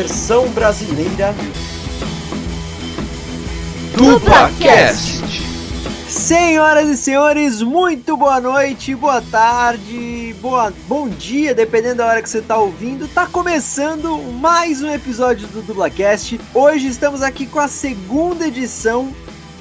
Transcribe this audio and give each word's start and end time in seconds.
versão 0.00 0.48
brasileira 0.48 1.34
DublaCast. 3.94 5.20
Senhoras 6.08 6.88
e 6.88 6.96
senhores, 6.96 7.60
muito 7.60 8.16
boa 8.16 8.40
noite, 8.40 8.94
boa 8.94 9.20
tarde, 9.20 10.34
boa, 10.40 10.72
bom 10.88 11.06
dia, 11.06 11.54
dependendo 11.54 11.96
da 11.96 12.06
hora 12.06 12.22
que 12.22 12.30
você 12.30 12.38
está 12.38 12.56
ouvindo. 12.56 13.06
Tá 13.08 13.26
começando 13.26 14.16
mais 14.40 14.82
um 14.82 14.90
episódio 14.90 15.46
do 15.48 15.60
DublaCast. 15.60 16.40
Hoje 16.54 16.86
estamos 16.86 17.20
aqui 17.20 17.44
com 17.44 17.60
a 17.60 17.68
segunda 17.68 18.48
edição 18.48 19.14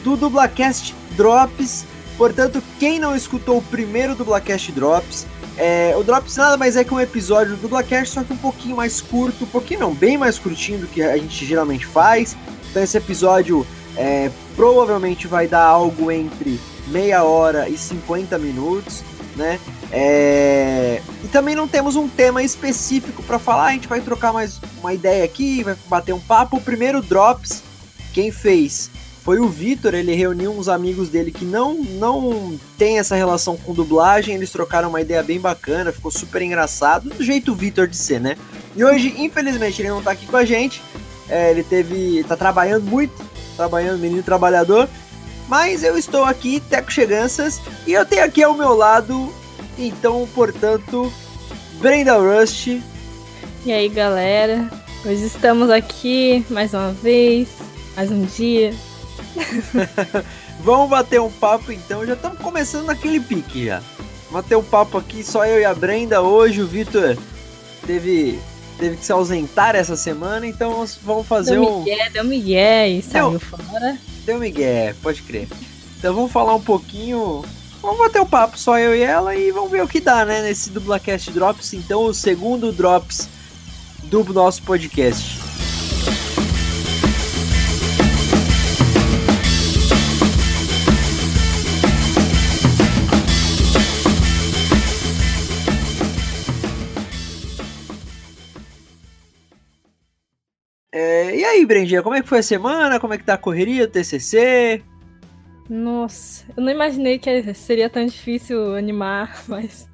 do 0.06 0.16
DublaCast 0.16 0.96
Drops. 1.18 1.84
Portanto, 2.18 2.64
quem 2.80 2.98
não 2.98 3.14
escutou 3.14 3.58
o 3.58 3.62
primeiro 3.62 4.16
DublaCast 4.16 4.72
Drops, 4.72 5.28
é, 5.60 5.94
o 5.98 6.04
Drops 6.04 6.38
nada 6.38 6.56
mais 6.56 6.78
é 6.78 6.86
que 6.86 6.94
um 6.94 7.00
episódio 7.00 7.58
do 7.58 7.64
DublaCast, 7.64 8.14
só 8.14 8.24
que 8.24 8.32
um 8.32 8.38
pouquinho 8.38 8.78
mais 8.78 9.02
curto, 9.02 9.44
um 9.44 9.48
pouquinho 9.48 9.82
não, 9.82 9.94
bem 9.94 10.18
mais 10.18 10.40
curtinho 10.40 10.80
do 10.80 10.88
que 10.88 11.04
a 11.04 11.18
gente 11.18 11.46
geralmente 11.46 11.86
faz. 11.86 12.38
Então 12.70 12.82
esse 12.82 12.98
episódio 12.98 13.68
é, 13.98 14.32
provavelmente 14.56 15.28
vai 15.28 15.48
dar 15.48 15.66
algo 15.66 16.10
entre 16.10 16.58
meia 16.88 17.24
hora 17.26 17.68
e 17.68 17.78
50 17.78 18.38
minutos, 18.38 19.04
né? 19.36 19.60
É... 19.92 21.02
E 21.24 21.28
também 21.28 21.56
não 21.56 21.68
temos 21.68 21.98
um 21.98 22.08
tema 22.08 22.42
específico 22.42 23.22
para 23.24 23.38
falar, 23.38 23.66
a 23.66 23.72
gente 23.72 23.88
vai 23.88 24.00
trocar 24.00 24.32
mais 24.32 24.62
uma 24.80 24.94
ideia 24.94 25.26
aqui, 25.26 25.64
vai 25.64 25.76
bater 25.88 26.14
um 26.14 26.20
papo. 26.22 26.56
O 26.58 26.62
primeiro 26.62 27.02
Drops, 27.02 27.64
quem 28.14 28.32
fez 28.32 28.90
foi 29.24 29.40
o 29.40 29.48
Vitor, 29.48 29.94
ele 29.94 30.14
reuniu 30.16 30.52
uns 30.52 30.68
amigos 30.68 31.10
dele 31.10 31.32
que 31.32 31.46
não, 31.46 31.76
não 31.76 32.58
tem 32.78 33.00
essa 33.00 33.16
relação 33.16 33.58
com 33.58 33.74
dublagem, 33.74 34.36
eles 34.36 34.52
trocaram 34.52 34.90
uma 34.90 35.02
ideia 35.02 35.22
bem 35.22 35.40
bacana, 35.40 35.92
ficou 35.92 36.10
super 36.10 36.42
engraçado, 36.42 37.10
do 37.10 37.24
jeito 37.24 37.54
Vitor 37.54 37.88
de 37.88 37.98
ser, 37.98 38.20
né? 38.20 38.38
E 38.76 38.84
hoje, 38.84 39.14
infelizmente, 39.18 39.82
ele 39.82 39.90
não 39.90 40.02
tá 40.02 40.12
aqui 40.12 40.26
com 40.26 40.38
a 40.38 40.46
gente, 40.46 40.82
é, 41.28 41.52
ele 41.52 41.64
teve. 41.64 42.24
tá 42.24 42.36
trabalhando 42.36 42.86
muito, 42.86 43.14
trabalhando, 43.56 44.00
menino 44.00 44.24
trabalhador. 44.24 44.90
Mas 45.48 45.84
eu 45.84 45.98
estou 45.98 46.24
aqui, 46.24 46.60
Teco 46.70 46.92
Cheganças, 46.92 47.60
e 47.86 47.94
eu 47.94 48.06
tenho 48.06 48.24
aqui 48.24 48.42
ao 48.44 48.54
meu 48.54 48.74
lado, 48.74 49.34
então, 49.78 50.28
portanto, 50.34 51.12
Brenda 51.80 52.18
Rust. 52.18 52.68
E 53.66 53.72
aí, 53.72 53.90
galera? 53.90 54.70
Hoje 55.04 55.26
estamos 55.26 55.70
aqui 55.70 56.46
mais 56.50 56.74
uma 56.74 56.92
vez, 56.92 57.50
mais 57.96 58.12
um 58.12 58.24
dia. 58.26 58.74
Vamos 60.62 60.90
bater 60.90 61.20
um 61.22 61.32
papo 61.32 61.72
então, 61.72 62.06
já 62.06 62.14
estamos 62.14 62.40
começando 62.40 62.86
naquele 62.86 63.20
pique 63.20 63.66
já. 63.66 63.82
Bater 64.32 64.56
um 64.56 64.64
papo 64.64 64.98
aqui, 64.98 65.24
só 65.24 65.46
eu 65.46 65.60
e 65.60 65.66
a 65.66 65.74
Brenda 65.74 66.22
hoje, 66.22 66.62
o 66.62 66.68
Vitor 66.68 67.18
teve 67.86 68.40
teve 68.78 68.96
que 68.96 69.06
se 69.06 69.12
ausentar 69.12 69.76
essa 69.76 69.98
semana, 69.98 70.48
então 70.48 70.86
vamos 71.04 71.28
fazer 71.28 71.52
deu 71.52 71.68
um. 71.68 71.80
Miguel, 71.84 72.12
deu 72.12 72.24
Miguel 72.24 72.88
e 72.88 73.02
saiu 73.02 73.32
deu, 73.32 73.40
fora. 73.40 73.98
Deu 74.26 74.40
Miguel, 74.40 74.96
pode 75.02 75.22
crer. 75.24 75.48
Então 75.98 76.14
vamos 76.14 76.32
falar 76.32 76.56
um 76.56 76.62
pouquinho. 76.62 77.44
Vamos 77.82 77.98
bater 77.98 78.22
um 78.22 78.26
papo 78.26 78.58
só 78.58 78.78
eu 78.78 78.96
e 78.96 79.02
ela 79.02 79.36
e 79.36 79.52
vamos 79.52 79.72
ver 79.72 79.84
o 79.84 79.88
que 79.88 80.00
dá, 80.00 80.26
né? 80.26 80.42
Nesse 80.42 80.70
Dublacast 80.70 81.32
Drops. 81.32 81.74
Então, 81.74 82.06
o 82.06 82.14
segundo 82.14 82.72
Drops 82.72 83.28
do 84.04 84.24
nosso 84.34 84.62
podcast. 84.64 85.49
Aí, 101.60 101.66
Brendinha, 101.66 102.02
como 102.02 102.16
é 102.16 102.22
que 102.22 102.28
foi 102.28 102.40
a 102.40 102.44
semana? 102.44 103.00
Como 103.00 103.14
é 103.14 103.18
que 103.18 103.24
tá 103.24 103.34
a 103.34 103.38
correria 103.38 103.86
do 103.86 103.92
TCC? 103.92 104.82
Nossa, 105.70 106.46
eu 106.56 106.64
não 106.64 106.72
imaginei 106.72 107.20
que 107.20 107.54
seria 107.54 107.90
tão 107.90 108.06
difícil 108.06 108.76
animar, 108.76 109.44
mas, 109.48 109.88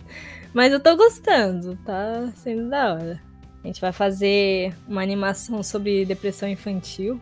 mas 0.54 0.72
eu 0.72 0.80
tô 0.80 0.96
gostando, 0.96 1.78
tá 1.86 2.32
sendo 2.36 2.70
da 2.70 2.94
hora. 2.94 3.22
A 3.64 3.68
gente 3.68 3.82
vai 3.82 3.92
fazer 3.92 4.74
uma 4.88 5.02
animação 5.02 5.64
sobre 5.64 6.06
depressão 6.06 6.48
infantil. 6.48 7.20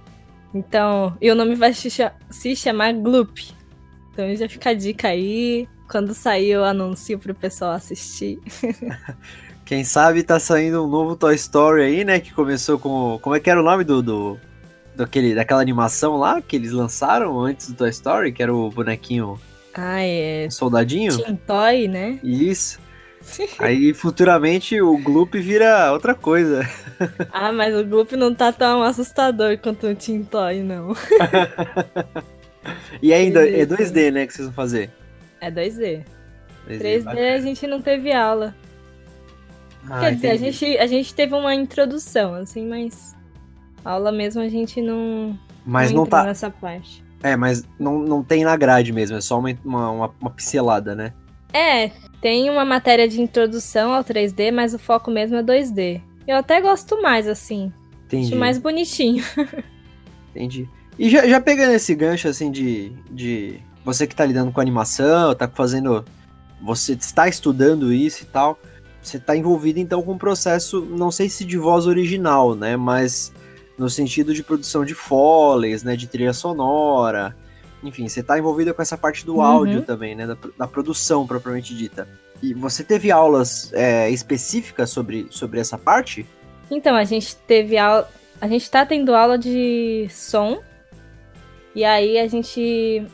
Então, 0.53 1.17
e 1.21 1.31
o 1.31 1.35
nome 1.35 1.55
vai 1.55 1.73
se 1.73 2.55
chamar 2.55 2.93
Gloop. 2.93 3.53
Então 4.11 4.35
já 4.35 4.47
fica 4.47 4.71
a 4.71 4.73
dica 4.73 5.07
aí. 5.07 5.67
Quando 5.89 6.13
sair, 6.13 6.49
eu 6.49 6.63
anuncio 6.63 7.17
pro 7.17 7.33
pessoal 7.33 7.71
assistir. 7.71 8.39
Quem 9.65 9.83
sabe 9.83 10.23
tá 10.23 10.39
saindo 10.39 10.83
um 10.83 10.87
novo 10.87 11.15
Toy 11.15 11.35
Story 11.35 11.83
aí, 11.83 12.03
né? 12.03 12.19
Que 12.19 12.33
começou 12.33 12.77
com. 12.77 13.17
Como 13.21 13.35
é 13.35 13.39
que 13.39 13.49
era 13.49 13.59
o 13.59 13.63
nome 13.63 13.83
do. 13.83 14.01
do 14.01 14.39
daquele, 14.95 15.33
daquela 15.33 15.61
animação 15.61 16.17
lá 16.17 16.41
que 16.41 16.55
eles 16.55 16.71
lançaram 16.71 17.39
antes 17.39 17.69
do 17.69 17.75
Toy 17.75 17.89
Story, 17.89 18.31
que 18.31 18.43
era 18.43 18.53
o 18.53 18.69
bonequinho. 18.69 19.39
Ah, 19.73 20.01
é. 20.01 20.47
soldadinho? 20.51 21.17
Teen 21.17 21.35
Toy, 21.35 21.87
né? 21.87 22.19
Isso. 22.23 22.79
Aí 23.57 23.93
futuramente 23.93 24.79
o 24.81 24.97
Gloop 24.97 25.39
vira 25.39 25.91
outra 25.91 26.13
coisa. 26.13 26.67
Ah, 27.33 27.51
mas 27.51 27.75
o 27.75 27.83
Gloop 27.83 28.15
não 28.15 28.33
tá 28.33 28.53
tão 28.53 28.81
assustador 28.81 29.57
quanto 29.57 29.87
o 29.87 29.95
Teen 29.95 30.23
Toy, 30.23 30.61
não. 30.61 30.95
e 33.01 33.11
ainda 33.11 33.45
é 33.45 33.65
2D, 33.65 34.11
né, 34.11 34.25
que 34.25 34.33
vocês 34.33 34.47
vão 34.47 34.53
fazer? 34.53 34.89
É 35.41 35.51
2D. 35.51 36.05
2D 36.69 36.79
3D 36.79 37.03
bacana. 37.03 37.33
a 37.33 37.39
gente 37.39 37.67
não 37.67 37.81
teve 37.81 38.13
aula. 38.13 38.55
Ah, 39.89 39.99
Quer 39.99 40.15
dizer, 40.15 40.31
a 40.31 40.37
gente, 40.37 40.77
a 40.77 40.87
gente 40.87 41.13
teve 41.13 41.33
uma 41.33 41.53
introdução, 41.53 42.35
assim, 42.35 42.65
mas 42.67 43.15
aula 43.83 44.11
mesmo 44.11 44.41
a 44.41 44.47
gente 44.47 44.81
não. 44.81 45.37
Mas 45.65 45.91
não, 45.91 46.01
não 46.01 46.05
tá. 46.05 46.23
nessa 46.23 46.49
parte. 46.49 47.03
É, 47.21 47.35
mas 47.35 47.63
não, 47.79 47.99
não 47.99 48.23
tem 48.23 48.43
na 48.43 48.55
grade 48.55 48.91
mesmo, 48.91 49.17
é 49.17 49.21
só 49.21 49.39
uma, 49.39 49.49
uma, 49.63 50.11
uma 50.19 50.29
pincelada, 50.29 50.93
né? 50.95 51.13
É, 51.53 51.89
tem 52.19 52.49
uma 52.49 52.65
matéria 52.65 53.07
de 53.07 53.21
introdução 53.21 53.93
ao 53.93 54.03
3D, 54.03 54.51
mas 54.51 54.73
o 54.73 54.79
foco 54.79 55.11
mesmo 55.11 55.37
é 55.37 55.43
2D. 55.43 56.01
Eu 56.27 56.37
até 56.37 56.59
gosto 56.59 57.01
mais, 57.01 57.27
assim. 57.27 57.71
Entendi. 58.05 58.27
Acho 58.27 58.35
mais 58.35 58.57
bonitinho. 58.57 59.23
Entendi. 60.31 60.67
E 60.97 61.09
já, 61.09 61.27
já 61.27 61.39
pegando 61.39 61.73
esse 61.73 61.93
gancho, 61.93 62.27
assim, 62.27 62.51
de, 62.51 62.91
de 63.11 63.59
você 63.85 64.07
que 64.07 64.15
tá 64.15 64.25
lidando 64.25 64.51
com 64.51 64.59
animação, 64.59 65.35
tá 65.35 65.47
fazendo. 65.47 66.03
Você 66.61 66.93
está 66.93 67.27
estudando 67.27 67.93
isso 67.93 68.23
e 68.23 68.25
tal 68.25 68.57
você 69.03 69.17
está 69.17 69.35
envolvido 69.35 69.79
então 69.79 70.01
com 70.01 70.13
um 70.13 70.17
processo, 70.17 70.81
não 70.81 71.11
sei 71.11 71.29
se 71.29 71.43
de 71.43 71.57
voz 71.57 71.85
original, 71.85 72.55
né, 72.55 72.77
mas 72.77 73.31
no 73.77 73.89
sentido 73.89 74.33
de 74.33 74.43
produção 74.43 74.85
de 74.85 74.93
foleys, 74.93 75.83
né, 75.83 75.95
de 75.95 76.07
trilha 76.07 76.33
sonora, 76.33 77.35
enfim, 77.83 78.07
você 78.07 78.21
está 78.21 78.39
envolvida 78.39 78.73
com 78.73 78.81
essa 78.81 78.97
parte 78.97 79.25
do 79.25 79.35
uhum. 79.35 79.41
áudio 79.41 79.81
também, 79.81 80.15
né, 80.15 80.25
da, 80.25 80.37
da, 80.57 80.67
produção 80.67 81.27
propriamente 81.27 81.75
dita. 81.75 82.07
E 82.41 82.53
você 82.53 82.83
teve 82.83 83.11
aulas 83.11 83.71
é, 83.73 84.09
específicas 84.09 84.89
sobre, 84.89 85.27
sobre 85.29 85.59
essa 85.59 85.77
parte? 85.77 86.25
Então, 86.71 86.95
a 86.95 87.03
gente 87.03 87.35
teve 87.35 87.77
aula, 87.77 88.09
a 88.39 88.47
gente 88.47 88.63
está 88.63 88.85
tendo 88.85 89.13
aula 89.13 89.37
de 89.37 90.07
som, 90.09 90.61
e 91.75 91.83
aí 91.83 92.17
a 92.17 92.27
gente 92.27 93.05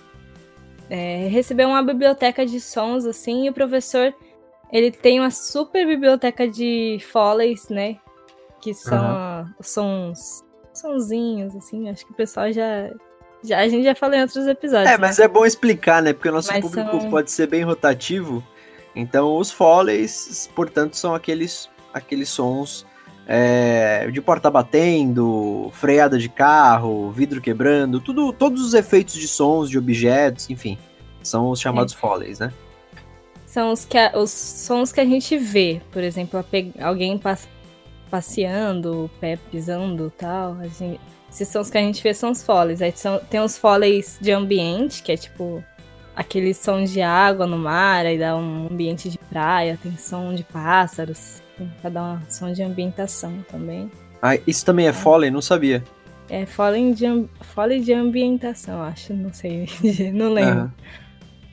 é, 0.89 1.27
recebeu 1.27 1.69
uma 1.69 1.83
biblioteca 1.83 2.45
de 2.45 2.59
sons, 2.59 3.05
assim, 3.05 3.45
e 3.45 3.49
o 3.49 3.53
professor 3.53 4.13
ele 4.71 4.91
tem 4.91 5.19
uma 5.19 5.31
super 5.31 5.85
biblioteca 5.85 6.47
de 6.47 6.99
foleys, 7.11 7.69
né? 7.69 7.97
Que 8.61 8.73
são 8.73 8.97
uhum. 8.97 9.53
sons. 9.61 10.43
sonzinhos, 10.73 11.55
assim. 11.55 11.89
Acho 11.89 12.05
que 12.05 12.11
o 12.11 12.15
pessoal 12.15 12.51
já. 12.51 12.91
já 13.43 13.59
a 13.59 13.67
gente 13.67 13.83
já 13.83 13.95
falou 13.95 14.15
em 14.15 14.21
outros 14.21 14.47
episódios. 14.47 14.89
É, 14.89 14.97
mas 14.97 15.17
né? 15.17 15.25
é 15.25 15.27
bom 15.27 15.45
explicar, 15.45 16.01
né? 16.01 16.13
Porque 16.13 16.29
o 16.29 16.33
nosso 16.33 16.51
mas 16.51 16.61
público 16.61 17.01
são... 17.01 17.09
pode 17.09 17.31
ser 17.31 17.47
bem 17.47 17.63
rotativo. 17.63 18.43
Então, 18.95 19.37
os 19.37 19.51
foleys, 19.51 20.49
portanto, 20.55 20.97
são 20.97 21.15
aqueles, 21.15 21.69
aqueles 21.93 22.29
sons 22.29 22.85
é, 23.31 24.09
de 24.11 24.19
porta 24.19 24.49
batendo, 24.49 25.69
freada 25.73 26.17
de 26.17 26.27
carro, 26.27 27.11
vidro 27.11 27.39
quebrando, 27.39 28.01
tudo, 28.01 28.33
todos 28.33 28.65
os 28.65 28.73
efeitos 28.73 29.13
de 29.13 29.27
sons, 29.27 29.69
de 29.69 29.77
objetos, 29.77 30.49
enfim, 30.49 30.79
são 31.21 31.51
os 31.51 31.61
chamados 31.61 31.93
é. 31.93 31.97
né? 32.39 32.51
São 33.49 33.71
os, 33.71 33.83
que 33.83 33.97
a, 33.97 34.11
os 34.15 34.29
sons 34.29 34.91
que 34.91 35.01
a 35.01 35.05
gente 35.05 35.35
vê. 35.35 35.81
Por 35.91 36.03
exemplo, 36.03 36.43
alguém 36.79 37.17
pass, 37.17 37.49
passeando, 38.09 39.05
o 39.05 39.09
pé 39.19 39.39
pisando 39.51 40.13
tal. 40.15 40.57
Gente, 40.77 41.01
esses 41.31 41.47
sons 41.47 41.69
que 41.69 41.77
a 41.77 41.81
gente 41.81 42.01
vê 42.01 42.13
são 42.13 42.31
os 42.31 42.43
foleys. 42.43 42.79
Aí 42.79 42.93
são, 42.95 43.19
tem 43.27 43.39
os 43.39 43.57
foleys 43.57 44.19
de 44.21 44.31
ambiente, 44.31 45.01
que 45.01 45.11
é 45.11 45.17
tipo 45.17 45.63
aquele 46.15 46.53
som 46.53 46.83
de 46.83 47.01
água 47.01 47.47
no 47.47 47.57
mar, 47.57 48.05
aí 48.05 48.19
dá 48.19 48.35
um 48.35 48.67
ambiente 48.69 49.09
de 49.09 49.17
praia, 49.17 49.79
tem 49.81 49.97
som 49.97 50.33
de 50.35 50.43
pássaros, 50.43 51.41
pra 51.81 51.89
dar 51.89 52.03
um 52.03 52.19
som 52.29 52.51
de 52.51 52.61
ambientação 52.61 53.33
também. 53.49 53.89
Ah, 54.21 54.37
isso 54.45 54.65
também 54.65 54.85
é, 54.85 54.89
é. 54.89 54.93
foley? 54.93 55.31
Não 55.31 55.41
sabia. 55.41 55.83
É 56.29 56.45
foley 56.45 56.93
de, 56.93 57.05
foley 57.41 57.79
de 57.79 57.93
ambientação, 57.93 58.83
acho, 58.83 59.13
não 59.13 59.33
sei, 59.33 59.67
não 60.13 60.33
lembro. 60.33 60.63
Uhum. 60.63 61.08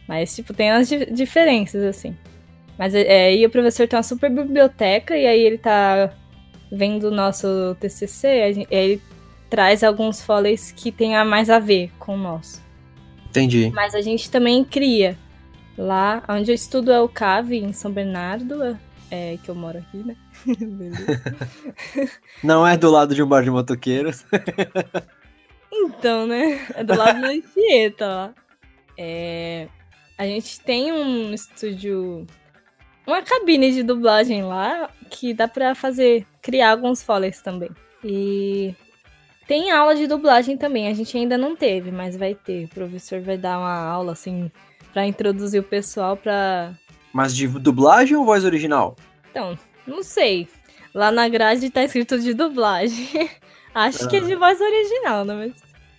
Mas, 0.08 0.34
tipo, 0.34 0.54
tem 0.54 0.70
as 0.70 0.88
diferenças, 0.88 1.82
assim. 1.82 2.16
Mas 2.78 2.94
é, 2.94 3.34
e 3.34 3.44
o 3.44 3.50
professor 3.50 3.88
tem 3.88 3.96
uma 3.96 4.02
super 4.02 4.30
biblioteca, 4.30 5.16
e 5.16 5.26
aí 5.26 5.40
ele 5.40 5.58
tá 5.58 6.12
vem 6.70 6.98
do 6.98 7.10
nosso 7.10 7.76
TCC, 7.80 8.52
gente, 8.52 8.68
ele 8.70 9.00
traz 9.48 9.84
alguns 9.84 10.20
foleys 10.20 10.72
que 10.72 10.90
tem 10.90 11.16
a 11.16 11.24
mais 11.24 11.48
a 11.48 11.58
ver 11.58 11.90
com 11.98 12.14
o 12.14 12.18
nosso. 12.18 12.62
Entendi. 13.28 13.70
Mas 13.74 13.94
a 13.94 14.00
gente 14.00 14.30
também 14.30 14.64
cria. 14.64 15.16
Lá 15.78 16.22
onde 16.28 16.50
eu 16.50 16.54
estudo 16.54 16.90
é 16.90 17.00
o 17.00 17.08
CAV, 17.08 17.52
em 17.52 17.72
São 17.72 17.92
Bernardo, 17.92 18.78
é 19.10 19.38
que 19.42 19.50
eu 19.50 19.54
moro 19.54 19.78
aqui, 19.78 19.98
né? 19.98 20.16
Não 22.42 22.66
é 22.66 22.76
do 22.76 22.90
lado 22.90 23.14
de 23.14 23.22
um 23.22 23.26
bar 23.26 23.42
de 23.42 23.50
motoqueiros. 23.50 24.24
então, 25.70 26.26
né? 26.26 26.66
É 26.74 26.82
do 26.82 26.96
lado 26.96 27.20
da 27.20 27.28
Anchieta 27.30 28.06
lá. 28.06 28.34
É... 28.96 29.68
A 30.18 30.24
gente 30.24 30.60
tem 30.60 30.92
um 30.92 31.32
estúdio. 31.32 32.26
Uma 33.06 33.22
cabine 33.22 33.72
de 33.72 33.82
dublagem 33.82 34.42
lá 34.42 34.90
que 35.10 35.34
dá 35.34 35.46
pra 35.46 35.74
fazer. 35.74 36.26
criar 36.42 36.70
alguns 36.72 37.02
foleys 37.02 37.40
também. 37.40 37.70
E 38.02 38.74
tem 39.46 39.70
aula 39.70 39.94
de 39.94 40.06
dublagem 40.06 40.56
também. 40.56 40.88
A 40.88 40.94
gente 40.94 41.16
ainda 41.16 41.36
não 41.36 41.54
teve, 41.54 41.90
mas 41.90 42.16
vai 42.16 42.34
ter. 42.34 42.64
O 42.64 42.68
professor 42.68 43.20
vai 43.20 43.36
dar 43.36 43.58
uma 43.58 43.76
aula 43.76 44.12
assim 44.12 44.50
para 44.92 45.06
introduzir 45.06 45.60
o 45.60 45.64
pessoal 45.64 46.16
para 46.16 46.72
Mas 47.12 47.36
de 47.36 47.46
dublagem 47.46 48.16
ou 48.16 48.24
voz 48.24 48.44
original? 48.44 48.96
Então, 49.30 49.58
não 49.86 50.02
sei. 50.02 50.48
Lá 50.94 51.12
na 51.12 51.28
grade 51.28 51.68
tá 51.68 51.84
escrito 51.84 52.18
de 52.18 52.32
dublagem. 52.32 53.06
acho 53.74 54.08
que 54.08 54.16
é 54.16 54.20
de 54.20 54.34
voz 54.34 54.58
original, 54.58 55.24
né? 55.26 55.52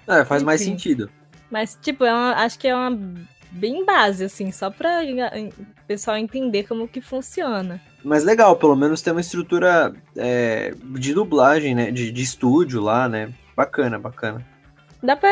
Mas... 0.08 0.18
É, 0.18 0.26
faz 0.26 0.42
Enfim. 0.42 0.46
mais 0.46 0.62
sentido. 0.62 1.12
Mas, 1.52 1.78
tipo, 1.82 2.04
é 2.04 2.12
uma, 2.12 2.34
acho 2.44 2.58
que 2.58 2.68
é 2.68 2.76
uma 2.76 2.98
bem 3.58 3.84
base, 3.84 4.24
assim, 4.24 4.52
só 4.52 4.70
pra 4.70 5.02
o 5.04 5.86
pessoal 5.88 6.18
entender 6.18 6.68
como 6.68 6.88
que 6.88 7.02
funciona. 7.02 7.82
Mas 8.04 8.24
legal, 8.24 8.56
pelo 8.56 8.76
menos 8.76 9.02
tem 9.02 9.12
uma 9.12 9.22
estrutura 9.22 9.94
é, 10.16 10.74
de 11.00 11.14
dublagem, 11.14 11.76
né? 11.76 11.92
De, 11.92 12.12
de 12.12 12.22
estúdio 12.22 12.82
lá, 12.82 13.10
né? 13.10 13.34
Bacana, 13.56 13.98
bacana. 13.98 14.46
Dá 15.02 15.16
pra 15.16 15.30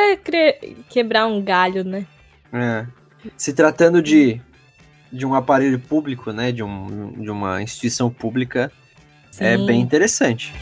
quebrar 0.89 1.27
um 1.27 1.41
galho, 1.41 1.83
né? 1.83 2.05
É. 2.51 2.85
Se 3.37 3.53
tratando 3.53 4.01
de, 4.01 4.41
de 5.11 5.25
um 5.25 5.33
aparelho 5.33 5.79
público, 5.79 6.31
né? 6.31 6.51
De, 6.51 6.63
um, 6.63 7.13
de 7.13 7.29
uma 7.29 7.61
instituição 7.61 8.09
pública, 8.09 8.71
é 9.39 9.55
Sim. 9.57 9.63
é 9.63 9.65
bem 9.65 9.81
interessante. 9.81 10.53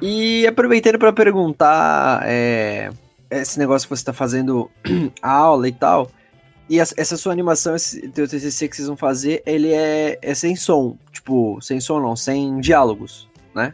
E 0.00 0.46
aproveitando 0.46 0.98
para 0.98 1.12
perguntar 1.12 2.22
é, 2.24 2.90
esse 3.30 3.58
negócio 3.58 3.88
que 3.88 3.96
você 3.96 4.02
está 4.02 4.12
fazendo 4.12 4.70
a 5.22 5.30
aula 5.30 5.68
e 5.68 5.72
tal, 5.72 6.10
e 6.68 6.80
essa 6.80 7.16
sua 7.16 7.32
animação, 7.32 7.76
esse 7.76 8.08
teu 8.08 8.26
TCC 8.26 8.68
que 8.68 8.76
vocês 8.76 8.88
vão 8.88 8.96
fazer, 8.96 9.42
ele 9.46 9.72
é, 9.72 10.18
é 10.20 10.34
sem 10.34 10.56
som, 10.56 10.96
tipo, 11.12 11.58
sem 11.60 11.80
som 11.80 12.00
não, 12.00 12.16
sem 12.16 12.60
diálogos, 12.60 13.28
né? 13.54 13.72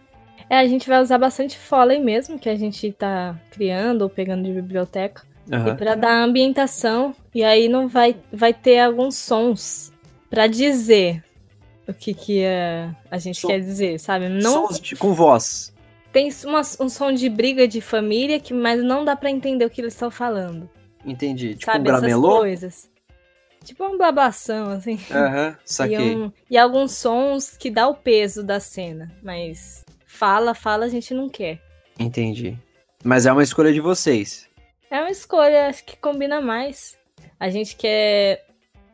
É, 0.51 0.59
a 0.59 0.67
gente 0.67 0.87
vai 0.87 1.01
usar 1.01 1.17
bastante 1.17 1.57
Foley 1.57 1.99
mesmo, 1.99 2.39
que 2.39 2.49
a 2.49 2.55
gente 2.55 2.93
tá 2.93 3.35
criando 3.51 4.03
ou 4.03 4.11
pegando 4.11 4.43
de 4.43 4.53
biblioteca. 4.53 5.23
Uhum. 5.51 5.75
Pra 5.75 5.95
dar 5.95 6.23
ambientação, 6.23 7.15
e 7.35 7.43
aí 7.43 7.69
não 7.69 7.89
vai, 7.89 8.15
vai 8.31 8.53
ter 8.53 8.79
alguns 8.79 9.17
sons 9.17 9.91
para 10.31 10.47
dizer 10.47 11.25
o 11.89 11.93
que 11.93 12.15
que 12.15 12.41
é, 12.41 12.91
a 13.11 13.19
gente 13.19 13.41
Som... 13.41 13.49
quer 13.49 13.61
dizer, 13.61 13.99
sabe? 13.99 14.29
Não 14.29 14.69
Sons 14.69 14.81
de, 14.81 14.97
com 14.97 15.15
voz. 15.15 15.72
Tem 16.13 16.31
uma, 16.45 16.61
um 16.79 16.89
som 16.89 17.11
de 17.13 17.29
briga 17.29 17.67
de 17.67 17.81
família, 17.81 18.39
que 18.39 18.53
mas 18.53 18.83
não 18.83 19.05
dá 19.05 19.17
para 19.17 19.31
entender 19.31 19.65
o 19.65 19.71
que 19.71 19.81
eles 19.81 19.95
estão 19.95 20.11
falando. 20.11 20.69
Entendi. 21.05 21.55
Tipo 21.55 21.73
sabe, 21.73 21.81
um 21.81 21.85
gramelô? 21.85 22.29
Essas 22.29 22.41
coisas. 22.41 22.91
Tipo 23.65 23.85
uma 23.85 23.97
babação, 23.97 24.71
assim. 24.71 24.99
Aham, 25.11 25.49
uhum, 25.49 25.57
saquei. 25.65 26.13
E, 26.13 26.17
um, 26.17 26.33
e 26.51 26.59
alguns 26.59 26.93
sons 26.93 27.57
que 27.57 27.71
dá 27.71 27.89
o 27.89 27.95
peso 27.95 28.43
da 28.43 28.61
cena, 28.61 29.11
mas 29.23 29.85
fala, 30.05 30.55
fala, 30.55 30.85
a 30.85 30.89
gente 30.89 31.15
não 31.15 31.29
quer. 31.29 31.61
Entendi. 31.99 32.59
Mas 33.03 33.25
é 33.25 33.33
uma 33.33 33.43
escolha 33.43 33.73
de 33.73 33.81
vocês. 33.81 34.49
É 34.91 35.01
uma 35.01 35.11
escolha, 35.11 35.69
acho 35.69 35.85
que 35.85 35.97
combina 35.97 36.41
mais. 36.41 36.99
A 37.41 37.49
gente 37.49 37.75
quer 37.75 38.45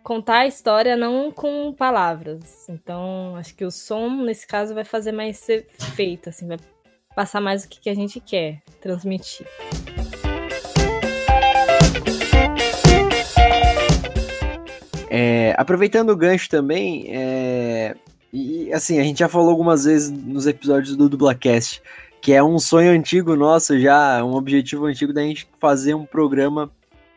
contar 0.04 0.40
a 0.40 0.46
história 0.46 0.96
não 0.96 1.30
com 1.32 1.72
palavras. 1.72 2.68
Então, 2.68 3.34
acho 3.36 3.54
que 3.54 3.64
o 3.64 3.70
som, 3.70 4.08
nesse 4.22 4.46
caso, 4.46 4.74
vai 4.74 4.84
fazer 4.84 5.12
mais 5.12 5.38
ser 5.38 5.66
feito, 5.94 6.28
assim, 6.28 6.46
vai 6.46 6.58
passar 7.18 7.40
mais 7.40 7.64
o 7.64 7.68
que, 7.68 7.80
que 7.80 7.90
a 7.90 7.94
gente 7.94 8.20
quer 8.20 8.62
transmitir. 8.80 9.44
É, 15.10 15.52
aproveitando 15.58 16.10
o 16.10 16.16
gancho 16.16 16.48
também, 16.48 17.06
é, 17.08 17.96
e 18.32 18.72
assim, 18.72 19.00
a 19.00 19.02
gente 19.02 19.18
já 19.18 19.28
falou 19.28 19.50
algumas 19.50 19.84
vezes 19.84 20.08
nos 20.08 20.46
episódios 20.46 20.94
do 20.94 21.08
Dublacast, 21.08 21.82
que 22.22 22.32
é 22.32 22.40
um 22.40 22.56
sonho 22.60 22.92
antigo 22.92 23.34
nosso 23.34 23.76
já, 23.80 24.24
um 24.24 24.34
objetivo 24.34 24.86
antigo 24.86 25.12
da 25.12 25.22
gente 25.22 25.48
fazer 25.58 25.94
um 25.94 26.06
programa, 26.06 26.70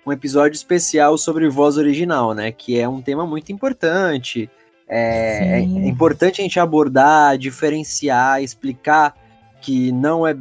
um 0.03 0.11
episódio 0.11 0.55
especial 0.55 1.15
sobre 1.15 1.47
voz 1.47 1.77
original, 1.77 2.33
né? 2.33 2.51
Que 2.51 2.79
é 2.79 2.89
um 2.89 3.03
tema 3.03 3.27
muito 3.27 3.51
importante. 3.51 4.49
É, 4.89 4.97
é, 4.97 5.55
é 5.59 5.87
importante 5.87 6.41
a 6.41 6.43
gente 6.43 6.59
abordar, 6.59 7.37
diferenciar, 7.37 8.41
explicar 8.41 9.20
que 9.61 9.91
não 9.91 10.25
é 10.25 10.35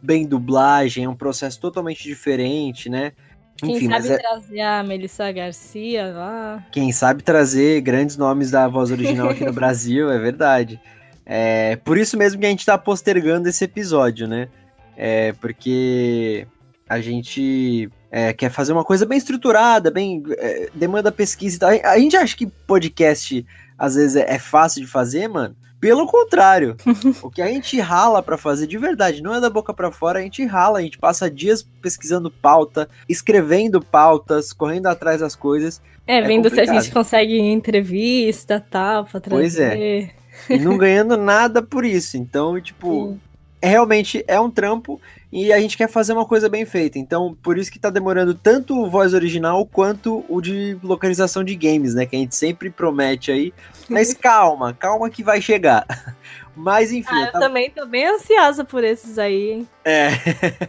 bem 0.00 0.26
dublagem, 0.26 1.04
é 1.04 1.08
um 1.08 1.14
processo 1.14 1.60
totalmente 1.60 2.02
diferente, 2.02 2.88
né? 2.88 3.12
Quem 3.56 3.76
Enfim, 3.76 3.88
sabe 3.88 4.08
é... 4.08 4.18
trazer 4.18 4.60
a 4.60 4.82
Melissa 4.82 5.30
Garcia 5.32 6.12
lá. 6.12 6.66
Quem 6.72 6.92
sabe 6.92 7.22
trazer 7.22 7.80
grandes 7.80 8.16
nomes 8.16 8.50
da 8.50 8.66
voz 8.68 8.90
original 8.90 9.30
aqui 9.30 9.44
no 9.44 9.52
Brasil, 9.54 10.10
é 10.10 10.18
verdade. 10.18 10.80
É, 11.24 11.76
por 11.76 11.96
isso 11.96 12.18
mesmo 12.18 12.40
que 12.40 12.46
a 12.46 12.50
gente 12.50 12.60
está 12.60 12.76
postergando 12.76 13.48
esse 13.48 13.64
episódio, 13.64 14.28
né? 14.28 14.48
É, 14.96 15.32
porque 15.34 16.46
a 16.88 17.00
gente 17.00 17.88
é, 18.10 18.32
quer 18.32 18.50
fazer 18.50 18.72
uma 18.72 18.84
coisa 18.84 19.06
bem 19.06 19.18
estruturada, 19.18 19.90
bem 19.90 20.22
é, 20.36 20.68
demanda 20.74 21.10
pesquisa 21.10 21.56
e 21.56 21.58
tal. 21.58 21.70
A 21.70 21.98
gente 21.98 22.16
acha 22.16 22.36
que 22.36 22.46
podcast 22.46 23.44
às 23.78 23.94
vezes 23.94 24.16
é, 24.16 24.34
é 24.34 24.38
fácil 24.38 24.80
de 24.80 24.86
fazer, 24.86 25.28
mano. 25.28 25.56
Pelo 25.80 26.06
contrário, 26.06 26.76
o 27.22 27.28
que 27.28 27.42
a 27.42 27.46
gente 27.46 27.78
rala 27.78 28.22
para 28.22 28.38
fazer 28.38 28.66
de 28.66 28.78
verdade, 28.78 29.22
não 29.22 29.34
é 29.34 29.40
da 29.40 29.50
boca 29.50 29.74
para 29.74 29.92
fora, 29.92 30.18
a 30.18 30.22
gente 30.22 30.42
rala, 30.44 30.78
a 30.78 30.82
gente 30.82 30.96
passa 30.96 31.30
dias 31.30 31.62
pesquisando 31.82 32.30
pauta, 32.30 32.88
escrevendo 33.06 33.82
pautas, 33.82 34.52
correndo 34.52 34.86
atrás 34.86 35.20
das 35.20 35.36
coisas. 35.36 35.82
É, 36.06 36.18
é 36.18 36.22
vendo 36.22 36.44
complicado. 36.44 36.66
se 36.66 36.70
a 36.70 36.80
gente 36.80 36.92
consegue 36.92 37.38
entrevista, 37.38 38.64
tal, 38.70 39.04
pra 39.04 39.20
trazer. 39.20 39.40
Pois 39.40 39.58
é. 39.58 40.10
E 40.48 40.58
não 40.58 40.78
ganhando 40.78 41.16
nada 41.16 41.62
por 41.62 41.84
isso. 41.84 42.16
Então, 42.16 42.58
tipo, 42.60 43.18
é, 43.60 43.68
realmente 43.68 44.24
é 44.26 44.40
um 44.40 44.50
trampo 44.50 45.00
e 45.34 45.52
a 45.52 45.58
gente 45.58 45.76
quer 45.76 45.88
fazer 45.88 46.12
uma 46.12 46.24
coisa 46.24 46.48
bem 46.48 46.64
feita. 46.64 46.96
Então, 46.96 47.36
por 47.42 47.58
isso 47.58 47.68
que 47.68 47.76
tá 47.76 47.90
demorando 47.90 48.34
tanto 48.34 48.78
o 48.78 48.88
voz 48.88 49.12
original 49.14 49.66
quanto 49.66 50.24
o 50.28 50.40
de 50.40 50.78
localização 50.80 51.42
de 51.42 51.56
games, 51.56 51.92
né? 51.92 52.06
Que 52.06 52.14
a 52.14 52.18
gente 52.20 52.36
sempre 52.36 52.70
promete 52.70 53.32
aí. 53.32 53.52
Mas 53.88 54.14
calma, 54.14 54.72
calma 54.72 55.10
que 55.10 55.24
vai 55.24 55.42
chegar. 55.42 55.84
Mas 56.54 56.92
enfim. 56.92 57.08
Ah, 57.10 57.20
eu, 57.22 57.26
eu 57.26 57.32
também 57.32 57.68
tô 57.68 57.84
bem 57.84 58.06
ansiosa 58.06 58.64
por 58.64 58.84
esses 58.84 59.18
aí, 59.18 59.50
hein? 59.50 59.68
É. 59.84 60.10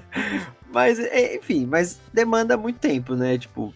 mas, 0.74 0.98
é, 0.98 1.36
enfim, 1.36 1.68
mas 1.68 2.00
demanda 2.12 2.58
muito 2.58 2.80
tempo, 2.80 3.14
né? 3.14 3.38
Tipo, 3.38 3.72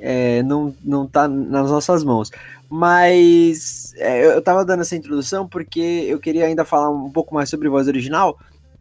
é, 0.00 0.40
não, 0.44 0.72
não 0.84 1.04
tá 1.04 1.26
nas 1.26 1.68
nossas 1.68 2.04
mãos. 2.04 2.30
Mas 2.70 3.92
é, 3.96 4.24
eu 4.24 4.40
tava 4.40 4.64
dando 4.64 4.82
essa 4.82 4.94
introdução 4.94 5.48
porque 5.48 6.06
eu 6.06 6.20
queria 6.20 6.46
ainda 6.46 6.64
falar 6.64 6.90
um 6.90 7.10
pouco 7.10 7.34
mais 7.34 7.50
sobre 7.50 7.68
voz 7.68 7.88
original. 7.88 8.38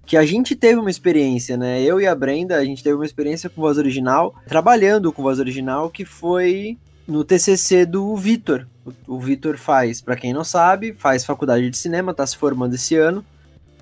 Que 0.07 0.15
a 0.15 0.25
gente 0.25 0.55
teve 0.55 0.79
uma 0.79 0.89
experiência, 0.89 1.57
né? 1.57 1.81
Eu 1.83 1.99
e 1.99 2.07
a 2.07 2.15
Brenda, 2.15 2.55
a 2.55 2.63
gente 2.63 2.81
teve 2.81 2.95
uma 2.95 3.05
experiência 3.05 3.49
com 3.49 3.61
voz 3.61 3.77
original, 3.77 4.33
trabalhando 4.47 5.11
com 5.11 5.21
voz 5.21 5.37
original, 5.37 5.89
que 5.89 6.05
foi 6.05 6.77
no 7.05 7.25
TCC 7.25 7.85
do 7.85 8.15
Vitor. 8.15 8.65
O, 9.05 9.19
Vitor 9.19 9.57
faz, 9.57 9.99
para 9.99 10.15
quem 10.15 10.33
não 10.33 10.45
sabe, 10.45 10.93
faz 10.93 11.25
faculdade 11.25 11.69
de 11.69 11.77
cinema, 11.77 12.13
tá 12.13 12.25
se 12.25 12.37
formando 12.37 12.73
esse 12.73 12.95
ano, 12.95 13.23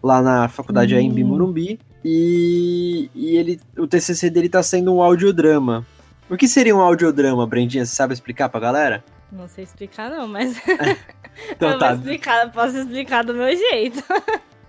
lá 0.01 0.20
na 0.20 0.48
faculdade 0.48 0.96
hum. 0.96 1.00
AMB 1.00 1.24
Morumbi. 1.24 1.79
E, 2.03 3.10
e 3.13 3.38
ele, 3.38 3.60
o 3.77 3.88
TCC 3.88 4.29
dele 4.32 4.50
tá 4.50 4.63
sendo 4.63 4.96
um 4.96 5.01
audiodrama. 5.03 5.86
O 6.27 6.36
que 6.36 6.48
seria 6.48 6.75
um 6.75 6.82
audiodrama, 6.82 7.46
Brendinha? 7.46 7.86
Você 7.86 7.96
sabe 7.96 8.13
explicar 8.13 8.50
pra 8.50 8.60
galera? 8.60 9.03
Não 9.32 9.48
sei 9.48 9.63
explicar 9.63 10.10
não, 10.10 10.27
mas... 10.27 10.58
então, 11.51 11.70
eu 11.74 11.79
tá. 11.79 11.94
explicar, 11.94 12.51
posso 12.51 12.77
explicar 12.77 13.24
do 13.24 13.34
meu 13.36 13.55
jeito. 13.55 14.03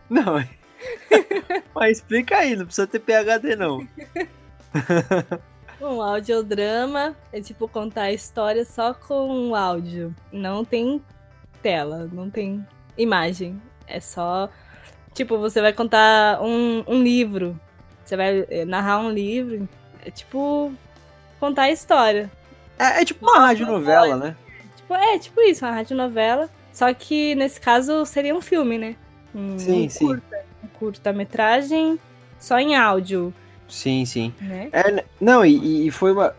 não, 0.09 0.39
mas 1.75 1.99
explica 1.99 2.39
aí, 2.39 2.57
não 2.57 2.67
precisa 2.67 2.87
ter 2.87 3.01
PHD 3.01 3.57
não. 3.57 3.87
Um 5.81 6.01
audiodrama 6.01 7.15
é 7.31 7.41
tipo 7.41 7.69
contar 7.69 8.05
a 8.05 8.13
história 8.13 8.65
só 8.65 8.95
com 8.95 9.55
áudio. 9.55 10.15
Não 10.33 10.65
tem 10.65 11.03
tela, 11.63 12.09
não 12.11 12.31
tem 12.31 12.67
imagem. 12.97 13.61
É 13.87 14.01
só. 14.01 14.49
Tipo, 15.13 15.39
você 15.39 15.61
vai 15.61 15.73
contar 15.73 16.41
um, 16.43 16.83
um 16.87 17.03
livro. 17.03 17.59
Você 18.05 18.17
vai 18.17 18.47
eh, 18.49 18.65
narrar 18.65 19.01
um 19.01 19.11
livro. 19.11 19.69
É 20.03 20.11
tipo. 20.11 20.73
contar 21.39 21.65
a 21.65 21.71
história. 21.71 22.31
É, 22.79 23.03
é 23.03 23.05
tipo 23.05 23.27
uma 23.27 23.41
rádio 23.41 23.67
novela, 23.67 24.17
né? 24.17 24.37
Tipo 24.77 24.95
é 24.95 25.19
tipo 25.19 25.41
isso, 25.43 25.65
uma 25.65 25.73
radionovela. 25.73 26.49
Só 26.73 26.93
que 26.93 27.35
nesse 27.35 27.61
caso 27.61 28.05
seria 28.07 28.35
um 28.35 28.41
filme, 28.41 28.79
né? 28.79 28.97
Um, 29.35 29.59
Sim, 29.59 29.87
um 29.87 29.91
sim. 29.91 30.07
curta, 30.07 30.36
curta-metragem 30.67 31.99
só 32.39 32.59
em 32.59 32.77
áudio, 32.77 33.33
Sim, 33.69 34.05
sim. 34.05 34.33
né? 34.41 34.69
É, 34.73 35.05
não, 35.21 35.45
e, 35.45 35.89
e 35.89 35.91
foi 35.91 36.13
uma. 36.13 36.33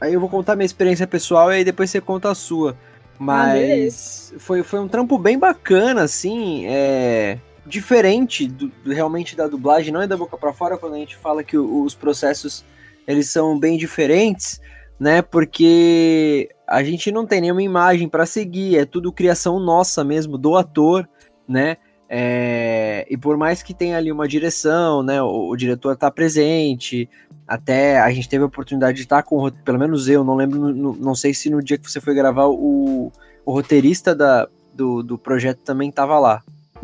Aí 0.00 0.12
eu 0.12 0.20
vou 0.20 0.28
contar 0.28 0.56
minha 0.56 0.66
experiência 0.66 1.06
pessoal 1.06 1.50
e 1.50 1.56
aí 1.56 1.64
depois 1.64 1.90
você 1.90 2.00
conta 2.00 2.30
a 2.30 2.34
sua. 2.34 2.76
Mas 3.18 4.34
foi, 4.38 4.62
foi 4.62 4.80
um 4.80 4.88
trampo 4.88 5.16
bem 5.18 5.38
bacana, 5.38 6.02
assim, 6.02 6.66
é, 6.66 7.38
diferente 7.64 8.46
do, 8.46 8.68
do- 8.84 8.92
realmente 8.92 9.34
da 9.34 9.46
dublagem, 9.46 9.92
não 9.92 10.02
é 10.02 10.06
da 10.06 10.16
boca 10.16 10.36
pra 10.36 10.52
fora 10.52 10.76
quando 10.76 10.94
a 10.94 10.98
gente 10.98 11.16
fala 11.16 11.42
que 11.42 11.56
os 11.56 11.94
processos 11.94 12.64
eles 13.06 13.30
são 13.30 13.58
bem 13.58 13.78
diferentes, 13.78 14.60
né? 15.00 15.22
Porque 15.22 16.48
a 16.66 16.82
gente 16.82 17.10
não 17.10 17.24
tem 17.26 17.40
nenhuma 17.40 17.62
imagem 17.62 18.08
pra 18.08 18.26
seguir, 18.26 18.76
é 18.78 18.84
tudo 18.84 19.12
criação 19.12 19.58
nossa 19.58 20.04
mesmo, 20.04 20.36
do 20.36 20.56
ator, 20.56 21.08
né? 21.48 21.76
É, 22.08 23.06
e 23.10 23.16
por 23.16 23.36
mais 23.36 23.62
que 23.62 23.74
tenha 23.74 23.96
ali 23.96 24.12
uma 24.12 24.28
direção, 24.28 25.02
né? 25.02 25.20
O, 25.22 25.48
o 25.50 25.56
diretor 25.56 25.96
tá 25.96 26.10
presente, 26.10 27.08
até 27.46 28.00
a 28.00 28.10
gente 28.10 28.28
teve 28.28 28.44
a 28.44 28.46
oportunidade 28.46 28.96
de 28.96 29.02
estar 29.02 29.22
com, 29.22 29.36
o 29.36 29.40
ro- 29.40 29.52
pelo 29.52 29.78
menos 29.78 30.08
eu, 30.08 30.22
não 30.24 30.34
lembro, 30.36 30.58
no- 30.72 30.94
não 30.96 31.14
sei 31.14 31.34
se 31.34 31.50
no 31.50 31.62
dia 31.62 31.78
que 31.78 31.90
você 31.90 32.00
foi 32.00 32.14
gravar, 32.14 32.46
o, 32.46 33.12
o 33.44 33.52
roteirista 33.52 34.14
da, 34.14 34.48
do, 34.74 35.02
do 35.02 35.18
projeto 35.18 35.58
também 35.58 35.90
tava 35.90 36.18
lá. 36.18 36.42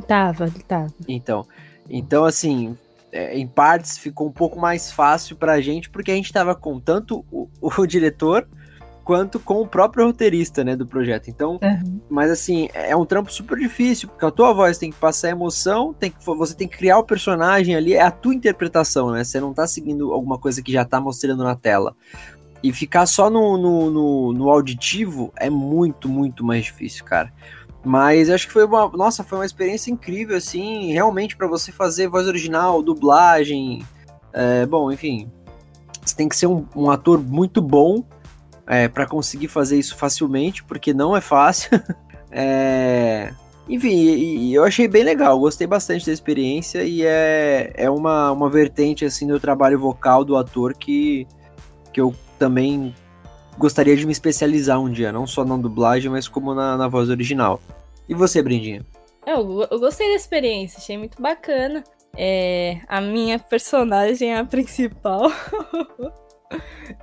Tava, 0.09 0.51
tava. 0.67 0.93
Então, 1.07 1.47
então 1.89 2.25
assim, 2.25 2.77
é, 3.13 3.37
em 3.39 3.47
partes 3.47 3.99
ficou 3.99 4.27
um 4.27 4.33
pouco 4.33 4.59
mais 4.59 4.91
fácil 4.91 5.37
pra 5.37 5.61
gente, 5.61 5.89
porque 5.91 6.11
a 6.11 6.15
gente 6.15 6.33
tava 6.33 6.55
com 6.55 6.81
tanto 6.81 7.25
o, 7.31 7.49
o 7.61 7.87
diretor 7.87 8.49
quanto 9.05 9.41
com 9.41 9.61
o 9.61 9.67
próprio 9.67 10.07
roteirista, 10.07 10.63
né, 10.65 10.77
do 10.77 10.87
projeto. 10.87 11.29
Então, 11.29 11.59
mas 12.09 12.31
assim, 12.31 12.69
é 12.73 12.95
um 12.97 13.05
trampo 13.05 13.33
super 13.33 13.59
difícil, 13.59 14.09
porque 14.09 14.25
a 14.25 14.31
tua 14.31 14.53
voz 14.53 14.79
tem 14.79 14.91
que 14.91 14.99
passar 14.99 15.31
emoção, 15.31 15.93
tem 15.93 16.11
que, 16.11 16.25
você 16.25 16.55
tem 16.55 16.69
que 16.69 16.77
criar 16.77 16.99
o 16.99 17.05
personagem 17.05 17.75
ali, 17.75 17.95
é 17.95 18.03
a 18.03 18.11
tua 18.11 18.35
interpretação, 18.35 19.11
né? 19.11 19.25
Você 19.25 19.41
não 19.41 19.53
tá 19.53 19.67
seguindo 19.67 20.13
alguma 20.13 20.39
coisa 20.39 20.63
que 20.63 20.73
já 20.73 20.85
tá 20.85 21.01
mostrando 21.01 21.43
na 21.43 21.57
tela. 21.57 21.95
E 22.63 22.73
ficar 22.73 23.07
só 23.07 23.29
no, 23.29 23.59
no, 23.59 23.91
no, 23.91 24.33
no 24.33 24.49
auditivo 24.49 25.33
é 25.37 25.51
muito, 25.51 26.09
muito 26.09 26.45
mais 26.45 26.65
difícil, 26.65 27.05
cara. 27.05 27.33
Mas 27.85 28.31
acho 28.31 28.47
que 28.47 28.53
foi 28.53 28.65
uma. 28.65 28.89
Nossa, 28.91 29.25
foi 29.25 29.39
uma 29.39 29.45
experiência 29.45 29.91
incrível, 29.91 30.37
assim, 30.37 30.93
realmente 30.93 31.37
para 31.37 31.49
você 31.49 31.73
fazer 31.73 32.07
voz 32.07 32.29
original, 32.29 32.81
dublagem. 32.81 33.85
é, 34.33 34.65
bom, 34.65 34.93
enfim. 34.93 35.29
Você 36.05 36.15
tem 36.15 36.29
que 36.29 36.37
ser 36.37 36.47
um, 36.47 36.65
um 36.77 36.91
ator 36.91 37.21
muito 37.21 37.61
bom 37.61 38.05
é, 38.67 38.89
para 38.89 39.07
conseguir 39.07 39.49
fazer 39.49 39.79
isso 39.79 39.97
facilmente, 39.97 40.63
porque 40.65 40.93
não 40.95 41.17
é 41.17 41.21
fácil. 41.21 41.71
É, 42.35 43.31
enfim, 43.69 43.91
e, 43.91 44.37
e 44.49 44.55
eu 44.55 44.65
achei 44.65 44.89
bem 44.89 45.05
legal, 45.05 45.39
gostei 45.39 45.67
bastante 45.67 46.07
da 46.07 46.13
experiência 46.13 46.83
e 46.83 47.05
é, 47.05 47.75
é 47.77 47.91
uma, 47.91 48.33
uma 48.33 48.49
vertente 48.49 49.05
assim 49.05 49.27
do 49.27 49.39
trabalho 49.39 49.79
vocal 49.79 50.25
do 50.25 50.35
ator 50.39 50.73
que, 50.73 51.27
que 51.93 52.01
eu 52.01 52.15
também 52.39 52.95
gostaria 53.59 53.95
de 53.95 54.07
me 54.07 54.13
especializar 54.13 54.81
um 54.81 54.91
dia, 54.91 55.13
não 55.13 55.27
só 55.27 55.45
na 55.45 55.59
dublagem, 55.59 56.11
mas 56.11 56.27
como 56.27 56.55
na, 56.55 56.75
na 56.79 56.89
voz 56.89 57.11
original. 57.11 57.61
E 58.09 58.15
você, 58.15 58.43
Brindinha? 58.43 58.81
Eu, 59.27 59.69
eu 59.71 59.79
gostei 59.79 60.09
da 60.09 60.17
experiência, 60.17 60.79
achei 60.79 60.97
muito 60.97 61.21
bacana. 61.21 61.85
É, 62.17 62.81
a 62.89 62.99
minha 62.99 63.39
personagem 63.39 64.33
é 64.33 64.39
a 64.39 64.45
principal. 64.47 65.31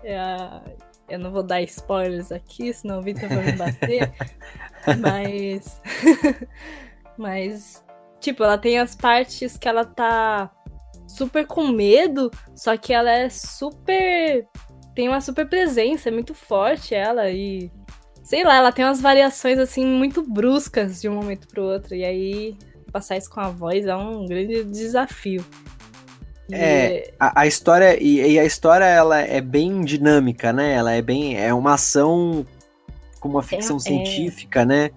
É 0.03 0.15
a- 0.19 0.61
eu 1.09 1.19
não 1.19 1.31
vou 1.31 1.43
dar 1.43 1.61
spoilers 1.61 2.31
aqui, 2.31 2.73
senão 2.73 2.99
o 2.99 3.01
Vitor 3.01 3.27
vai 3.29 3.45
me 3.45 3.51
bater. 3.53 4.11
mas. 4.99 5.81
mas. 7.17 7.85
Tipo, 8.19 8.43
ela 8.43 8.57
tem 8.57 8.79
as 8.79 8.95
partes 8.95 9.57
que 9.57 9.67
ela 9.67 9.85
tá 9.85 10.51
super 11.07 11.45
com 11.47 11.67
medo, 11.67 12.29
só 12.55 12.77
que 12.77 12.93
ela 12.93 13.11
é 13.11 13.29
super. 13.29 14.47
Tem 14.95 15.07
uma 15.07 15.21
super 15.21 15.47
presença, 15.47 16.09
é 16.09 16.11
muito 16.11 16.33
forte 16.33 16.93
ela 16.93 17.29
e. 17.29 17.71
Sei 18.23 18.43
lá, 18.43 18.57
ela 18.57 18.71
tem 18.71 18.85
umas 18.85 19.01
variações 19.01 19.57
assim 19.57 19.83
muito 19.85 20.21
bruscas 20.21 21.01
de 21.01 21.09
um 21.09 21.15
momento 21.15 21.47
pro 21.47 21.63
outro. 21.63 21.95
E 21.95 22.05
aí, 22.05 22.57
passar 22.91 23.17
isso 23.17 23.29
com 23.29 23.39
a 23.39 23.49
voz 23.49 23.85
é 23.85 23.95
um 23.95 24.25
grande 24.25 24.63
desafio. 24.65 25.43
É. 26.51 27.11
A, 27.19 27.41
a 27.41 27.47
história 27.47 28.01
e, 28.01 28.33
e 28.33 28.39
a 28.39 28.45
história 28.45 28.85
ela 28.85 29.19
é 29.19 29.41
bem 29.41 29.81
dinâmica, 29.81 30.51
né? 30.51 30.73
Ela 30.73 30.93
é 30.93 31.01
bem 31.01 31.39
é 31.39 31.53
uma 31.53 31.73
ação 31.75 32.45
com 33.19 33.29
uma 33.29 33.43
ficção 33.43 33.77
é. 33.77 33.79
científica, 33.79 34.65
né? 34.65 34.91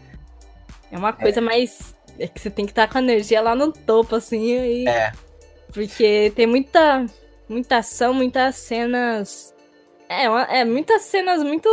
É 0.90 0.96
uma 0.98 1.12
coisa 1.12 1.40
mais. 1.40 1.94
É 2.18 2.26
que 2.28 2.38
você 2.40 2.50
tem 2.50 2.66
que 2.66 2.72
estar 2.72 2.88
com 2.88 2.98
a 2.98 3.02
energia 3.02 3.40
lá 3.40 3.54
no 3.54 3.72
topo, 3.72 4.14
assim, 4.14 4.42
e... 4.44 4.86
É. 4.86 5.12
Porque 5.72 6.32
tem 6.36 6.46
muita. 6.46 7.06
Muita 7.48 7.78
ação, 7.78 8.14
muitas 8.14 8.56
cenas. 8.56 9.54
É, 10.08 10.28
uma- 10.28 10.42
é 10.44 10.64
muitas 10.64 11.02
cenas 11.02 11.42
muito 11.42 11.68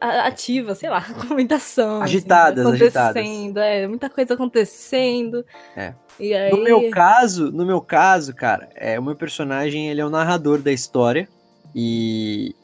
ativas, 0.00 0.78
sei 0.78 0.88
lá, 0.88 1.02
com 1.28 1.34
muita 1.34 1.56
ação. 1.56 1.96
assim, 1.96 2.04
Agitadas, 2.04 2.64
acontecendo, 2.64 3.58
É, 3.58 3.86
muita 3.88 4.08
coisa 4.08 4.34
acontecendo. 4.34 5.44
É. 5.76 5.92
Aí. 6.18 6.50
No 6.50 6.62
meu 6.62 6.90
caso, 6.90 7.50
no 7.50 7.66
meu 7.66 7.80
caso, 7.80 8.34
cara, 8.34 8.68
é 8.74 8.98
o 8.98 9.02
meu 9.02 9.16
personagem, 9.16 9.88
ele 9.88 10.00
é 10.00 10.06
o 10.06 10.10
narrador 10.10 10.58
da 10.58 10.72
história 10.72 11.28
e 11.74 12.54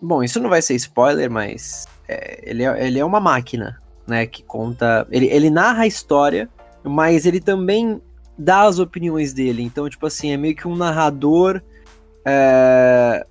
bom, 0.00 0.22
isso 0.22 0.40
não 0.40 0.48
vai 0.48 0.62
ser 0.62 0.74
spoiler, 0.74 1.30
mas 1.30 1.86
é, 2.08 2.40
ele, 2.48 2.64
é, 2.64 2.86
ele 2.86 2.98
é 2.98 3.04
uma 3.04 3.20
máquina, 3.20 3.80
né, 4.06 4.26
que 4.26 4.42
conta, 4.42 5.06
ele, 5.10 5.26
ele 5.26 5.50
narra 5.50 5.82
a 5.82 5.86
história, 5.86 6.48
mas 6.84 7.26
ele 7.26 7.40
também 7.40 8.00
dá 8.38 8.62
as 8.62 8.78
opiniões 8.78 9.32
dele. 9.32 9.62
Então, 9.62 9.88
tipo 9.88 10.06
assim, 10.06 10.32
é 10.32 10.36
meio 10.36 10.56
que 10.56 10.66
um 10.66 10.76
narrador 10.76 11.60
é, 12.24 13.26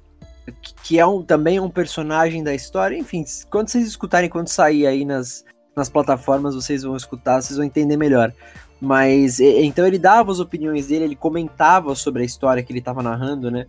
que- 0.84 1.00
é 1.00 1.06
um, 1.06 1.22
também 1.24 1.58
é 1.58 1.62
um 1.62 1.70
personagem 1.70 2.44
da 2.44 2.54
história. 2.54 2.98
Enfim, 2.98 3.24
quando 3.50 3.70
vocês 3.70 3.88
escutarem, 3.88 4.30
quando 4.30 4.48
sair 4.48 4.86
aí 4.86 5.06
nas, 5.06 5.44
nas 5.76 5.90
plataformas, 5.90 6.56
vocês 6.56 6.84
vão 6.84 6.96
escutar, 6.96 7.42
vocês 7.42 7.58
vão 7.58 7.66
entender 7.66 7.98
melhor. 7.98 8.34
Mas 8.82 9.40
então 9.40 9.86
ele 9.86 10.00
dava 10.00 10.32
as 10.32 10.40
opiniões 10.40 10.88
dele, 10.88 11.06
ele 11.06 11.16
comentava 11.16 11.94
sobre 11.94 12.24
a 12.24 12.26
história 12.26 12.64
que 12.64 12.72
ele 12.72 12.80
estava 12.80 13.04
narrando, 13.04 13.52
né? 13.52 13.68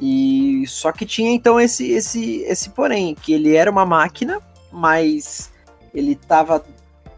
E 0.00 0.64
só 0.68 0.92
que 0.92 1.04
tinha 1.04 1.32
então 1.32 1.60
esse 1.60 1.90
esse 1.90 2.42
esse 2.42 2.70
porém, 2.70 3.16
que 3.16 3.32
ele 3.32 3.56
era 3.56 3.68
uma 3.68 3.84
máquina, 3.84 4.40
mas 4.72 5.50
ele 5.92 6.12
estava 6.12 6.64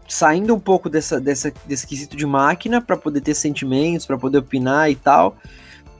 saindo 0.07 0.55
um 0.55 0.59
pouco 0.59 0.89
dessa, 0.89 1.19
dessa 1.19 1.53
desse 1.65 1.85
quesito 1.85 2.17
de 2.17 2.25
máquina 2.25 2.81
para 2.81 2.97
poder 2.97 3.21
ter 3.21 3.35
sentimentos, 3.35 4.05
para 4.05 4.17
poder 4.17 4.39
opinar 4.39 4.89
e 4.89 4.95
tal. 4.95 5.37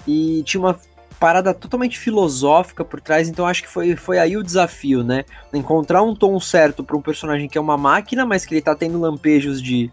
E 0.08 0.42
tinha 0.44 0.62
uma 0.62 0.80
parada 1.20 1.54
totalmente 1.54 1.98
filosófica 1.98 2.86
por 2.86 3.02
trás, 3.02 3.28
então 3.28 3.46
acho 3.46 3.64
que 3.64 3.70
foi, 3.70 3.96
foi 3.96 4.20
aí 4.20 4.38
o 4.38 4.44
desafio, 4.44 5.04
né? 5.04 5.26
Encontrar 5.54 6.02
um 6.04 6.16
tom 6.16 6.40
certo 6.40 6.84
para 6.84 6.98
um 6.98 7.02
personagem 7.02 7.50
que 7.50 7.58
é 7.58 7.62
uma 7.62 7.78
máquina, 7.78 8.26
mas 8.26 8.46
que 8.46 8.54
ele 8.54 8.62
tá 8.62 8.76
tendo 8.76 9.00
lampejos 9.00 9.62
de, 9.62 9.92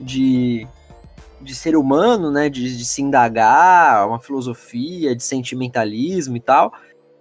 de, 0.00 0.66
de 1.40 1.54
ser 1.54 1.76
humano, 1.76 2.30
né? 2.30 2.48
De, 2.48 2.76
de 2.76 2.84
se 2.84 3.02
indagar, 3.02 4.06
uma 4.08 4.18
filosofia, 4.20 5.14
de 5.14 5.22
sentimentalismo 5.22 6.36
e 6.36 6.40
tal. 6.40 6.72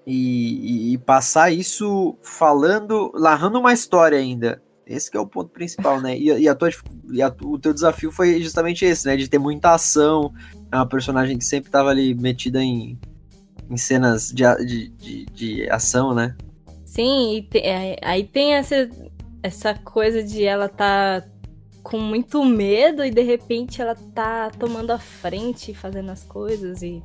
E, 0.06 0.92
e- 0.92 0.94
e 0.94 0.98
passar 0.98 1.52
isso 1.52 2.16
falando, 2.24 3.12
narrando 3.16 3.60
uma 3.60 3.74
história 3.74 4.18
ainda. 4.18 4.62
Esse 4.86 5.16
é 5.16 5.20
o 5.20 5.28
ponto 5.28 5.50
principal, 5.50 6.00
né? 6.00 6.18
E, 6.18 6.28
e 6.28 6.48
a 6.48 6.56
tua, 6.56 6.70
a- 6.70 7.36
o 7.46 7.60
teu 7.60 7.74
desafio 7.74 8.10
foi 8.12 8.42
justamente 8.42 8.86
esse, 8.86 9.06
né? 9.06 9.18
De 9.18 9.28
ter 9.30 9.38
muita 9.38 9.74
ação. 9.74 10.32
É 10.72 10.76
uma 10.78 10.88
personagem 10.88 11.38
que 11.38 11.44
sempre 11.44 11.70
tava 11.70 11.90
ali 11.90 12.14
metida 12.16 12.62
em, 12.64 12.98
em 13.70 13.76
cenas 13.78 14.30
de, 14.30 14.44
de, 14.66 14.88
de, 14.90 15.26
de 15.26 15.70
ação, 15.70 16.14
né? 16.14 16.36
Sim, 16.86 17.46
te- 17.52 17.60
é, 17.60 17.98
aí 18.02 18.24
tem 18.24 18.54
essa, 18.54 18.90
essa 19.44 19.74
coisa 19.74 20.24
de 20.24 20.46
ela 20.46 20.70
tá 20.70 21.22
com 21.88 21.98
muito 21.98 22.44
medo 22.44 23.06
e 23.06 23.10
de 23.10 23.22
repente 23.22 23.82
ela 23.82 23.96
tá 24.13 24.51
tomando 24.51 24.91
a 24.91 25.00
frente, 25.00 25.74
fazendo 25.74 26.12
as 26.12 26.22
coisas 26.22 26.82
e, 26.82 27.01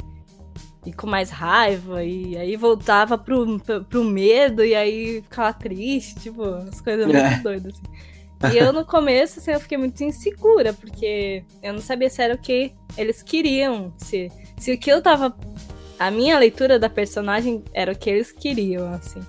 e 0.84 0.92
com 0.92 1.06
mais 1.06 1.30
raiva, 1.30 2.02
e 2.02 2.36
aí 2.36 2.56
voltava 2.56 3.16
pro, 3.16 3.60
pro, 3.60 3.84
pro 3.84 4.02
medo 4.02 4.64
e 4.64 4.74
aí 4.74 5.22
ficava 5.22 5.52
triste, 5.52 6.18
tipo, 6.18 6.42
as 6.42 6.80
coisas 6.80 7.06
muito 7.06 7.16
É. 7.16 7.38
doidas. 7.38 7.74
Assim. 7.74 8.56
E 8.56 8.58
eu 8.58 8.72
no 8.72 8.84
começo, 8.84 9.38
assim, 9.38 9.52
eu 9.52 9.60
fiquei 9.60 9.78
muito 9.78 10.02
insegura, 10.02 10.72
porque 10.72 11.44
eu 11.62 11.74
não 11.74 11.80
sabia 11.80 12.10
se 12.10 12.20
era 12.20 12.34
o 12.34 12.38
que 12.38 12.72
eles 12.98 13.22
queriam, 13.22 13.92
se, 13.98 14.32
se 14.58 14.72
o 14.72 14.78
que 14.78 14.90
eu 14.90 15.00
tava. 15.00 15.32
A 15.96 16.10
minha 16.10 16.36
leitura 16.36 16.76
da 16.76 16.90
personagem 16.90 17.62
era 17.72 17.92
o 17.92 17.96
que 17.96 18.10
eles 18.10 18.32
queriam, 18.32 18.92
assim. 18.92 19.20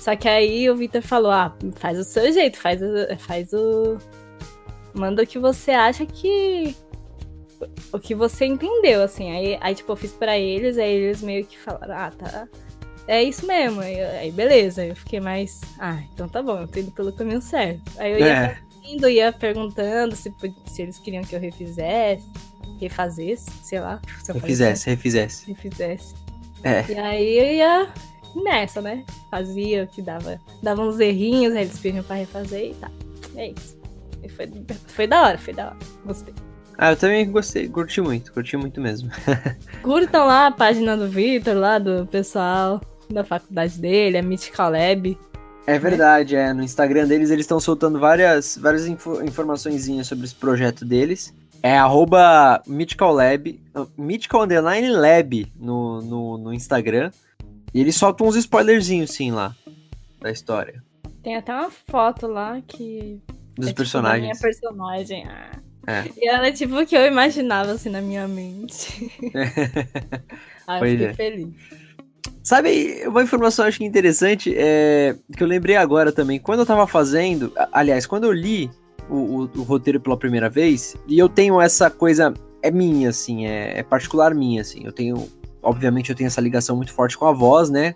Só 0.00 0.16
que 0.16 0.26
aí 0.26 0.70
o 0.70 0.74
Victor 0.74 1.02
falou: 1.02 1.30
ah, 1.30 1.54
faz 1.74 1.98
o 1.98 2.04
seu 2.04 2.32
jeito, 2.32 2.56
faz 2.56 2.80
o. 2.80 3.18
Faz 3.18 3.52
o... 3.52 3.98
Manda 4.94 5.22
o 5.22 5.26
que 5.26 5.38
você 5.38 5.70
acha 5.72 6.04
que. 6.06 6.76
O 7.92 7.98
que 7.98 8.14
você 8.14 8.44
entendeu, 8.44 9.02
assim. 9.02 9.30
Aí, 9.30 9.56
aí 9.60 9.74
tipo, 9.74 9.92
eu 9.92 9.96
fiz 9.96 10.12
pra 10.12 10.38
eles, 10.38 10.76
aí 10.78 10.92
eles 10.92 11.22
meio 11.22 11.44
que 11.46 11.58
falaram: 11.58 11.94
ah, 11.96 12.10
tá. 12.10 12.48
é 13.06 13.22
isso 13.22 13.46
mesmo. 13.46 13.80
Aí, 13.80 14.00
aí 14.00 14.30
beleza, 14.32 14.84
eu 14.84 14.96
fiquei 14.96 15.20
mais. 15.20 15.60
Ah, 15.78 16.02
então 16.12 16.28
tá 16.28 16.42
bom, 16.42 16.60
eu 16.60 16.68
tô 16.68 16.80
indo 16.80 16.90
pelo 16.90 17.12
caminho 17.12 17.40
certo. 17.40 17.80
Aí 17.98 18.12
eu 18.12 18.18
ia 18.18 18.26
É. 18.46 18.58
indo, 18.84 19.08
ia 19.08 19.32
perguntando 19.32 20.16
se, 20.16 20.32
se 20.66 20.82
eles 20.82 20.98
queriam 20.98 21.22
que 21.22 21.36
eu 21.36 21.40
refizesse, 21.40 22.28
refazesse, 22.80 23.48
sei 23.62 23.80
lá. 23.80 24.00
se 24.24 24.32
Refizesse, 24.32 24.90
refizesse. 24.90 25.36
certo, 25.44 25.48
Refizesse. 25.56 26.14
É. 26.64 26.84
E 26.90 26.98
aí 26.98 27.38
eu 27.38 27.54
ia 27.54 27.92
nessa, 28.42 28.80
né? 28.80 29.04
Fazia 29.30 29.84
o 29.84 29.86
que 29.86 30.02
dava. 30.02 30.40
Dava 30.62 30.82
uns 30.82 30.98
errinhos, 30.98 31.54
aí 31.54 31.62
eles 31.62 31.78
pediam 31.78 32.02
pra 32.02 32.16
refazer 32.16 32.70
e 32.70 32.74
tá. 32.74 32.90
É 33.36 33.48
isso. 33.50 33.80
E 34.22 34.28
foi, 34.28 34.50
foi 34.86 35.06
da 35.06 35.22
hora, 35.22 35.38
foi 35.38 35.52
da 35.52 35.66
hora. 35.66 35.76
Gostei. 36.04 36.34
Ah, 36.78 36.92
eu 36.92 36.96
também 36.96 37.30
gostei, 37.30 37.68
curti 37.68 38.00
muito, 38.00 38.32
curti 38.32 38.56
muito 38.56 38.80
mesmo. 38.80 39.10
Curtam 39.82 40.26
lá 40.26 40.46
a 40.46 40.50
página 40.50 40.96
do 40.96 41.06
Vitor, 41.06 41.54
lá 41.54 41.78
do 41.78 42.06
pessoal 42.06 42.80
da 43.10 43.22
faculdade 43.22 43.78
dele, 43.78 44.18
a 44.18 44.22
Mythical 44.22 44.70
Lab. 44.70 45.18
É 45.66 45.78
verdade, 45.78 46.34
é. 46.34 46.52
No 46.52 46.62
Instagram 46.62 47.06
deles, 47.06 47.30
eles 47.30 47.44
estão 47.44 47.60
soltando 47.60 48.00
várias, 48.00 48.56
várias 48.56 48.86
info, 48.86 49.22
informaçõezinhas 49.22 50.06
sobre 50.06 50.24
esse 50.24 50.34
projeto 50.34 50.84
deles. 50.84 51.32
É 51.62 51.78
arroba 51.78 52.60
Mythical 52.66 53.12
Lab, 53.12 53.60
Mythical 53.96 54.42
Underline 54.42 54.90
Lab 54.90 55.52
no, 55.54 56.02
no, 56.02 56.38
no 56.38 56.52
Instagram. 56.52 57.12
E 57.72 57.80
eles 57.80 57.94
soltam 57.96 58.26
uns 58.26 58.34
spoilerzinhos, 58.34 59.12
sim, 59.12 59.30
lá, 59.30 59.54
da 60.20 60.30
história. 60.30 60.82
Tem 61.22 61.36
até 61.36 61.54
uma 61.54 61.70
foto 61.70 62.26
lá 62.26 62.60
que. 62.66 63.22
Dos 63.56 63.66
é, 63.66 63.70
tipo, 63.70 63.72
da 63.72 63.74
personagens. 63.74 64.22
minha 64.22 64.36
personagem. 64.40 65.26
Ah. 65.28 65.50
É. 65.86 66.04
E 66.16 66.28
ela 66.28 66.46
é 66.46 66.52
tipo 66.52 66.78
o 66.78 66.86
que 66.86 66.96
eu 66.96 67.06
imaginava 67.06 67.72
assim 67.72 67.88
na 67.90 68.00
minha 68.00 68.28
mente. 68.28 69.10
Aí 70.66 70.80
eu 70.80 70.90
fiquei 70.90 71.06
é. 71.06 71.14
feliz. 71.14 71.48
Sabe, 72.42 73.02
uma 73.06 73.22
informação 73.22 73.64
acho 73.64 73.78
que 73.78 73.84
interessante, 73.84 74.52
é, 74.56 75.14
que 75.36 75.42
eu 75.42 75.46
lembrei 75.46 75.76
agora 75.76 76.10
também. 76.12 76.38
Quando 76.40 76.60
eu 76.60 76.66
tava 76.66 76.86
fazendo, 76.86 77.52
aliás, 77.72 78.04
quando 78.06 78.24
eu 78.24 78.32
li 78.32 78.68
o, 79.08 79.14
o- 79.16 79.50
o 79.58 79.62
roteiro 79.62 80.00
pela 80.00 80.16
primeira 80.16 80.48
vez, 80.50 80.96
e 81.06 81.18
eu 81.18 81.28
tenho 81.28 81.60
essa 81.60 81.88
coisa, 81.88 82.34
é 82.60 82.70
minha, 82.70 83.10
assim, 83.10 83.46
é, 83.46 83.78
é 83.78 83.82
particular 83.84 84.34
minha, 84.34 84.60
assim. 84.60 84.82
Eu 84.84 84.92
tenho, 84.92 85.28
obviamente, 85.62 86.10
eu 86.10 86.16
tenho 86.16 86.26
essa 86.26 86.40
ligação 86.40 86.74
muito 86.76 86.92
forte 86.92 87.16
com 87.16 87.26
a 87.26 87.32
voz, 87.32 87.70
né? 87.70 87.94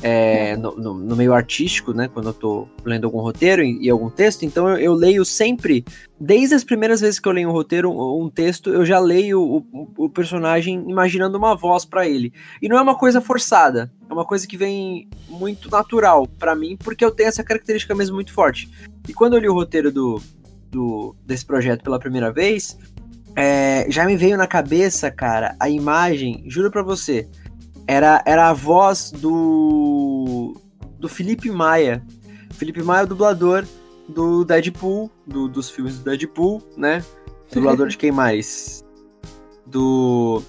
É, 0.00 0.56
no, 0.56 0.76
no- 0.76 0.94
no 0.94 1.16
meio 1.16 1.34
artístico, 1.34 1.92
né? 1.92 2.08
Quando 2.12 2.28
eu 2.28 2.32
tô 2.32 2.68
lendo 2.84 3.04
algum 3.06 3.18
roteiro 3.20 3.62
e, 3.64 3.84
e 3.84 3.90
algum 3.90 4.08
texto, 4.08 4.44
então 4.44 4.68
eu, 4.68 4.76
eu 4.76 4.94
leio 4.94 5.24
sempre, 5.24 5.84
desde 6.20 6.54
as 6.54 6.62
primeiras 6.62 7.00
vezes 7.00 7.18
que 7.18 7.26
eu 7.28 7.32
leio 7.32 7.48
um 7.48 7.52
roteiro, 7.52 7.90
um, 7.90 8.24
um 8.26 8.30
texto, 8.30 8.70
eu 8.70 8.86
já 8.86 9.00
leio 9.00 9.40
o, 9.42 9.66
o- 10.04 10.08
personagem 10.08 10.84
imaginando 10.88 11.36
uma 11.36 11.56
voz 11.56 11.84
pra 11.84 12.06
ele. 12.08 12.32
E 12.62 12.68
não 12.68 12.78
é 12.78 12.80
uma 12.80 12.94
coisa 12.96 13.20
forçada, 13.20 13.90
é 14.08 14.12
uma 14.12 14.24
coisa 14.24 14.46
que 14.46 14.56
vem 14.56 15.08
muito 15.28 15.68
natural 15.68 16.28
pra 16.38 16.54
mim, 16.54 16.76
porque 16.76 17.04
eu 17.04 17.10
tenho 17.10 17.28
essa 17.28 17.42
característica 17.42 17.92
mesmo 17.94 18.14
muito 18.14 18.32
forte. 18.32 18.70
E 19.08 19.12
quando 19.12 19.34
eu 19.34 19.40
li 19.40 19.48
o 19.48 19.54
roteiro 19.54 19.90
do, 19.90 20.22
do 20.70 21.16
desse 21.26 21.44
projeto 21.44 21.82
pela 21.82 21.98
primeira 21.98 22.30
vez, 22.32 22.78
é, 23.34 23.84
já 23.90 24.04
me 24.06 24.16
veio 24.16 24.36
na 24.36 24.46
cabeça, 24.46 25.10
cara, 25.10 25.56
a 25.58 25.68
imagem, 25.68 26.44
juro 26.46 26.70
pra 26.70 26.82
você, 26.84 27.28
era, 27.88 28.22
era 28.26 28.48
a 28.50 28.52
voz 28.52 29.10
do 29.10 30.54
do 30.98 31.08
Felipe 31.08 31.50
Maia. 31.50 32.04
Felipe 32.52 32.82
Maia 32.82 33.00
é 33.00 33.04
o 33.04 33.06
dublador 33.08 33.64
do 34.08 34.44
Deadpool, 34.44 35.10
do- 35.26 35.48
dos 35.48 35.70
filmes 35.70 35.98
do 35.98 36.04
Deadpool, 36.04 36.62
né? 36.76 37.02
Dublador 37.52 37.88
de 37.88 37.96
quem 37.96 38.12
mais? 38.12 38.84
Do 39.66 40.42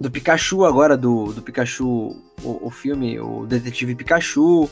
do 0.00 0.10
Pikachu 0.10 0.64
agora, 0.64 0.96
do, 0.96 1.32
do 1.32 1.40
Pikachu, 1.40 2.16
o, 2.42 2.66
o 2.66 2.70
filme, 2.70 3.18
o 3.20 3.46
Detetive 3.46 3.94
Pikachu, 3.94 4.68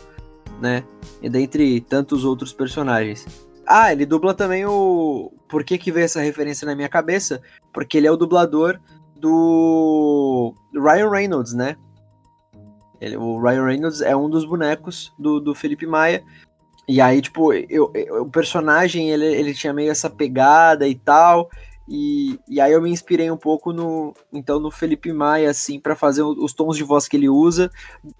né? 0.61 0.85
E 1.23 1.29
dentre 1.31 1.81
tantos 1.81 2.25
outros 2.25 2.53
personagens. 2.53 3.27
Ah, 3.67 3.93
ele 3.93 4.05
dubla 4.05 4.35
também 4.35 4.67
o. 4.67 5.33
Por 5.49 5.65
que, 5.65 5.79
que 5.79 5.93
veio 5.93 6.05
essa 6.05 6.21
referência 6.21 6.67
na 6.67 6.75
minha 6.75 6.89
cabeça? 6.89 7.41
Porque 7.73 7.97
ele 7.97 8.07
é 8.07 8.11
o 8.13 8.17
dublador 8.17 8.79
do 9.23 10.53
Ryan 10.75 11.09
Reynolds, 11.09 11.55
né? 11.55 11.77
Ele- 13.01 13.17
o 13.17 13.41
Ryan 13.41 13.65
Reynolds 13.65 14.01
é 14.01 14.15
um 14.17 14.29
dos 14.29 14.45
bonecos 14.45 15.13
do, 15.19 15.39
do 15.41 15.55
Felipe 15.55 15.87
Maia. 15.87 16.25
E 16.89 17.01
aí, 17.01 17.23
tipo, 17.23 17.53
eu, 17.53 17.91
eu- 17.95 18.23
o 18.23 18.31
personagem, 18.31 19.11
ele, 19.11 19.25
ele 19.25 19.55
tinha 19.55 19.73
meio 19.73 19.91
essa 19.93 20.11
pegada 20.11 20.87
e 20.89 20.97
tal. 20.97 21.49
E, 21.89 22.39
e 22.49 22.61
aí 22.61 22.73
eu 22.73 22.83
me 22.83 22.91
inspirei 22.91 23.31
um 23.31 23.37
pouco 23.37 23.73
no, 23.73 24.13
então, 24.33 24.59
no 24.59 24.71
Felipe 24.71 25.13
Maia, 25.13 25.51
assim, 25.51 25.79
para 25.79 25.95
fazer 25.95 26.23
os 26.23 26.53
tons 26.53 26.77
de 26.77 26.83
voz 26.83 27.07
que 27.07 27.17
ele 27.17 27.29
usa 27.29 27.71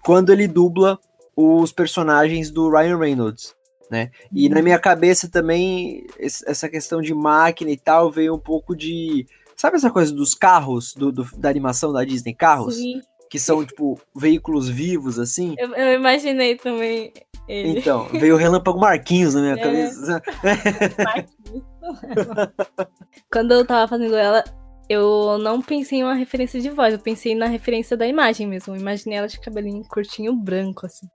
quando 0.03 0.31
ele 0.31 0.47
dubla 0.47 0.97
os 1.35 1.71
personagens 1.71 2.49
do 2.51 2.69
Ryan 2.69 2.97
Reynolds, 2.97 3.55
né? 3.89 4.11
E 4.31 4.47
na 4.47 4.61
minha 4.61 4.79
cabeça 4.79 5.29
também, 5.29 6.05
essa 6.19 6.69
questão 6.69 7.01
de 7.01 7.13
máquina 7.13 7.71
e 7.71 7.77
tal, 7.77 8.09
veio 8.11 8.33
um 8.35 8.39
pouco 8.39 8.75
de... 8.75 9.25
Sabe 9.63 9.77
essa 9.77 9.89
coisa 9.89 10.13
dos 10.13 10.33
carros, 10.35 10.93
do, 10.93 11.09
do- 11.09 11.37
da 11.37 11.47
animação 11.47 11.93
da 11.93 12.03
Disney, 12.03 12.33
carros? 12.35 12.75
Sim. 12.75 12.99
Que 13.29 13.39
são, 13.39 13.65
tipo, 13.65 13.97
veículos 14.13 14.67
vivos, 14.67 15.17
assim? 15.17 15.55
Eu, 15.57 15.73
eu 15.73 15.93
imaginei 15.93 16.57
também 16.57 17.13
ele. 17.47 17.79
Então, 17.79 18.09
veio 18.09 18.35
o 18.35 18.37
Relâmpago 18.37 18.77
Marquinhos 18.77 19.35
na 19.35 19.39
minha 19.41 19.53
É. 19.53 19.57
cabeça. 19.57 20.21
Quando 23.31 23.53
eu 23.53 23.65
tava 23.65 23.87
fazendo 23.87 24.15
ela, 24.15 24.43
eu 24.89 25.37
não 25.37 25.61
pensei 25.61 25.99
em 25.99 26.03
uma 26.03 26.13
referência 26.13 26.59
de 26.59 26.69
voz, 26.69 26.93
eu 26.93 26.99
pensei 26.99 27.33
na 27.33 27.45
referência 27.45 27.95
da 27.97 28.05
imagem 28.05 28.45
mesmo. 28.45 28.75
Eu 28.75 28.79
imaginei 28.81 29.17
ela 29.17 29.27
de 29.27 29.39
cabelinho 29.39 29.81
curtinho 29.87 30.35
branco, 30.35 30.85
assim. 30.85 31.07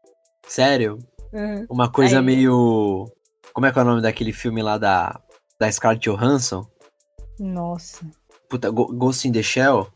Sério? 0.47 0.99
Uhum. 1.35 1.67
Uma 1.71 1.93
coisa 1.93 2.19
Aí- 2.21 2.25
meio. 2.25 3.05
Como 3.53 3.67
é 3.67 3.73
que 3.73 3.79
é 3.79 3.83
o 3.83 3.85
nome 3.85 4.01
daquele 4.01 4.33
filme 4.33 4.63
lá 4.63 4.79
da, 4.79 5.21
da 5.61 5.71
Scarlett 5.71 6.09
Johansson? 6.09 6.67
Nossa. 7.39 8.07
Puta, 8.49 8.71
Ghost 8.71 9.27
in 9.29 9.33
the 9.33 9.43
Shell? 9.43 9.89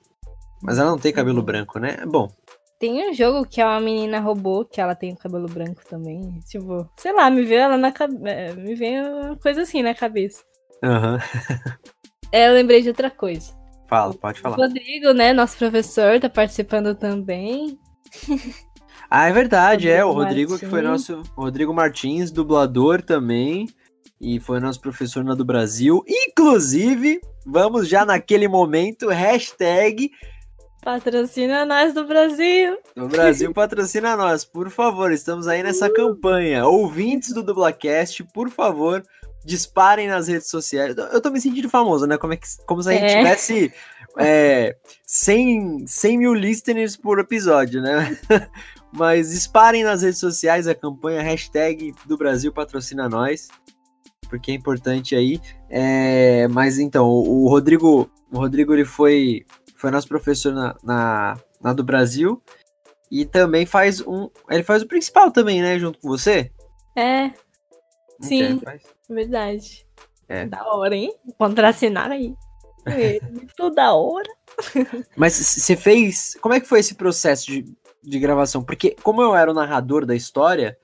Mas 0.62 0.78
ela 0.78 0.90
não 0.90 0.98
tem 0.98 1.12
cabelo 1.12 1.38
Uhum. 1.38 1.44
branco, 1.44 1.78
né? 1.78 1.96
Bom, 2.06 2.28
Tem 2.78 3.08
um 3.08 3.14
jogo 3.14 3.46
que 3.46 3.60
é 3.60 3.64
uma 3.64 3.78
menina 3.80 4.18
robô, 4.20 4.64
que 4.64 4.80
ela 4.80 4.94
tem 4.96 5.12
o 5.12 5.16
cabelo 5.16 5.46
branco 5.48 5.82
também. 5.88 6.40
Tipo, 6.48 6.88
sei 6.96 7.12
lá, 7.12 7.30
me 7.30 7.42
veio 7.44 7.60
ela 7.62 7.76
na 7.76 7.92
cabeça. 7.92 8.54
Me 8.56 8.74
veio 8.74 9.04
uma 9.06 9.36
coisa 9.36 9.62
assim 9.62 9.82
na 9.82 9.94
cabeça. 9.94 10.42
aham. 10.82 11.18
É, 12.34 12.48
eu 12.48 12.54
lembrei 12.54 12.80
de 12.80 12.88
outra 12.88 13.10
coisa. 13.10 13.52
Fala, 13.86 14.14
pode 14.14 14.38
O 14.40 14.42
falar. 14.42 14.56
Rodrigo, 14.56 15.12
né, 15.12 15.34
nosso 15.34 15.58
professor, 15.58 16.18
tá 16.18 16.30
participando 16.30 16.94
também. 16.94 17.78
Ah, 19.10 19.28
é 19.28 19.32
verdade, 19.32 19.90
é. 19.90 20.02
O 20.02 20.12
Rodrigo 20.12 20.52
Rodrigo 20.52 20.58
que 20.58 20.66
foi 20.66 20.80
Martins. 20.80 21.08
nosso. 21.10 21.30
o 21.36 21.42
Rodrigo 21.42 21.74
Martins, 21.74 22.30
dublador 22.30 23.02
também. 23.02 23.68
E 24.22 24.38
foi 24.38 24.60
nosso 24.60 24.80
professor 24.80 25.24
na 25.24 25.34
do 25.34 25.44
Brasil. 25.44 26.02
Inclusive, 26.06 27.20
vamos 27.44 27.88
já 27.88 28.04
naquele 28.06 28.46
momento, 28.46 29.08
hashtag 29.08 30.10
Patrocina 30.82 31.64
nós 31.64 31.94
do 31.94 32.04
Brasil. 32.04 32.76
O 32.96 33.06
Brasil 33.06 33.52
patrocina 33.52 34.16
nós, 34.16 34.44
por 34.44 34.68
favor. 34.68 35.12
Estamos 35.12 35.46
aí 35.46 35.62
nessa 35.62 35.88
campanha. 35.88 36.66
Ouvintes 36.66 37.32
do 37.32 37.40
Dublacast, 37.42 38.24
por 38.34 38.50
favor, 38.50 39.00
disparem 39.44 40.08
nas 40.08 40.26
redes 40.26 40.48
sociais. 40.48 40.96
Eu 40.96 41.20
tô 41.20 41.30
me 41.30 41.40
sentindo 41.40 41.68
famoso, 41.68 42.04
né? 42.04 42.16
Como, 42.18 42.32
é 42.32 42.36
que, 42.36 42.46
como 42.66 42.82
se 42.82 42.88
a 42.88 42.92
gente 42.94 43.04
É. 43.12 43.16
tivesse 43.18 43.72
é, 44.18 44.76
100, 45.06 45.86
100 45.86 46.18
mil 46.18 46.34
listeners 46.34 46.96
por 46.96 47.20
episódio, 47.20 47.80
né? 47.80 48.18
Mas 48.92 49.30
disparem 49.30 49.84
nas 49.84 50.02
redes 50.02 50.18
sociais 50.18 50.66
a 50.66 50.74
campanha 50.74 51.22
hashtag 51.22 51.94
do 52.06 52.18
Brasil 52.18 52.52
patrocina 52.52 53.08
nós, 53.08 53.46
porque 54.32 54.50
é 54.50 54.54
importante 54.54 55.14
aí. 55.14 55.38
É, 55.68 56.48
mas 56.48 56.78
então, 56.78 57.06
o, 57.06 57.44
o 57.44 57.48
Rodrigo, 57.50 58.10
o 58.32 58.38
Rodrigo 58.38 58.72
ele 58.72 58.86
foi, 58.86 59.44
foi 59.76 59.90
nosso 59.90 60.08
professor 60.08 60.54
na, 60.54 60.74
na, 60.82 61.38
na 61.60 61.74
do 61.74 61.84
Brasil 61.84 62.42
e 63.10 63.26
também 63.26 63.66
faz 63.66 64.00
um, 64.00 64.30
ele 64.48 64.62
faz 64.62 64.82
o 64.82 64.88
principal 64.88 65.30
também, 65.30 65.60
né, 65.60 65.78
junto 65.78 65.98
com 65.98 66.08
você. 66.08 66.50
É, 66.96 67.30
Sim. 68.22 68.58
faz. 68.60 68.82
verdade. 69.06 69.86
É. 70.26 70.46
Da 70.46 70.64
hora, 70.64 70.96
hein? 70.96 71.14
Contracenar 71.36 72.10
aí. 72.10 72.34
É, 72.86 73.20
Muito 73.30 73.68
da 73.68 73.92
hora. 73.92 74.30
Mas 75.14 75.34
você 75.34 75.76
fez. 75.76 76.38
Como 76.40 76.54
é 76.54 76.60
que 76.60 76.66
foi 76.66 76.80
esse 76.80 76.94
processo 76.94 77.48
de, 77.48 77.66
de 78.02 78.18
gravação? 78.18 78.64
Porque, 78.64 78.96
como 79.02 79.20
eu 79.20 79.36
era 79.36 79.50
o 79.50 79.54
narrador 79.54 80.06
da 80.06 80.14
história, 80.14 80.78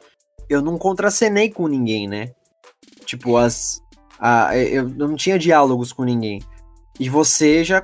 eu 0.51 0.61
não 0.61 0.77
contracenei 0.77 1.49
com 1.51 1.67
ninguém, 1.67 2.07
né? 2.07 2.35
Tipo, 3.09 3.38
as. 3.38 3.83
A, 4.21 4.55
eu 4.55 4.87
não 4.87 5.16
tinha 5.16 5.38
diálogos 5.38 5.94
com 5.94 6.05
ninguém. 6.05 6.42
E 7.01 7.09
você 7.09 7.64
já 7.64 7.83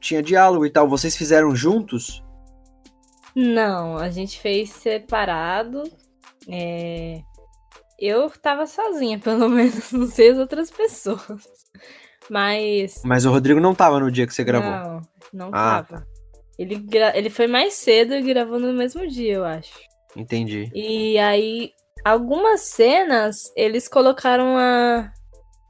tinha 0.00 0.20
diálogo 0.20 0.66
e 0.66 0.70
tal. 0.70 0.88
Vocês 0.88 1.16
fizeram 1.16 1.54
juntos? 1.54 2.20
Não, 3.32 3.96
a 3.96 4.10
gente 4.10 4.40
fez 4.40 4.70
separado. 4.70 5.84
É... 6.48 7.20
Eu 7.96 8.28
tava 8.28 8.66
sozinha, 8.66 9.18
pelo 9.22 9.48
menos, 9.48 9.92
não 9.92 10.08
sei 10.08 10.30
as 10.30 10.38
outras 10.38 10.68
pessoas. 10.68 11.22
Mas. 12.28 13.02
Mas 13.04 13.24
o 13.24 13.30
Rodrigo 13.30 13.60
não 13.60 13.72
tava 13.72 14.00
no 14.00 14.10
dia 14.10 14.26
que 14.26 14.34
você 14.34 14.42
gravou. 14.42 14.68
Não, 14.68 15.00
não 15.32 15.50
Ah, 15.52 15.84
tava. 15.84 16.04
Ele, 16.58 16.74
gra... 16.74 17.16
ele 17.16 17.30
foi 17.30 17.46
mais 17.46 17.74
cedo 17.74 18.14
e 18.14 18.22
gravou 18.22 18.58
no 18.58 18.72
mesmo 18.72 19.06
dia, 19.06 19.34
eu 19.34 19.44
acho. 19.44 19.78
Entendi. 20.16 20.68
E 20.74 21.16
aí, 21.18 21.70
algumas 22.06 22.60
cenas, 22.60 23.52
eles 23.56 23.88
colocaram 23.88 24.56
a... 24.56 25.12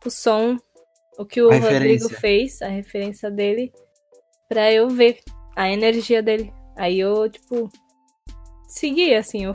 o 0.04 0.10
som, 0.10 0.58
o 1.18 1.24
que 1.24 1.40
o 1.40 1.50
A 1.50 1.54
Rodrigo 1.54 2.08
referência. 2.08 2.20
fez, 2.20 2.62
a 2.62 2.68
referência 2.68 3.30
dele, 3.30 3.72
pra 4.46 4.70
eu 4.70 4.90
ver 4.90 5.20
a 5.56 5.70
energia 5.70 6.22
dele. 6.22 6.52
Aí 6.76 7.00
eu, 7.00 7.28
tipo, 7.30 7.70
segui, 8.68 9.14
assim, 9.14 9.44
eu... 9.44 9.54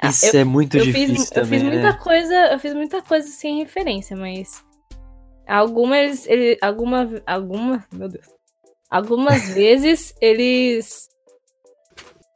Ah, 0.00 0.10
Isso 0.10 0.36
é 0.36 0.44
muito 0.44 0.76
eu 0.76 0.84
difícil 0.84 1.16
fiz, 1.16 1.30
também, 1.30 1.42
eu 1.42 1.48
fiz 1.48 1.62
né? 1.62 1.70
muita 1.70 1.98
coisa, 1.98 2.34
eu 2.52 2.58
fiz 2.58 2.74
muita 2.74 3.02
coisa 3.02 3.26
sem 3.26 3.58
referência, 3.58 4.14
mas 4.16 4.62
algumas 5.46 6.24
ele, 6.26 6.56
alguma 6.62 7.20
alguma, 7.26 7.84
meu 7.92 8.08
Deus. 8.08 8.26
Algumas 8.88 9.48
vezes 9.54 10.14
eles 10.20 11.08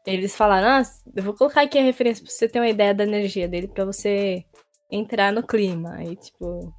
eles 0.07 0.37
falaram, 0.37 0.69
ah, 0.69 0.83
eu 1.15 1.23
vou 1.23 1.35
colocar 1.35 1.63
aqui 1.63 1.79
a 1.79 1.83
referência 1.83 2.25
pra 2.25 2.33
você 2.33 2.49
ter 2.49 2.59
uma 2.59 2.69
ideia 2.69 2.95
da 2.95 3.05
energia 3.05 3.49
dele 3.49 3.69
pra 3.69 3.85
você 3.85 4.45
entrar 4.91 5.33
no 5.33 5.47
clima. 5.47 5.95
Aí, 5.95 6.17
tipo, 6.17 6.75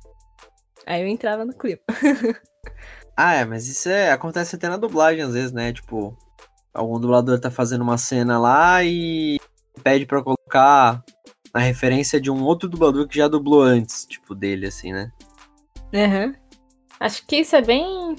aí 0.85 1.01
eu 1.01 1.07
entrava 1.07 1.45
no 1.45 1.53
clima. 1.53 1.81
Ah, 3.15 3.35
é, 3.35 3.45
mas 3.45 3.67
isso 3.67 3.89
é, 3.89 4.11
acontece 4.11 4.55
até 4.55 4.67
na 4.67 4.75
dublagem 4.75 5.21
às 5.21 5.33
vezes, 5.33 5.51
né? 5.51 5.71
Tipo, 5.71 6.17
algum 6.73 6.99
dublador 6.99 7.39
tá 7.39 7.51
fazendo 7.51 7.83
uma 7.83 7.95
cena 7.95 8.39
lá 8.39 8.83
e 8.83 9.39
pede 9.83 10.07
pra 10.07 10.23
colocar 10.23 11.03
a 11.53 11.59
referência 11.59 12.19
de 12.19 12.31
um 12.31 12.43
outro 12.43 12.67
dublador 12.67 13.07
que 13.07 13.17
já 13.17 13.27
dublou 13.27 13.61
antes, 13.61 14.07
tipo, 14.07 14.33
dele, 14.33 14.65
assim, 14.65 14.91
né? 14.91 15.11
Aham. 15.93 16.33
Acho 16.99 17.23
que 17.27 17.35
isso 17.37 17.55
é 17.55 17.61
bem 17.61 18.15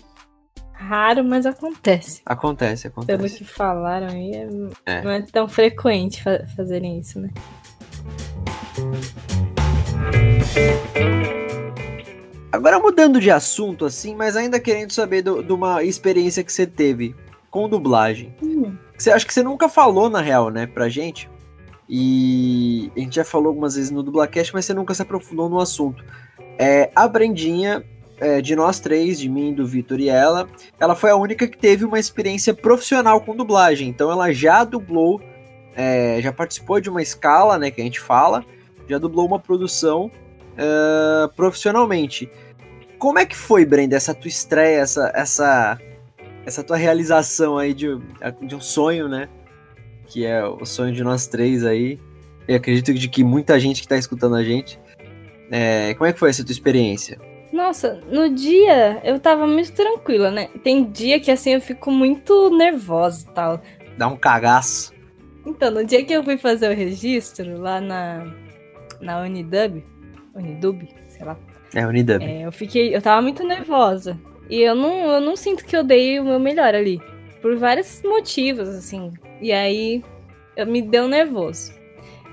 raro, 0.89 1.25
mas 1.25 1.47
acontece. 1.47 2.21
Acontece, 2.27 2.91
Pelo 2.91 3.03
acontece. 3.07 3.39
que 3.39 3.45
falaram 3.45 4.09
aí, 4.09 4.33
é- 4.33 4.49
É. 4.87 5.03
não 5.03 5.11
é 5.11 5.23
tão 5.23 5.49
frequente 5.49 6.23
fa- 6.23 6.45
fazerem 6.57 6.99
isso, 6.99 7.19
né? 7.21 7.31
Agora 12.53 12.79
mudando 12.79 13.21
de 13.21 13.31
assunto, 13.31 13.85
assim, 13.85 14.15
mas 14.15 14.37
ainda 14.37 14.61
querendo 14.61 14.93
saber 14.93 15.23
de 15.23 15.53
uma 15.53 15.83
experiência 15.83 16.45
que 16.45 16.53
você 16.53 16.67
teve 16.67 17.15
com 17.51 17.69
dublagem. 17.69 18.35
Hum. 18.43 18.77
Você 18.97 19.11
acha 19.11 19.27
que 19.27 19.35
você 19.35 19.43
nunca 19.43 19.69
falou, 19.69 20.09
na 20.09 20.21
real, 20.21 20.51
né, 20.51 20.67
pra 20.67 20.89
gente? 20.89 21.29
E 21.89 22.91
a 22.97 23.01
gente 23.01 23.17
já 23.17 23.25
falou 23.25 23.49
algumas 23.49 23.75
vezes 23.75 23.91
no 23.91 24.03
Dublacast, 24.03 24.55
mas 24.55 24.65
você 24.65 24.73
nunca 24.73 24.95
se 24.95 25.03
aprofundou 25.03 25.49
no 25.51 25.61
assunto. 25.61 26.03
É, 26.59 26.91
a 26.95 27.07
Brendinha, 27.07 27.85
é, 28.19 28.41
de 28.41 28.55
nós 28.55 28.81
três, 28.81 29.19
de 29.19 29.29
mim, 29.29 29.53
do 29.53 29.67
Vitor 29.67 30.01
e 30.01 30.09
ela, 30.09 30.49
ela 30.79 30.95
foi 30.95 31.11
a 31.11 31.17
única 31.17 31.47
que 31.47 31.59
teve 31.59 31.85
uma 31.85 31.99
experiência 31.99 32.55
profissional 32.55 33.21
com 33.21 33.37
dublagem. 33.37 33.89
Então 33.89 34.11
ela 34.11 34.33
já 34.33 34.65
dublou, 34.65 35.21
é, 35.75 36.21
já 36.21 36.33
participou 36.33 36.81
de 36.81 36.89
uma 36.89 37.03
escala, 37.03 37.59
né, 37.59 37.71
que 37.71 37.81
a 37.81 37.85
gente 37.85 38.01
fala, 38.01 38.45
já 38.89 38.99
dublou 38.99 39.27
uma 39.27 39.39
produção 39.39 40.11
é, 40.57 41.29
profissionalmente. 41.35 42.31
Como 42.99 43.19
é 43.19 43.27
que 43.27 43.37
foi, 43.37 43.65
Brenda, 43.65 43.97
essa 43.97 44.15
tua 44.15 44.29
estreia, 44.29 44.81
essa, 44.81 45.13
essa, 45.15 45.79
essa 46.47 46.63
tua 46.63 46.77
realização 46.77 47.59
aí 47.59 47.75
de, 47.75 47.99
de 48.43 48.55
um 48.55 48.61
sonho, 48.61 49.09
né? 49.09 49.29
Que 50.07 50.25
é 50.25 50.45
o 50.45 50.65
sonho 50.65 50.95
de 50.95 51.03
nós 51.03 51.27
três 51.27 51.65
aí. 51.65 51.99
E 52.47 52.55
acredito 52.55 52.95
de 52.95 53.09
que 53.09 53.25
muita 53.25 53.59
gente 53.59 53.83
que 53.83 53.89
tá 53.89 53.97
escutando 53.97 54.37
a 54.37 54.45
gente. 54.45 54.79
É, 55.51 55.93
como 55.95 56.07
é 56.07 56.13
que 56.13 56.19
foi 56.19 56.31
essa 56.31 56.45
tua 56.45 56.53
experiência? 56.53 57.19
Nossa, 57.55 58.01
no 58.11 58.29
dia 58.31 59.01
eu 59.05 59.21
tava 59.21 59.47
muito 59.47 59.73
tranquila, 59.73 60.29
né? 60.29 60.49
Tem 60.65 60.85
dia 60.91 61.21
que 61.21 61.31
assim 61.31 61.55
eu 61.55 61.61
fico 61.61 61.89
muito 61.89 62.51
nervosa 62.51 63.25
e 63.31 63.33
tal. 63.33 63.63
Dá 63.97 64.09
um 64.09 64.17
cagaço. 64.17 64.93
Então, 65.47 65.71
no 65.71 65.85
dia 65.85 66.05
que 66.05 66.13
eu 66.13 66.25
fui 66.25 66.37
fazer 66.37 66.69
o 66.69 66.75
registro 66.75 67.61
lá 67.61 67.81
na, 67.81 68.27
na 69.01 69.21
Unidub, 69.21 69.85
Unidub, 70.35 70.89
sei 71.07 71.25
lá, 71.25 71.37
É, 71.73 71.87
Unidub. 71.87 72.25
é, 72.25 72.45
eu 72.45 72.51
fiquei, 72.51 72.93
eu 72.93 73.01
tava 73.01 73.23
muito 73.23 73.45
nervosa. 73.47 74.19
E 74.51 74.61
eu 74.61 74.75
não, 74.75 75.13
eu 75.13 75.21
não 75.21 75.37
sinto 75.37 75.65
que 75.65 75.77
eu 75.77 75.85
dei 75.85 76.19
o 76.19 76.25
meu 76.25 76.41
melhor 76.41 76.75
ali. 76.75 77.01
Por 77.41 77.57
vários 77.57 78.03
motivos, 78.03 78.69
assim. 78.69 79.13
E 79.41 79.53
aí, 79.53 80.03
eu 80.57 80.67
me 80.67 80.83
deu 80.83 81.07
nervoso. 81.07 81.73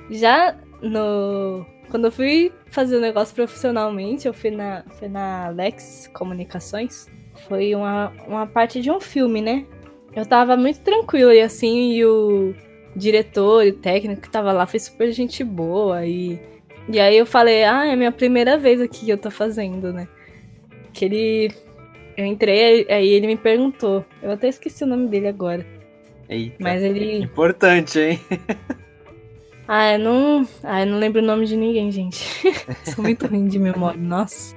Já 0.10 0.56
no... 0.82 1.64
Quando 1.91 2.06
eu 2.06 2.12
fui 2.12 2.54
fazer 2.67 2.95
o 2.95 3.01
negócio 3.01 3.36
profissionalmente, 3.36 4.25
eu 4.25 4.34
fui 4.34 4.49
na, 4.49 4.86
fui 4.97 5.10
na 5.10 5.49
Lex 5.49 6.10
Comunicações. 6.13 7.06
Foi 7.49 7.75
uma, 7.75 8.13
uma 8.25 8.47
parte 8.47 8.82
de 8.82 8.89
um 8.89 9.01
filme, 9.01 9.41
né? 9.41 9.65
Eu 10.15 10.25
tava 10.25 10.56
muito 10.56 10.80
tranquila 10.80 11.36
e 11.36 11.41
assim, 11.41 11.91
e 11.91 12.06
o 12.06 12.56
diretor 12.95 13.65
e 13.65 13.71
o 13.71 13.73
técnico 13.73 14.21
que 14.21 14.30
tava 14.30 14.54
lá 14.54 14.65
foi 14.65 14.80
super 14.80 15.12
gente 15.12 15.43
boa. 15.43 16.06
E, 16.06 16.39
e 16.88 16.97
aí 16.97 17.17
eu 17.17 17.25
falei, 17.25 17.65
ah, 17.65 17.86
é 17.86 17.93
minha 17.93 18.12
primeira 18.12 18.58
vez 18.58 18.80
aqui 18.80 19.06
que 19.06 19.12
eu 19.12 19.17
tô 19.17 19.30
fazendo, 19.30 19.91
né? 19.91 20.08
Que 20.93 21.06
ele. 21.06 21.51
Eu 22.15 22.25
entrei, 22.25 22.88
aí 22.89 23.10
ele 23.10 23.27
me 23.27 23.38
perguntou. 23.38 24.06
Eu 24.23 24.32
até 24.32 24.47
esqueci 24.47 24.86
o 24.86 24.88
nome 24.88 25.10
dele 25.10 25.27
agora. 25.27 25.65
Eita. 26.30 26.56
Mas 26.58 26.82
ele. 26.82 27.19
Importante, 27.19 27.99
hein? 27.99 28.19
Ah, 29.67 29.93
eu 29.93 30.00
não. 30.00 30.47
Ah, 30.63 30.82
eu 30.82 30.86
não 30.88 30.97
lembro 31.00 31.21
o 31.21 31.26
nome 31.26 31.45
de 31.45 31.56
ninguém, 31.56 31.91
gente. 31.91 32.26
Sou 32.93 33.04
muito 33.04 33.28
ruim 33.28 33.47
de 33.47 33.58
memória, 33.60 34.00
nossa. 34.00 34.56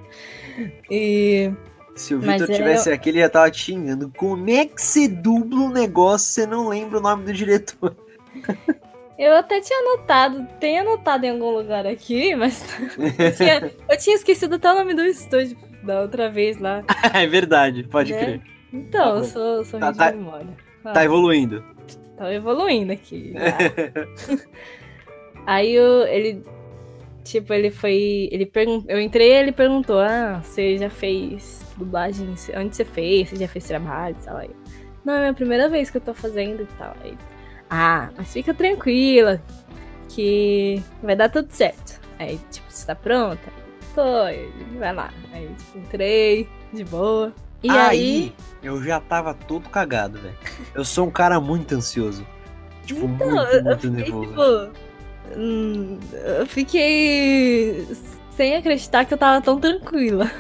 E. 0.90 1.50
Se 1.94 2.12
o 2.14 2.18
Vitor 2.20 2.50
é- 2.50 2.54
tivesse 2.54 2.90
aqui, 2.90 3.10
ele 3.10 3.20
já 3.20 3.28
tava 3.28 3.50
te 3.50 3.60
xingando. 3.60 4.10
Como 4.16 4.50
é 4.50 4.66
que 4.66 4.82
você 4.82 5.06
dubla 5.06 5.60
um 5.60 5.70
negócio 5.70 6.26
você 6.26 6.44
não 6.46 6.68
lembra 6.68 6.98
o 6.98 7.02
nome 7.02 7.24
do 7.24 7.32
diretor? 7.32 7.94
Eu 9.16 9.32
até 9.36 9.60
tinha 9.60 9.78
anotado, 9.78 10.44
tem 10.58 10.76
anotado 10.80 11.24
em 11.24 11.30
algum 11.30 11.50
lugar 11.50 11.86
aqui, 11.86 12.34
mas 12.34 12.64
eu 13.16 13.32
tinha, 13.36 13.70
eu 13.88 13.96
tinha 13.96 14.16
esquecido 14.16 14.56
até 14.56 14.72
o 14.72 14.74
nome 14.74 14.92
do 14.92 15.04
estúdio 15.04 15.56
da 15.84 16.00
outra 16.00 16.28
vez 16.28 16.58
lá. 16.58 16.82
é 17.14 17.24
verdade, 17.24 17.84
pode 17.84 18.12
Né? 18.12 18.18
crer. 18.18 18.40
Então, 18.72 19.12
Tá 19.12 19.18
eu 19.20 19.24
sou, 19.24 19.64
sou 19.64 19.78
Tá- 19.78 19.86
ruim 19.90 19.96
tá- 19.96 20.10
de 20.10 20.16
memória. 20.16 20.48
Ah, 20.84 20.92
Tá 20.94 21.04
evoluindo. 21.04 21.62
Tá 22.16 22.34
evoluindo 22.34 22.92
aqui. 22.92 23.32
Aí 25.46 25.74
eu, 25.74 26.02
ele. 26.06 26.44
Tipo, 27.22 27.52
ele 27.54 27.70
foi. 27.70 28.28
Ele 28.30 28.46
perguntou. 28.46 28.90
Eu 28.90 29.00
entrei 29.00 29.30
e 29.30 29.34
ele 29.34 29.52
perguntou: 29.52 29.98
Ah, 30.00 30.40
você 30.42 30.76
já 30.78 30.90
fez 30.90 31.64
dublagem? 31.76 32.34
Onde 32.56 32.76
você 32.76 32.84
fez? 32.84 33.30
Você 33.30 33.36
já 33.36 33.48
fez 33.48 33.64
trabalho 33.64 34.16
e 34.20 34.24
tal? 34.24 34.36
Aí, 34.36 34.48
eu, 34.48 34.56
Não, 35.04 35.14
é 35.14 35.16
a 35.16 35.20
minha 35.20 35.34
primeira 35.34 35.68
vez 35.68 35.90
que 35.90 35.96
eu 35.96 36.00
tô 36.02 36.12
fazendo 36.14 36.62
e 36.62 36.66
tal. 36.78 36.94
Aí, 37.02 37.14
ah, 37.70 38.10
mas 38.16 38.32
fica 38.32 38.52
tranquila. 38.54 39.40
Que 40.08 40.82
vai 41.02 41.16
dar 41.16 41.28
tudo 41.28 41.50
certo. 41.50 42.00
Aí, 42.18 42.38
tipo, 42.50 42.70
você 42.70 42.86
tá 42.86 42.94
pronta? 42.94 43.50
Tô, 43.94 44.02
vai 44.78 44.92
lá. 44.94 45.10
Aí, 45.32 45.48
tipo, 45.58 45.78
entrei, 45.78 46.48
de 46.72 46.84
boa. 46.84 47.32
E 47.62 47.70
aí. 47.70 48.34
eu 48.62 48.82
já 48.82 49.00
tava 49.00 49.32
todo 49.32 49.68
cagado, 49.70 50.18
velho. 50.18 50.34
Eu 50.74 50.84
sou 50.84 51.06
um 51.06 51.10
cara 51.10 51.40
muito 51.40 51.74
ansioso. 51.74 52.26
Tipo, 52.84 53.06
Então, 53.06 53.30
muito, 53.30 53.50
eu 53.50 53.64
muito 53.64 53.80
fiquei, 53.80 53.90
nervoso. 53.90 54.28
tipo, 54.70 54.78
eu 55.32 56.46
fiquei 56.46 57.86
sem 58.36 58.56
acreditar 58.56 59.04
que 59.04 59.14
eu 59.14 59.18
tava 59.18 59.40
tão 59.40 59.58
tranquila. 59.58 60.30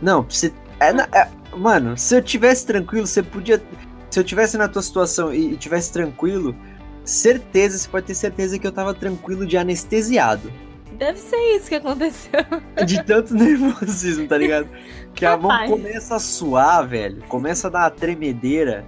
Não, 0.00 0.22
você. 0.22 0.52
é 0.80 0.92
na- 0.92 1.08
é- 1.12 1.28
mano, 1.56 1.96
se 1.96 2.14
eu 2.16 2.22
tivesse 2.22 2.66
tranquilo, 2.66 3.06
você 3.06 3.22
podia. 3.22 3.62
Se 4.10 4.18
eu 4.20 4.24
tivesse 4.24 4.56
na 4.58 4.68
tua 4.68 4.82
situação 4.82 5.32
e, 5.32 5.52
e 5.52 5.56
tivesse 5.56 5.92
tranquilo, 5.92 6.54
certeza, 7.04 7.78
você 7.78 7.88
pode 7.88 8.06
ter 8.06 8.14
certeza 8.14 8.58
que 8.58 8.66
eu 8.66 8.72
tava 8.72 8.92
tranquilo 8.94 9.46
de 9.46 9.56
anestesiado. 9.56 10.52
Deve 10.98 11.18
ser 11.18 11.36
isso 11.56 11.68
que 11.68 11.74
aconteceu. 11.76 12.32
De 12.86 13.02
tanto 13.02 13.34
nervosismo, 13.34 14.28
tá 14.28 14.36
ligado? 14.36 14.68
Que 15.14 15.24
a 15.24 15.36
mão 15.36 15.66
começa 15.66 16.14
a 16.16 16.18
suar, 16.20 16.86
velho. 16.86 17.22
Começa 17.28 17.66
a 17.66 17.70
dar 17.70 17.78
uma 17.84 17.90
tremedeira. 17.90 18.84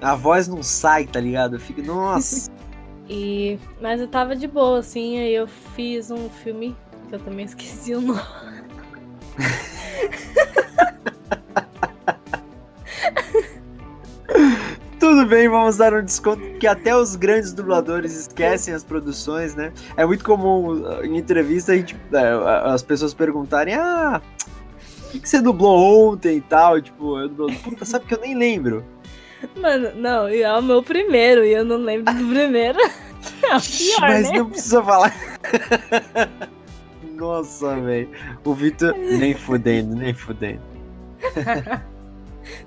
A 0.00 0.14
voz 0.14 0.46
não 0.46 0.62
sai, 0.62 1.06
tá 1.06 1.18
ligado? 1.18 1.56
Eu 1.56 1.60
fico, 1.60 1.82
nossa. 1.82 2.50
E, 3.08 3.58
mas 3.80 4.00
eu 4.00 4.08
tava 4.08 4.36
de 4.36 4.46
boa, 4.46 4.80
assim, 4.80 5.18
aí 5.18 5.34
eu 5.34 5.46
fiz 5.46 6.10
um 6.10 6.28
filme 6.28 6.76
que 7.08 7.14
eu 7.14 7.18
também 7.18 7.46
esqueci 7.46 7.94
o 7.94 8.00
nome. 8.00 8.20
Tudo 15.00 15.24
bem, 15.26 15.48
vamos 15.48 15.76
dar 15.76 15.94
um 15.94 16.04
desconto, 16.04 16.42
porque 16.42 16.66
até 16.66 16.94
os 16.94 17.16
grandes 17.16 17.52
dubladores 17.52 18.14
esquecem 18.14 18.74
as 18.74 18.84
produções, 18.84 19.54
né? 19.54 19.72
É 19.96 20.04
muito 20.04 20.24
comum 20.24 20.82
uh, 20.82 21.04
em 21.04 21.16
entrevista 21.16 21.72
a 21.72 21.76
gente, 21.76 21.94
uh, 21.94 22.66
as 22.66 22.82
pessoas 22.82 23.14
perguntarem: 23.14 23.74
Ah, 23.74 24.20
o 25.06 25.10
que, 25.10 25.20
que 25.20 25.28
você 25.28 25.40
dublou 25.40 26.12
ontem 26.12 26.36
e 26.38 26.40
tal? 26.40 26.80
Tipo, 26.82 27.20
eu 27.20 27.28
dublo, 27.28 27.56
puta, 27.60 27.84
sabe 27.84 28.04
que 28.04 28.14
eu 28.14 28.20
nem 28.20 28.36
lembro. 28.36 28.84
Mano, 29.56 29.92
não, 29.94 30.28
e 30.28 30.42
é 30.42 30.52
o 30.52 30.62
meu 30.62 30.82
primeiro, 30.82 31.44
e 31.44 31.52
eu 31.52 31.64
não 31.64 31.76
lembro 31.78 32.12
do 32.12 32.28
primeiro. 32.28 32.78
É 33.42 33.56
o 33.56 33.60
pior, 33.60 34.00
Mas 34.00 34.30
né? 34.30 34.38
não 34.38 34.50
precisa 34.50 34.82
falar. 34.82 35.14
Nossa, 37.14 37.76
velho. 37.80 38.08
O 38.44 38.54
Vitor. 38.54 38.96
Nem 38.96 39.34
fudendo, 39.34 39.94
nem 39.94 40.14
fudendo. 40.14 40.62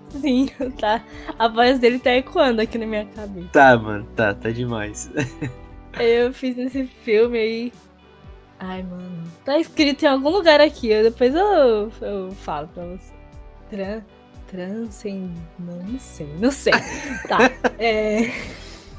Sim, 0.10 0.50
tá. 0.78 1.04
A 1.40 1.48
voz 1.48 1.80
dele 1.80 2.00
tá 2.00 2.12
ecoando 2.12 2.62
aqui 2.62 2.78
na 2.78 2.86
minha 2.86 3.06
cabeça. 3.06 3.48
Tá, 3.52 3.78
mano, 3.78 4.06
tá, 4.16 4.34
tá 4.34 4.50
demais. 4.50 5.10
Eu 6.00 6.32
fiz 6.34 6.58
esse 6.58 6.86
filme 6.86 7.38
aí. 7.38 7.74
Ai, 8.60 8.84
mano. 8.84 9.24
Tá 9.44 9.58
escrito 9.58 10.04
em 10.04 10.08
algum 10.08 10.30
lugar 10.30 10.62
aqui. 10.62 10.90
Depois 11.02 11.34
eu, 11.34 11.92
eu 12.02 12.32
falo 12.42 12.68
pra 12.68 12.86
você. 12.86 13.14
Tran, 13.70 14.02
transcend... 14.52 15.34
Não, 15.58 15.78
não 15.78 16.00
sei. 16.00 16.36
Não 16.40 16.52
sei. 16.52 16.74
tá. 17.28 17.40
É. 17.80 18.32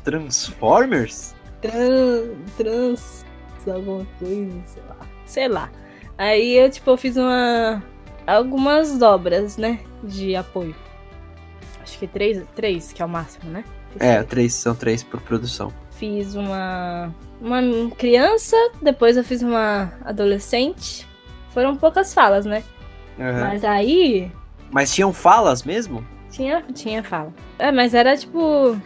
Transformers? 0.02 1.34
Trans. 1.60 2.30
Trans. 2.56 3.24
Alguma 3.66 4.04
coisa, 4.18 4.62
sei 4.66 4.82
lá. 4.88 4.96
Sei 5.24 5.48
lá. 5.48 5.70
Aí 6.18 6.56
eu, 6.56 6.68
tipo, 6.68 6.90
eu 6.90 6.96
fiz 6.96 7.16
uma. 7.16 7.82
Algumas 8.26 8.98
dobras, 8.98 9.56
né? 9.56 9.78
De 10.02 10.34
apoio. 10.34 10.74
Acho 11.80 11.98
que 11.98 12.06
três, 12.08 12.42
três 12.56 12.92
que 12.92 13.02
é 13.02 13.04
o 13.04 13.08
máximo, 13.08 13.50
né? 13.50 13.64
É, 14.00 14.22
três, 14.22 14.54
são 14.54 14.74
três 14.74 15.04
por 15.04 15.20
produção 15.20 15.72
fiz 16.02 16.34
uma, 16.34 17.14
uma 17.40 17.60
criança, 17.96 18.56
depois 18.82 19.16
eu 19.16 19.22
fiz 19.22 19.40
uma 19.40 19.92
adolescente. 20.04 21.06
Foram 21.50 21.76
poucas 21.76 22.12
falas, 22.12 22.44
né? 22.44 22.64
Uhum. 23.16 23.40
Mas 23.40 23.64
aí. 23.64 24.32
Mas 24.72 24.92
tinham 24.92 25.12
falas 25.12 25.62
mesmo? 25.62 26.04
Tinha, 26.30 26.62
tinha 26.74 27.04
fala. 27.04 27.32
É, 27.58 27.70
mas 27.70 27.94
era 27.94 28.16
tipo. 28.16 28.76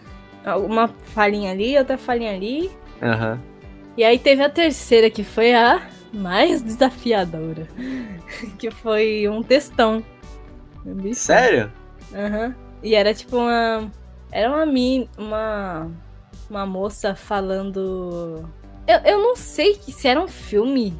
Uma 0.65 0.87
falinha 0.87 1.51
ali, 1.51 1.77
outra 1.77 1.97
falinha 1.97 2.33
ali. 2.33 2.69
Aham. 3.01 3.33
Uhum. 3.33 3.57
E 3.97 4.03
aí 4.03 4.19
teve 4.19 4.43
a 4.43 4.49
terceira, 4.49 5.09
que 5.09 5.23
foi 5.23 5.55
a 5.55 5.81
mais 6.13 6.61
desafiadora. 6.61 7.67
que 8.59 8.69
foi 8.69 9.27
um 9.27 9.41
textão. 9.41 10.03
Sério? 11.13 11.71
Aham. 12.13 12.47
Uhum. 12.47 12.53
E 12.83 12.93
era 12.93 13.13
tipo 13.13 13.37
uma. 13.37 13.91
Era 14.31 14.49
uma 14.49 14.65
min. 14.65 15.07
Uma 15.17 15.89
uma 16.49 16.65
moça 16.65 17.15
falando. 17.15 18.49
Eu, 18.87 18.99
eu 18.99 19.21
não 19.21 19.35
sei 19.35 19.75
se 19.75 20.07
era 20.07 20.21
um 20.21 20.27
filme. 20.27 20.93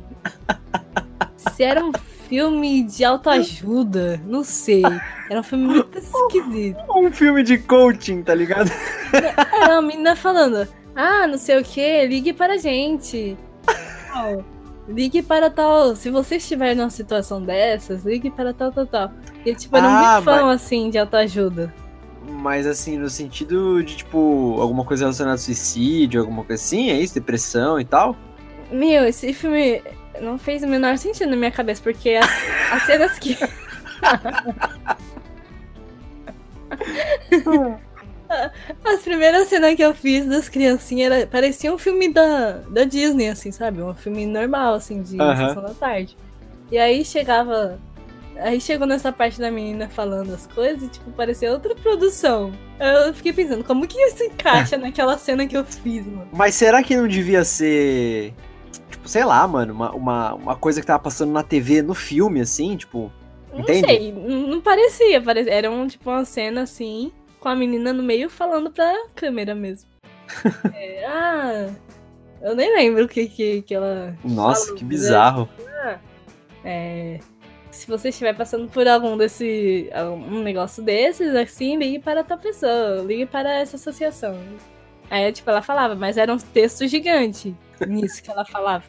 se 1.36 1.64
era 1.64 1.84
um 1.84 1.92
filme 2.28 2.84
de 2.84 3.04
autoajuda. 3.04 4.22
Não 4.26 4.44
sei. 4.44 4.84
Era 5.30 5.40
um 5.40 5.44
filme 5.44 5.68
muito 5.68 5.98
esquisito. 5.98 6.80
Um 6.96 7.12
filme 7.12 7.44
de 7.44 7.58
coaching, 7.58 8.22
tá 8.24 8.34
ligado? 8.34 8.70
Era 9.14 9.74
uma 9.74 9.82
menina 9.82 10.16
falando. 10.16 10.68
Ah, 10.96 11.28
não 11.28 11.38
sei 11.38 11.60
o 11.60 11.64
que, 11.64 12.06
ligue 12.08 12.34
para 12.34 12.54
a 12.54 12.58
gente. 12.58 13.38
ligue 14.88 15.22
para 15.22 15.50
tal. 15.50 15.96
Se 15.96 16.10
você 16.10 16.38
estiver 16.38 16.76
numa 16.76 16.90
situação 16.90 17.42
dessas, 17.42 18.04
ligue 18.04 18.30
para 18.30 18.54
tal, 18.54 18.72
tal, 18.72 18.86
tal. 18.86 19.12
E 19.46 19.54
tipo, 19.56 19.78
era 19.78 19.88
um 19.88 19.90
ah, 19.90 20.20
bifão 20.20 20.48
mas... 20.48 20.62
assim 20.62 20.90
de 20.90 20.98
autoajuda 20.98 21.74
mas 22.30 22.68
assim, 22.68 22.98
no 22.98 23.10
sentido 23.10 23.82
de, 23.82 23.98
tipo, 23.98 24.58
alguma 24.60 24.84
coisa 24.84 25.06
relacionada 25.06 25.36
a 25.36 25.38
suicídio, 25.38 26.20
alguma 26.20 26.44
coisa 26.44 26.62
assim, 26.62 26.90
é 26.90 27.00
isso? 27.00 27.14
Depressão 27.14 27.80
e 27.80 27.86
tal? 27.86 28.16
Meu, 28.72 29.06
esse 29.06 29.34
filme 29.34 29.82
não 30.22 30.38
fez 30.38 30.64
o 30.64 30.68
menor 30.68 30.98
sentido 30.98 31.30
na 31.30 31.36
minha 31.36 31.52
cabeça, 31.52 31.82
porque 31.82 32.12
as, 32.12 32.30
as 32.72 32.84
cenas 32.84 33.20
que. 33.20 33.38
As 38.84 39.02
primeiras 39.04 39.48
cenas 39.48 39.74
que 39.76 39.82
eu 39.82 39.96
fiz 39.96 40.26
das 40.26 40.50
criancinhas 40.50 41.14
era, 41.14 41.28
parecia 41.28 41.74
um 41.74 41.78
filme 41.78 42.12
da, 42.12 42.58
da 42.70 42.84
Disney, 42.84 43.30
assim, 43.30 43.54
sabe? 43.54 43.82
Um 43.82 43.96
filme 43.96 44.26
normal, 44.26 44.74
assim, 44.74 45.02
de 45.02 45.18
uhum. 45.18 45.38
sessão 45.38 45.64
da 45.64 45.74
tarde. 45.74 46.18
E 46.70 46.78
aí 46.78 47.06
chegava 47.06 47.80
Aí 48.40 48.62
chegou 48.62 48.86
nessa 48.86 49.12
parte 49.12 49.40
da 49.40 49.50
menina 49.50 49.90
falando 49.90 50.34
as 50.34 50.46
coisas 50.48 50.84
e, 50.84 50.88
tipo, 50.88 51.12
parecia 51.12 51.52
outra 51.52 51.76
produção. 51.76 52.52
Eu 52.80 53.14
fiquei 53.14 53.34
pensando, 53.34 53.64
como 53.64 53.88
que 53.88 54.00
isso 54.00 54.24
encaixa 54.24 54.78
naquela 54.78 55.18
cena 55.18 55.48
que 55.48 55.58
eu 55.58 55.66
fiz, 55.66 56.06
mano? 56.06 56.28
Mas 56.32 56.56
será 56.56 56.84
que 56.84 56.96
não 56.96 57.08
devia 57.08 57.44
ser. 57.44 58.34
Sei 59.08 59.24
lá, 59.24 59.48
mano, 59.48 59.74
uma, 59.74 59.92
uma, 59.92 60.34
uma 60.36 60.56
coisa 60.56 60.82
que 60.82 60.88
tava 60.88 61.02
passando 61.02 61.32
na 61.32 61.44
TV 61.44 61.82
no 61.82 61.94
filme, 61.94 62.42
assim, 62.42 62.76
tipo. 62.78 63.12
Não 63.52 63.62
entende? 63.62 63.88
sei, 63.88 64.12
não 64.12 64.62
parecia, 64.62 65.22
parecia. 65.22 65.54
Era 65.54 65.72
um, 65.72 65.88
tipo 65.88 66.10
uma 66.10 66.26
cena 66.26 66.62
assim, 66.62 67.12
com 67.40 67.50
a 67.50 67.56
menina 67.56 67.94
no 67.94 68.04
meio 68.04 68.30
falando 68.30 68.70
pra 68.70 69.08
câmera 69.16 69.56
mesmo. 69.56 69.90
é, 70.74 71.06
ah. 71.06 71.70
Eu 72.40 72.56
nem 72.56 72.72
lembro 72.76 73.06
o 73.06 73.08
que, 73.08 73.28
que, 73.28 73.64
que 73.64 73.74
ela. 73.74 74.16
Nossa, 74.24 74.66
falou, 74.66 74.78
que 74.78 74.86
bizarro. 74.86 75.50
Ah, 75.84 75.98
é 76.64 77.20
se 77.78 77.88
você 77.88 78.10
estiver 78.10 78.36
passando 78.36 78.68
por 78.68 78.88
algum 78.88 79.16
desse. 79.16 79.90
um 80.30 80.42
negócio 80.42 80.84
desses, 80.84 81.36
assim, 81.36 81.78
ligue 81.78 82.00
para 82.00 82.24
tal 82.24 82.38
pessoa, 82.38 83.04
ligue 83.06 83.26
para 83.26 83.60
essa 83.60 83.76
associação. 83.76 84.38
Aí, 85.10 85.32
tipo, 85.32 85.50
ela 85.50 85.62
falava, 85.62 85.96
mas 85.96 86.18
era 86.18 86.34
um 86.34 86.38
texto 86.38 86.88
gigante 86.88 87.56
nisso 87.88 88.22
que 88.22 88.30
ela 88.30 88.46
falava. 88.46 88.84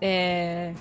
É... 0.00 0.72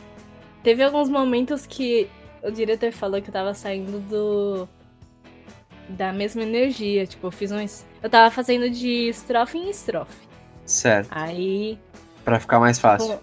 Teve 0.63 0.84
alguns 0.84 1.10
momentos 1.10 1.65
que 1.65 2.10
o 2.43 2.52
diretor 2.52 2.91
falou 2.91 3.21
que 3.21 3.30
eu 3.30 3.34
tava 3.34 3.54
saindo 3.54 3.99
do. 3.99 4.67
da 5.89 6.12
mesma 6.12 6.43
energia. 6.43 7.06
Tipo, 7.06 7.28
eu 7.28 7.32
fiz 7.32 7.52
um. 7.52 7.60
Eu 8.02 8.10
tava 8.10 8.32
fazendo 8.32 8.69
de 8.69 9.10
estrofe 9.10 9.58
em 9.58 9.69
estrofe. 9.69 10.28
Certo. 10.65 11.10
Aí. 11.12 11.80
Pra 12.23 12.39
ficar 12.39 12.60
mais 12.60 12.80
fácil. 12.80 13.19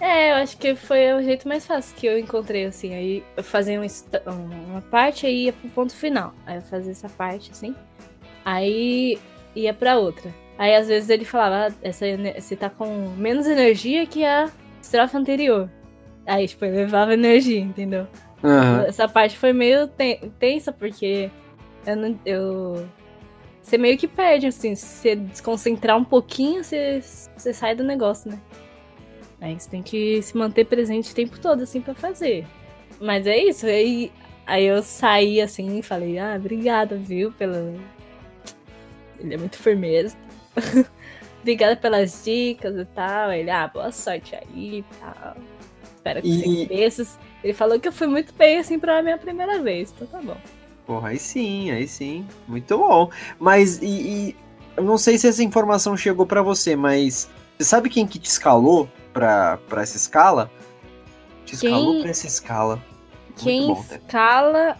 É, 0.00 0.30
eu 0.30 0.36
acho 0.36 0.56
que 0.56 0.76
foi 0.76 1.12
o 1.12 1.22
jeito 1.22 1.48
mais 1.48 1.66
fácil 1.66 1.94
que 1.96 2.06
eu 2.06 2.18
encontrei, 2.18 2.66
assim. 2.66 2.94
Aí 2.94 3.24
eu 3.36 3.42
fazia 3.42 3.80
uma 4.26 4.80
parte 4.82 5.26
e 5.26 5.46
ia 5.46 5.52
pro 5.52 5.68
ponto 5.70 5.94
final. 5.94 6.32
Aí 6.46 6.56
eu 6.56 6.62
fazia 6.62 6.92
essa 6.92 7.08
parte, 7.08 7.50
assim. 7.50 7.74
Aí 8.44 9.18
ia 9.54 9.74
pra 9.74 9.98
outra. 9.98 10.32
Aí 10.58 10.74
às 10.74 10.88
vezes 10.88 11.08
ele 11.08 11.24
falava, 11.24 11.72
ah, 11.72 11.78
essa, 11.82 12.04
você 12.36 12.56
tá 12.56 12.68
com 12.68 13.08
menos 13.16 13.46
energia 13.46 14.04
que 14.06 14.24
a 14.24 14.50
estrofe 14.82 15.16
anterior. 15.16 15.70
Aí, 16.26 16.46
tipo, 16.48 16.64
eu 16.64 16.74
levava 16.74 17.14
energia, 17.14 17.60
entendeu? 17.60 18.06
Uhum. 18.42 18.82
Essa 18.86 19.08
parte 19.08 19.38
foi 19.38 19.52
meio 19.52 19.88
tensa, 20.38 20.72
porque 20.72 21.30
eu, 21.86 21.96
não, 21.96 22.18
eu 22.26 22.88
você 23.68 23.76
meio 23.76 23.98
que 23.98 24.08
perde, 24.08 24.46
assim, 24.46 24.74
se 24.74 24.86
você 24.86 25.14
desconcentrar 25.14 25.96
um 25.96 26.04
pouquinho, 26.04 26.64
você, 26.64 27.02
você 27.36 27.52
sai 27.52 27.74
do 27.74 27.84
negócio, 27.84 28.30
né? 28.30 28.40
Aí 29.40 29.60
você 29.60 29.68
tem 29.68 29.82
que 29.82 30.22
se 30.22 30.36
manter 30.36 30.64
presente 30.64 31.12
o 31.12 31.14
tempo 31.14 31.38
todo, 31.38 31.62
assim, 31.62 31.80
pra 31.80 31.94
fazer. 31.94 32.46
Mas 32.98 33.26
é 33.26 33.36
isso. 33.36 33.66
Aí, 33.66 34.10
aí 34.46 34.64
eu 34.64 34.82
saí 34.82 35.40
assim 35.40 35.78
e 35.78 35.82
falei, 35.82 36.18
ah, 36.18 36.34
obrigada, 36.36 36.96
viu, 36.96 37.30
pela. 37.32 37.74
Ele 39.20 39.34
é 39.34 39.36
muito 39.36 39.58
firmeza. 39.58 40.16
obrigada 41.40 41.76
pelas 41.76 42.24
dicas 42.24 42.76
e 42.76 42.84
tal. 42.86 43.32
Ele, 43.32 43.50
ah, 43.50 43.68
boa 43.68 43.92
sorte 43.92 44.34
aí 44.34 44.78
e 44.78 44.84
tal. 45.00 45.36
Espero 45.82 46.22
que 46.22 46.28
e... 46.28 46.90
você 46.90 47.06
Ele 47.42 47.52
falou 47.52 47.78
que 47.78 47.88
eu 47.88 47.92
fui 47.92 48.06
muito 48.06 48.32
bem, 48.34 48.58
assim, 48.58 48.78
pra 48.78 49.02
minha 49.02 49.18
primeira 49.18 49.60
vez. 49.60 49.92
Então 49.94 50.06
tá 50.06 50.20
bom. 50.20 50.36
Porra, 50.86 51.10
aí 51.10 51.18
sim, 51.18 51.70
aí 51.70 51.86
sim. 51.86 52.26
Muito 52.46 52.78
bom. 52.78 53.10
Mas, 53.38 53.78
e, 53.82 53.86
e 53.86 54.36
eu 54.76 54.84
não 54.84 54.96
sei 54.96 55.18
se 55.18 55.28
essa 55.28 55.42
informação 55.42 55.96
chegou 55.96 56.24
para 56.24 56.40
você, 56.40 56.74
mas 56.76 57.28
você 57.58 57.64
sabe 57.64 57.90
quem 57.90 58.06
que 58.06 58.18
te 58.18 58.26
escalou 58.26 58.88
pra, 59.12 59.58
pra 59.68 59.82
essa 59.82 59.96
escala, 59.96 60.50
te 61.44 61.54
escalou 61.54 61.94
quem, 61.94 62.02
pra 62.02 62.10
essa 62.10 62.26
escala. 62.26 62.82
Quem 63.36 63.66
bom, 63.66 63.84
né? 63.90 63.96
escala 63.96 64.76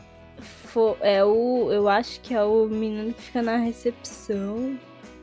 for, 0.68 0.96
é 1.00 1.24
o. 1.24 1.72
Eu 1.72 1.88
acho 1.88 2.20
que 2.20 2.32
é 2.34 2.42
o 2.42 2.66
menino 2.66 3.12
que 3.12 3.22
fica 3.22 3.42
na 3.42 3.56
recepção. 3.56 4.78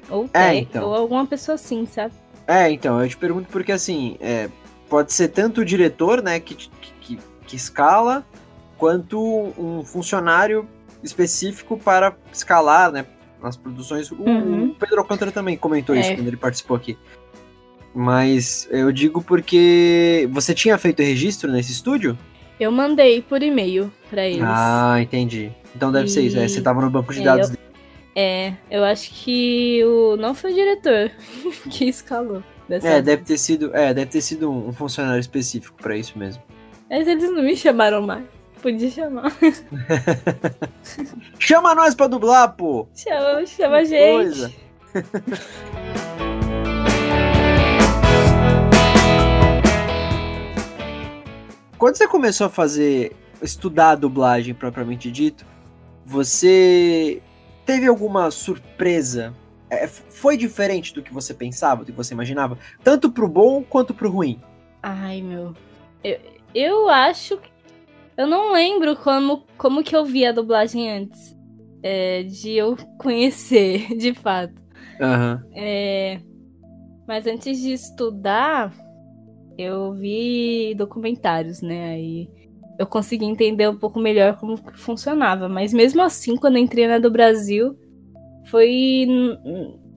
Ou, 0.09 0.29
é, 0.33 0.55
então. 0.55 0.87
ou 0.87 0.95
alguma 0.95 1.25
pessoa 1.25 1.55
assim, 1.55 1.85
sabe? 1.85 2.13
É, 2.47 2.69
então, 2.69 3.01
eu 3.01 3.09
te 3.09 3.17
pergunto 3.17 3.47
porque 3.49 3.71
assim, 3.71 4.17
é, 4.19 4.49
pode 4.89 5.11
ser 5.13 5.29
tanto 5.29 5.61
o 5.61 5.65
diretor, 5.65 6.21
né, 6.21 6.39
que, 6.39 6.55
que, 6.55 7.19
que 7.45 7.55
escala, 7.55 8.25
quanto 8.77 9.19
um 9.57 9.83
funcionário 9.83 10.67
específico 11.03 11.77
para 11.77 12.15
escalar, 12.31 12.91
né, 12.91 13.05
nas 13.41 13.57
produções. 13.57 14.11
O, 14.11 14.15
uhum. 14.15 14.71
o 14.71 14.75
Pedro 14.75 14.99
Alcântara 14.99 15.31
também 15.31 15.57
comentou 15.57 15.95
é. 15.95 15.99
isso 15.99 16.15
quando 16.15 16.27
ele 16.27 16.37
participou 16.37 16.75
aqui. 16.75 16.97
Mas 17.93 18.67
eu 18.71 18.91
digo 18.91 19.23
porque 19.23 20.27
você 20.31 20.53
tinha 20.53 20.77
feito 20.77 21.01
registro 21.01 21.49
nesse 21.49 21.71
estúdio? 21.71 22.17
Eu 22.59 22.71
mandei 22.71 23.21
por 23.21 23.41
e-mail 23.41 23.91
para 24.09 24.25
eles. 24.25 24.43
Ah, 24.43 24.97
entendi. 25.01 25.51
Então 25.73 25.91
deve 25.91 26.07
e... 26.07 26.09
ser 26.09 26.21
isso. 26.21 26.37
É, 26.37 26.47
você 26.47 26.61
tava 26.61 26.81
no 26.81 26.89
banco 26.89 27.13
de 27.13 27.21
é, 27.21 27.23
dados. 27.23 27.51
Eu... 27.51 27.57
É, 28.15 28.53
eu 28.71 28.85
acho 28.85 29.11
que 29.11 29.83
o 29.83 30.15
não 30.15 30.33
foi 30.33 30.53
o 30.53 30.55
diretor 30.55 31.11
que 31.69 31.83
escalou. 31.85 32.41
é, 32.69 33.01
deve 33.01 33.23
ter 33.23 33.37
sido, 33.37 33.75
é, 33.75 33.93
deve 33.93 34.09
ter 34.09 34.21
sido 34.21 34.49
um 34.49 34.71
funcionário 34.71 35.19
específico 35.19 35.75
para 35.81 35.97
isso 35.97 36.17
mesmo. 36.17 36.41
Mas 36.89 37.05
eles 37.07 37.29
não 37.29 37.43
me 37.43 37.57
chamaram 37.57 38.01
mais. 38.01 38.23
Podia 38.61 38.89
chamar. 38.89 39.35
chama 41.37 41.75
nós 41.75 41.93
pra 41.93 42.07
dublar, 42.07 42.55
pô! 42.55 42.87
Chama, 42.95 43.45
chama 43.45 43.77
a 43.77 43.83
gente. 43.83 44.15
Coisa. 44.15 44.53
Quando 51.77 51.97
você 51.97 52.07
começou 52.07 52.47
a 52.47 52.49
fazer, 52.49 53.11
estudar 53.41 53.91
a 53.91 53.95
dublagem 53.95 54.53
propriamente 54.53 55.11
dito, 55.11 55.45
você 56.05 57.21
teve 57.65 57.87
alguma 57.87 58.29
surpresa? 58.31 59.33
É, 59.69 59.87
foi 59.87 60.37
diferente 60.37 60.93
do 60.93 61.01
que 61.01 61.13
você 61.13 61.33
pensava, 61.33 61.83
do 61.83 61.91
que 61.91 61.97
você 61.97 62.13
imaginava? 62.13 62.57
Tanto 62.83 63.11
pro 63.11 63.27
bom 63.27 63.63
quanto 63.63 63.93
pro 63.93 64.11
ruim? 64.11 64.39
Ai, 64.81 65.21
meu. 65.21 65.53
Eu, 66.03 66.19
eu 66.53 66.89
acho. 66.89 67.39
Eu 68.15 68.27
não 68.27 68.53
lembro 68.53 68.95
como, 68.95 69.43
como 69.57 69.83
que 69.83 69.95
eu 69.95 70.05
vi 70.05 70.25
a 70.25 70.31
dublagem 70.31 70.89
antes. 70.89 71.35
É, 71.81 72.23
de 72.23 72.53
eu 72.53 72.77
conhecer, 72.99 73.95
de 73.97 74.13
fato. 74.13 74.63
Uhum. 74.99 75.51
É, 75.53 76.19
mas 77.07 77.27
antes 77.27 77.59
de 77.59 77.73
estudar, 77.73 78.73
eu 79.57 79.93
vi 79.93 80.73
documentários, 80.75 81.61
né? 81.61 81.93
Aí 81.93 82.29
eu 82.77 82.85
consegui 82.85 83.25
entender 83.25 83.69
um 83.69 83.77
pouco 83.77 83.99
melhor 83.99 84.37
como 84.37 84.57
funcionava. 84.73 85.47
Mas 85.47 85.73
mesmo 85.73 86.01
assim, 86.01 86.35
quando 86.35 86.57
entrei 86.57 86.87
na 86.87 86.99
do 86.99 87.11
Brasil, 87.11 87.77
foi 88.49 89.07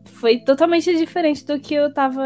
foi 0.04 0.38
totalmente 0.38 0.96
diferente 0.96 1.44
do 1.44 1.58
que 1.58 1.74
eu 1.74 1.92
tava. 1.92 2.22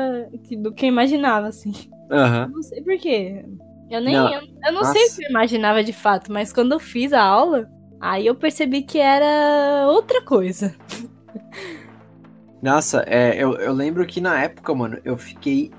do 0.58 0.72
que 0.72 0.86
eu 0.86 0.88
imaginava, 0.88 1.48
assim. 1.48 1.72
Uhum. 2.10 2.48
Não 2.54 2.62
sei 2.62 2.82
porquê. 2.82 3.44
Eu 3.90 4.00
nem. 4.00 4.14
Não. 4.14 4.32
Eu, 4.32 4.40
eu, 4.40 4.72
não 4.72 4.80
Nossa. 4.80 4.92
sei 4.92 5.06
o 5.06 5.16
que 5.16 5.24
eu 5.24 5.30
imaginava 5.30 5.84
de 5.84 5.92
fato, 5.92 6.32
mas 6.32 6.52
quando 6.52 6.72
eu 6.72 6.78
fiz 6.78 7.12
a 7.12 7.22
aula, 7.22 7.68
aí 8.00 8.26
eu 8.26 8.34
percebi 8.34 8.82
que 8.82 8.98
era 8.98 9.86
outra 9.88 10.22
coisa. 10.22 10.74
Nossa, 12.62 13.04
é, 13.08 13.42
eu, 13.42 13.54
eu 13.54 13.72
lembro 13.72 14.06
que 14.06 14.20
na 14.20 14.40
época, 14.40 14.72
mano, 14.72 14.98
eu 15.04 15.16
fiquei 15.16 15.72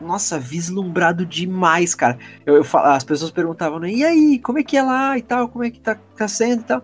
nossa, 0.00 0.38
vislumbrado 0.38 1.24
demais, 1.24 1.94
cara. 1.94 2.18
Eu, 2.44 2.56
eu, 2.56 2.66
as 2.80 3.04
pessoas 3.04 3.30
perguntavam, 3.30 3.78
né, 3.78 3.90
e 3.90 4.04
aí, 4.04 4.38
como 4.38 4.58
é 4.58 4.62
que 4.62 4.76
é 4.76 4.82
lá 4.82 5.16
e 5.16 5.22
tal, 5.22 5.48
como 5.48 5.64
é 5.64 5.70
que 5.70 5.80
tá, 5.80 5.96
tá 6.16 6.28
sendo 6.28 6.60
e 6.60 6.64
tal. 6.64 6.82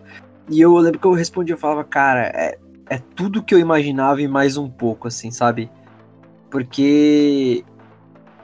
E 0.49 0.59
eu 0.59 0.75
lembro 0.77 0.99
que 0.99 1.07
eu 1.07 1.13
respondia, 1.13 1.53
eu 1.53 1.59
falava, 1.59 1.83
cara, 1.83 2.31
é, 2.33 2.57
é 2.89 2.97
tudo 3.15 3.43
que 3.43 3.53
eu 3.53 3.59
imaginava 3.59 4.21
e 4.21 4.27
mais 4.27 4.57
um 4.57 4.69
pouco, 4.69 5.07
assim, 5.07 5.31
sabe? 5.31 5.69
Porque 6.49 7.63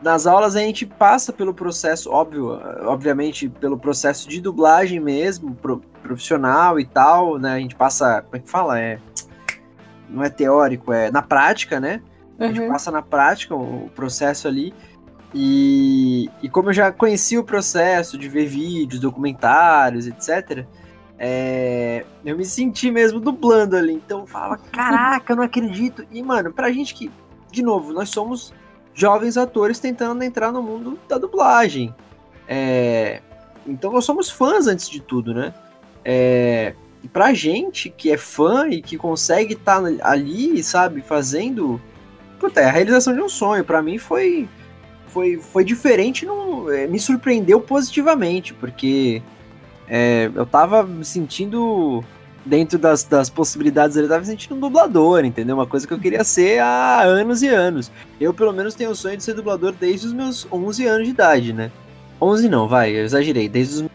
nas 0.02 0.26
aulas 0.26 0.56
a 0.56 0.60
gente 0.60 0.86
passa 0.86 1.34
pelo 1.34 1.54
processo, 1.54 2.10
óbvio, 2.10 2.60
obviamente, 2.84 3.50
pelo 3.50 3.78
processo 3.78 4.30
de 4.30 4.40
dublagem 4.40 5.00
mesmo, 5.00 5.54
pro, 5.56 5.82
profissional 6.02 6.80
e 6.80 6.86
tal, 6.86 7.38
né? 7.38 7.54
A 7.54 7.60
gente 7.60 7.76
passa, 7.76 8.22
como 8.22 8.36
é 8.38 8.40
que 8.40 8.50
fala? 8.50 8.80
É, 8.80 9.00
não 10.10 10.24
é 10.24 10.30
teórico, 10.30 10.94
é 10.94 11.12
na 11.12 11.22
prática, 11.22 11.80
né? 11.80 12.02
A 12.40 12.48
gente 12.48 12.62
uhum. 12.62 12.70
passa 12.70 12.90
na 12.90 13.02
prática 13.02 13.54
o 13.56 13.90
processo 13.94 14.48
ali. 14.48 14.74
E, 15.34 16.30
e 16.42 16.50
como 16.50 16.70
eu 16.70 16.74
já 16.74 16.92
conheci 16.92 17.38
o 17.38 17.44
processo 17.44 18.18
de 18.18 18.28
ver 18.28 18.48
vídeos, 18.48 19.00
documentários, 19.00 20.08
etc., 20.08 20.66
é, 21.22 22.06
eu 22.24 22.38
me 22.38 22.46
senti 22.46 22.90
mesmo 22.90 23.20
dublando 23.20 23.76
ali. 23.76 23.94
Então 23.94 24.22
eu 24.22 24.28
falava, 24.28 24.58
caraca, 24.72 25.34
eu 25.34 25.38
não 25.38 25.44
acredito. 25.44 26.06
E, 26.10 26.24
mano, 26.24 26.54
pra 26.54 26.72
gente 26.72 26.96
que, 26.96 27.12
de 27.52 27.62
novo, 27.62 27.92
nós 27.92 28.10
somos 28.10 28.54
jovens 28.94 29.38
atores 29.38 29.80
tentando 29.80 30.24
entrar 30.24 30.52
no 30.52 30.64
mundo 30.64 30.98
da 31.08 31.18
dublagem. 31.18 31.94
É, 32.48 33.22
então 33.68 33.92
nós 33.92 34.06
somos 34.06 34.30
fãs 34.30 34.66
antes 34.66 34.90
de 34.90 35.02
tudo, 35.02 35.34
né? 35.34 35.54
É, 36.04 36.74
e 37.04 37.08
pra 37.08 37.34
gente 37.34 37.90
que 37.90 38.12
é 38.12 38.18
fã 38.18 38.68
e 38.70 38.82
que 38.82 38.98
consegue 38.98 39.54
estar 39.54 39.82
tá 39.82 39.88
ali, 40.02 40.64
sabe, 40.64 41.02
fazendo 41.02 41.80
puta, 42.40 42.62
é 42.62 42.66
a 42.66 42.72
realização 42.72 43.14
de 43.14 43.22
um 43.22 43.30
sonho. 43.30 43.64
Para 43.64 43.82
mim 43.82 43.98
foi, 43.98 44.48
foi, 45.08 45.38
foi 45.38 45.64
diferente, 45.64 46.26
não, 46.26 46.72
é, 46.72 46.88
me 46.88 47.00
surpreendeu 47.00 47.60
positivamente, 47.60 48.54
porque 48.54 49.22
é, 49.88 50.32
eu 50.34 50.46
tava 50.46 50.84
me 50.84 51.04
sentindo 51.04 52.04
dentro 52.46 52.80
das, 52.80 53.04
das 53.04 53.30
possibilidades, 53.30 53.98
eu 53.98 54.08
tava 54.08 54.24
sentindo 54.24 54.56
um 54.56 54.60
dublador, 54.60 55.26
entendeu? 55.26 55.56
Uma 55.56 55.68
coisa 55.68 55.86
que 55.86 55.94
eu 55.94 56.00
queria 56.00 56.24
ser 56.24 56.60
há 56.60 57.02
anos 57.02 57.44
e 57.44 57.48
anos. 57.48 57.92
Eu, 58.20 58.34
pelo 58.34 58.54
menos, 58.54 58.74
tenho 58.74 58.92
o 58.92 58.96
sonho 58.96 59.18
de 59.18 59.24
ser 59.24 59.34
dublador 59.34 59.74
desde 59.74 60.08
os 60.08 60.14
meus 60.14 60.48
11 60.52 60.86
anos 60.88 61.04
de 61.06 61.12
idade, 61.12 61.54
né? 61.54 61.72
11 62.22 62.50
não, 62.50 62.68
vai, 62.68 62.92
eu 62.92 63.04
exagerei, 63.04 63.48
desde 63.48 63.84
os 63.84 63.90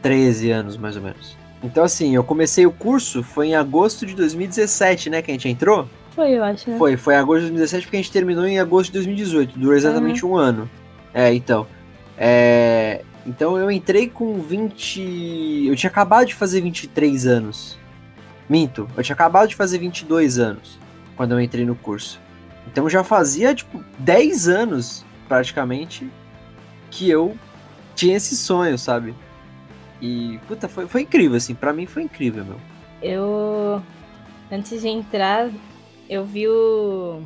13 0.00 0.50
anos, 0.50 0.76
mais 0.76 0.96
ou 0.96 1.02
menos. 1.02 1.36
Então, 1.62 1.84
assim, 1.84 2.14
eu 2.14 2.24
comecei 2.24 2.66
o 2.66 2.72
curso, 2.72 3.22
foi 3.22 3.48
em 3.48 3.54
agosto 3.54 4.04
de 4.04 4.14
2017, 4.14 5.10
né, 5.10 5.22
que 5.22 5.30
a 5.30 5.34
gente 5.34 5.48
entrou. 5.48 5.88
Foi, 6.14 6.30
eu 6.32 6.44
acho. 6.44 6.70
Né? 6.70 6.78
Foi, 6.78 6.96
foi 6.96 7.16
agosto 7.16 7.40
de 7.40 7.48
2017 7.48 7.86
porque 7.86 7.96
a 7.96 8.00
gente 8.00 8.12
terminou 8.12 8.46
em 8.46 8.58
agosto 8.58 8.86
de 8.86 8.94
2018. 8.94 9.58
Durou 9.58 9.74
exatamente 9.74 10.24
uhum. 10.24 10.32
um 10.32 10.36
ano. 10.36 10.70
É, 11.12 11.32
então. 11.32 11.66
É, 12.16 13.02
então 13.26 13.56
eu 13.56 13.70
entrei 13.70 14.08
com 14.08 14.40
20. 14.40 15.66
Eu 15.66 15.76
tinha 15.76 15.90
acabado 15.90 16.26
de 16.26 16.34
fazer 16.34 16.60
23 16.60 17.26
anos. 17.26 17.78
Minto, 18.48 18.88
eu 18.96 19.02
tinha 19.02 19.14
acabado 19.14 19.48
de 19.48 19.56
fazer 19.56 19.78
22 19.78 20.38
anos 20.38 20.78
quando 21.16 21.32
eu 21.32 21.40
entrei 21.40 21.64
no 21.64 21.74
curso. 21.74 22.20
Então 22.66 22.88
já 22.88 23.02
fazia, 23.02 23.54
tipo, 23.54 23.82
10 23.98 24.48
anos, 24.48 25.04
praticamente, 25.28 26.10
que 26.90 27.08
eu 27.08 27.36
tinha 27.94 28.16
esse 28.16 28.36
sonho, 28.36 28.78
sabe? 28.78 29.14
E, 30.00 30.38
puta, 30.48 30.68
foi, 30.68 30.86
foi 30.86 31.02
incrível, 31.02 31.36
assim, 31.36 31.54
para 31.54 31.72
mim 31.72 31.86
foi 31.86 32.02
incrível, 32.02 32.44
meu. 32.44 32.60
Eu, 33.00 33.82
antes 34.50 34.80
de 34.80 34.88
entrar, 34.88 35.48
eu 36.12 36.24
vi 36.24 36.46
o 36.46 37.22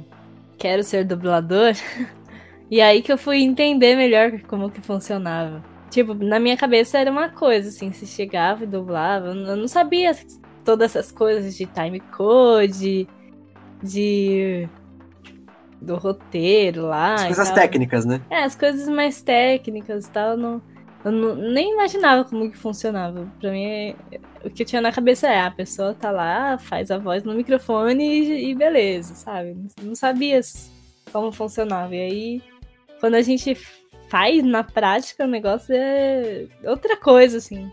Quero 0.57 0.85
Ser 0.85 1.05
Dublador. 1.05 1.73
e 2.71 2.81
aí 2.81 3.03
que 3.03 3.13
eu 3.13 3.19
fui 3.19 3.43
entender 3.43 3.97
melhor 3.97 4.41
como 4.43 4.71
que 4.71 4.81
funcionava. 4.81 5.63
Tipo, 5.91 6.15
na 6.15 6.39
minha 6.39 6.57
cabeça 6.57 6.99
era 6.99 7.11
uma 7.11 7.29
coisa, 7.29 7.69
assim, 7.69 7.93
se 7.93 8.07
chegava 8.07 8.65
e 8.65 8.67
dublava. 8.67 9.29
Eu 9.29 9.57
não 9.57 9.69
sabia 9.69 10.13
todas 10.65 10.95
essas 10.95 11.11
coisas 11.11 11.57
de 11.57 11.67
time 11.67 12.01
code, 12.01 13.09
de. 13.83 14.69
do 15.81 15.97
roteiro 15.97 16.87
lá. 16.87 17.15
As 17.15 17.25
coisas 17.25 17.51
técnicas, 17.51 18.05
né? 18.05 18.21
É, 18.31 18.43
as 18.45 18.55
coisas 18.55 18.89
mais 18.89 19.23
técnicas 19.23 20.07
e 20.07 20.11
tal. 20.11 20.37
Não, 20.37 20.63
eu 21.05 21.13
não, 21.13 21.35
nem 21.35 21.73
imaginava 21.73 22.25
como 22.25 22.51
que 22.51 22.57
funcionava. 22.57 23.27
Pra 23.41 23.51
mim, 23.51 23.95
o 24.47 24.51
que 24.51 24.63
eu 24.63 24.67
tinha 24.67 24.81
na 24.81 24.93
cabeça 24.93 25.27
é, 25.27 25.41
a 25.41 25.51
pessoa 25.51 25.95
tá 25.95 26.11
lá, 26.11 26.57
faz 26.59 26.91
a 26.91 26.99
voz 26.99 27.25
no 27.25 27.35
microfone 27.35 28.05
e, 28.05 28.51
e 28.51 28.55
beleza, 28.55 29.15
sabe? 29.15 29.57
Não 29.83 29.95
sabia 29.95 30.41
como 31.13 31.33
funcionava. 31.33 31.95
E 31.95 32.01
aí, 32.01 32.43
quando 33.01 33.15
a 33.15 33.23
gente 33.23 33.57
faz 34.09 34.45
na 34.45 34.63
prática, 34.63 35.25
o 35.25 35.29
negócio 35.29 35.75
é 35.75 36.47
outra 36.65 36.97
coisa, 36.97 37.39
assim. 37.39 37.71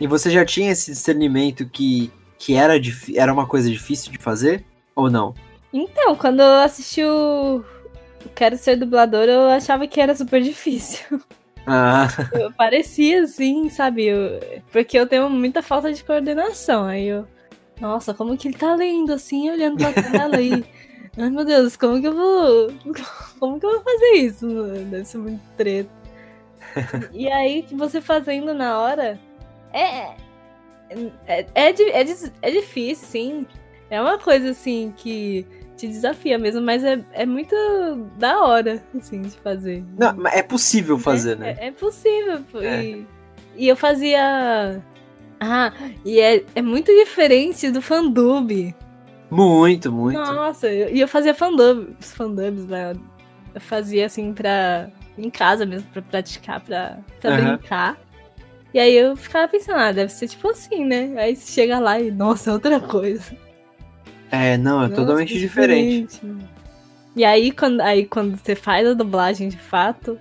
E 0.00 0.06
você 0.06 0.30
já 0.30 0.44
tinha 0.44 0.70
esse 0.70 0.92
discernimento 0.92 1.68
que, 1.68 2.10
que 2.38 2.54
era, 2.54 2.74
era 3.14 3.32
uma 3.32 3.46
coisa 3.46 3.70
difícil 3.70 4.12
de 4.12 4.18
fazer? 4.18 4.64
Ou 4.94 5.10
não? 5.10 5.34
Então, 5.72 6.16
quando 6.16 6.40
eu 6.40 6.60
assisti 6.60 7.02
o 7.04 7.62
Quero 8.34 8.56
Ser 8.56 8.76
Dublador, 8.76 9.24
eu 9.24 9.48
achava 9.48 9.86
que 9.86 10.00
era 10.00 10.14
super 10.14 10.40
difícil. 10.40 11.20
Ah. 11.68 12.08
Eu 12.32 12.52
parecia 12.52 13.22
assim, 13.22 13.68
sabe? 13.68 14.06
Eu, 14.06 14.40
porque 14.72 14.98
eu 14.98 15.06
tenho 15.06 15.28
muita 15.28 15.62
falta 15.62 15.92
de 15.92 16.02
coordenação. 16.02 16.84
Aí 16.84 17.06
eu. 17.06 17.26
Nossa, 17.80 18.12
como 18.14 18.36
que 18.36 18.48
ele 18.48 18.56
tá 18.56 18.74
lendo 18.74 19.12
assim, 19.12 19.50
olhando 19.50 19.76
pra 19.76 19.92
tela 19.92 20.36
aí? 20.36 20.64
Ai 21.16 21.30
meu 21.30 21.44
Deus, 21.44 21.76
como 21.76 22.00
que 22.00 22.06
eu 22.06 22.14
vou. 22.14 22.72
Como 23.38 23.58
que 23.60 23.66
eu 23.66 23.70
vou 23.70 23.82
fazer 23.82 24.12
isso? 24.14 24.46
Deve 24.90 25.04
ser 25.04 25.18
muito 25.18 25.42
treta. 25.56 25.90
e 27.12 27.30
aí, 27.30 27.62
que 27.62 27.74
você 27.74 28.00
fazendo 28.00 28.54
na 28.54 28.78
hora. 28.78 29.18
É. 29.72 30.14
É, 30.90 31.46
é, 31.54 31.70
é, 31.70 32.04
é 32.42 32.50
difícil, 32.50 33.06
sim. 33.06 33.46
É 33.90 34.00
uma 34.00 34.18
coisa 34.18 34.50
assim 34.50 34.92
que 34.96 35.46
te 35.78 35.86
desafia 35.86 36.38
mesmo, 36.38 36.60
mas 36.60 36.82
é, 36.82 37.00
é 37.12 37.24
muito 37.24 37.54
da 38.18 38.40
hora, 38.42 38.82
assim, 38.96 39.22
de 39.22 39.30
fazer. 39.30 39.84
Não, 39.96 40.26
é 40.26 40.42
possível 40.42 40.98
fazer, 40.98 41.32
é, 41.32 41.36
né? 41.36 41.56
É, 41.58 41.66
é 41.68 41.70
possível. 41.70 42.44
É. 42.56 42.82
E, 42.84 43.06
e, 43.56 43.68
eu 43.68 43.76
fazia. 43.76 44.82
Ah, 45.40 45.72
e 46.04 46.20
é, 46.20 46.44
é 46.54 46.60
muito 46.60 46.92
diferente 46.92 47.70
do 47.70 47.80
fandub. 47.80 48.74
Muito, 49.30 49.92
muito. 49.92 50.18
Nossa, 50.18 50.68
e 50.68 50.98
eu 50.98 51.06
fazia 51.06 51.34
fandub, 51.34 51.96
os 52.00 52.12
fandubs, 52.12 52.66
né? 52.66 52.94
Eu 53.54 53.60
fazia 53.60 54.06
assim 54.06 54.32
pra. 54.32 54.90
em 55.16 55.30
casa 55.30 55.64
mesmo, 55.64 55.88
pra 55.92 56.02
praticar, 56.02 56.60
pra, 56.60 56.98
pra 57.20 57.30
uhum. 57.30 57.56
brincar. 57.56 57.96
E 58.74 58.78
aí 58.78 58.94
eu 58.94 59.16
ficava 59.16 59.48
pensando, 59.48 59.78
ah, 59.78 59.92
deve 59.92 60.12
ser 60.12 60.28
tipo 60.28 60.48
assim, 60.48 60.84
né? 60.84 61.14
Aí 61.16 61.36
você 61.36 61.52
chega 61.52 61.78
lá 61.78 62.00
e, 62.00 62.10
nossa, 62.10 62.50
é 62.50 62.52
outra 62.52 62.80
coisa. 62.80 63.34
É, 64.30 64.56
não, 64.56 64.82
é 64.82 64.88
Nossa, 64.88 64.94
totalmente 64.94 65.38
diferente. 65.38 66.14
diferente. 66.14 66.48
E 67.16 67.24
aí 67.24 67.50
quando, 67.50 67.80
aí, 67.80 68.04
quando 68.04 68.36
você 68.36 68.54
faz 68.54 68.86
a 68.86 68.94
dublagem 68.94 69.48
de 69.48 69.56
fato, 69.56 70.18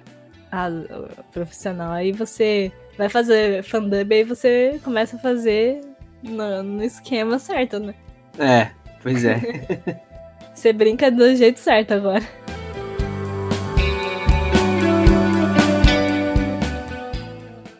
a, 0.51 0.67
a 0.67 1.23
profissional, 1.31 1.91
aí 1.91 2.11
você 2.11 2.71
vai 2.97 3.09
fazer 3.09 3.63
fandub 3.63 4.11
e 4.11 4.15
aí 4.15 4.23
você 4.23 4.79
começa 4.83 5.17
a 5.17 5.19
fazer 5.19 5.81
no, 6.23 6.63
no 6.63 6.83
esquema 6.83 7.37
certo, 7.37 7.79
né? 7.79 7.93
É, 8.39 8.71
pois 9.01 9.23
é. 9.23 9.39
você 10.53 10.73
brinca 10.73 11.11
do 11.11 11.35
jeito 11.35 11.59
certo 11.59 11.93
agora. 11.93 12.23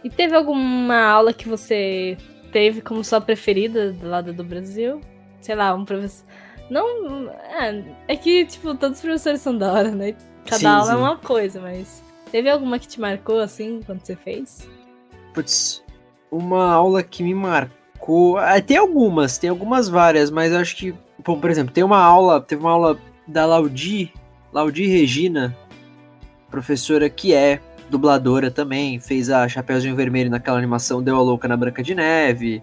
E 0.03 0.09
teve 0.09 0.36
alguma 0.36 1.01
aula 1.01 1.34
que 1.34 1.49
você 1.49 2.17
teve 2.51 2.82
como 2.82 3.03
sua 3.03 3.19
preferida 3.19 3.91
do 3.91 4.07
lado 4.07 4.32
do 4.32 4.43
Brasil? 4.43 5.01
Sei 5.47 5.55
lá, 5.55 5.73
um 5.73 5.85
professor. 5.85 6.25
Não. 6.69 7.29
É, 7.29 7.81
é 8.09 8.15
que, 8.17 8.45
tipo, 8.45 8.75
todos 8.75 8.97
os 8.97 9.01
professores 9.01 9.39
são 9.39 9.57
da 9.57 9.71
hora, 9.71 9.91
né? 9.91 10.13
Cada 10.43 10.57
Sim, 10.57 10.65
aula 10.65 10.91
é 10.91 10.95
sim. 10.95 11.01
uma 11.01 11.15
coisa, 11.15 11.61
mas. 11.61 12.03
Teve 12.29 12.49
alguma 12.49 12.77
que 12.77 12.85
te 12.85 12.99
marcou 12.99 13.39
assim 13.39 13.79
quando 13.85 14.01
você 14.01 14.13
fez? 14.17 14.69
Putz, 15.33 15.81
uma 16.29 16.69
aula 16.69 17.01
que 17.01 17.23
me 17.23 17.33
marcou. 17.33 18.37
Ah, 18.37 18.59
tem 18.59 18.75
algumas, 18.75 19.37
tem 19.37 19.49
algumas 19.49 19.87
várias, 19.87 20.29
mas 20.29 20.51
eu 20.51 20.59
acho 20.59 20.75
que. 20.75 20.93
Bom, 21.23 21.39
por 21.39 21.49
exemplo, 21.49 21.73
tem 21.73 21.85
uma 21.85 22.03
aula, 22.03 22.41
teve 22.41 22.61
uma 22.61 22.71
aula 22.71 22.99
da 23.25 23.45
Laudi, 23.45 24.11
Laudi 24.51 24.85
Regina, 24.85 25.55
professora 26.51 27.09
que 27.09 27.33
é 27.33 27.61
dubladora 27.89 28.51
também, 28.51 28.99
fez 28.99 29.29
a 29.29 29.47
Chapeuzinho 29.47 29.95
Vermelho 29.95 30.29
naquela 30.29 30.57
animação 30.57 31.01
Deu 31.01 31.15
a 31.15 31.21
Louca 31.21 31.47
na 31.47 31.55
Branca 31.55 31.81
de 31.81 31.95
Neve, 31.95 32.61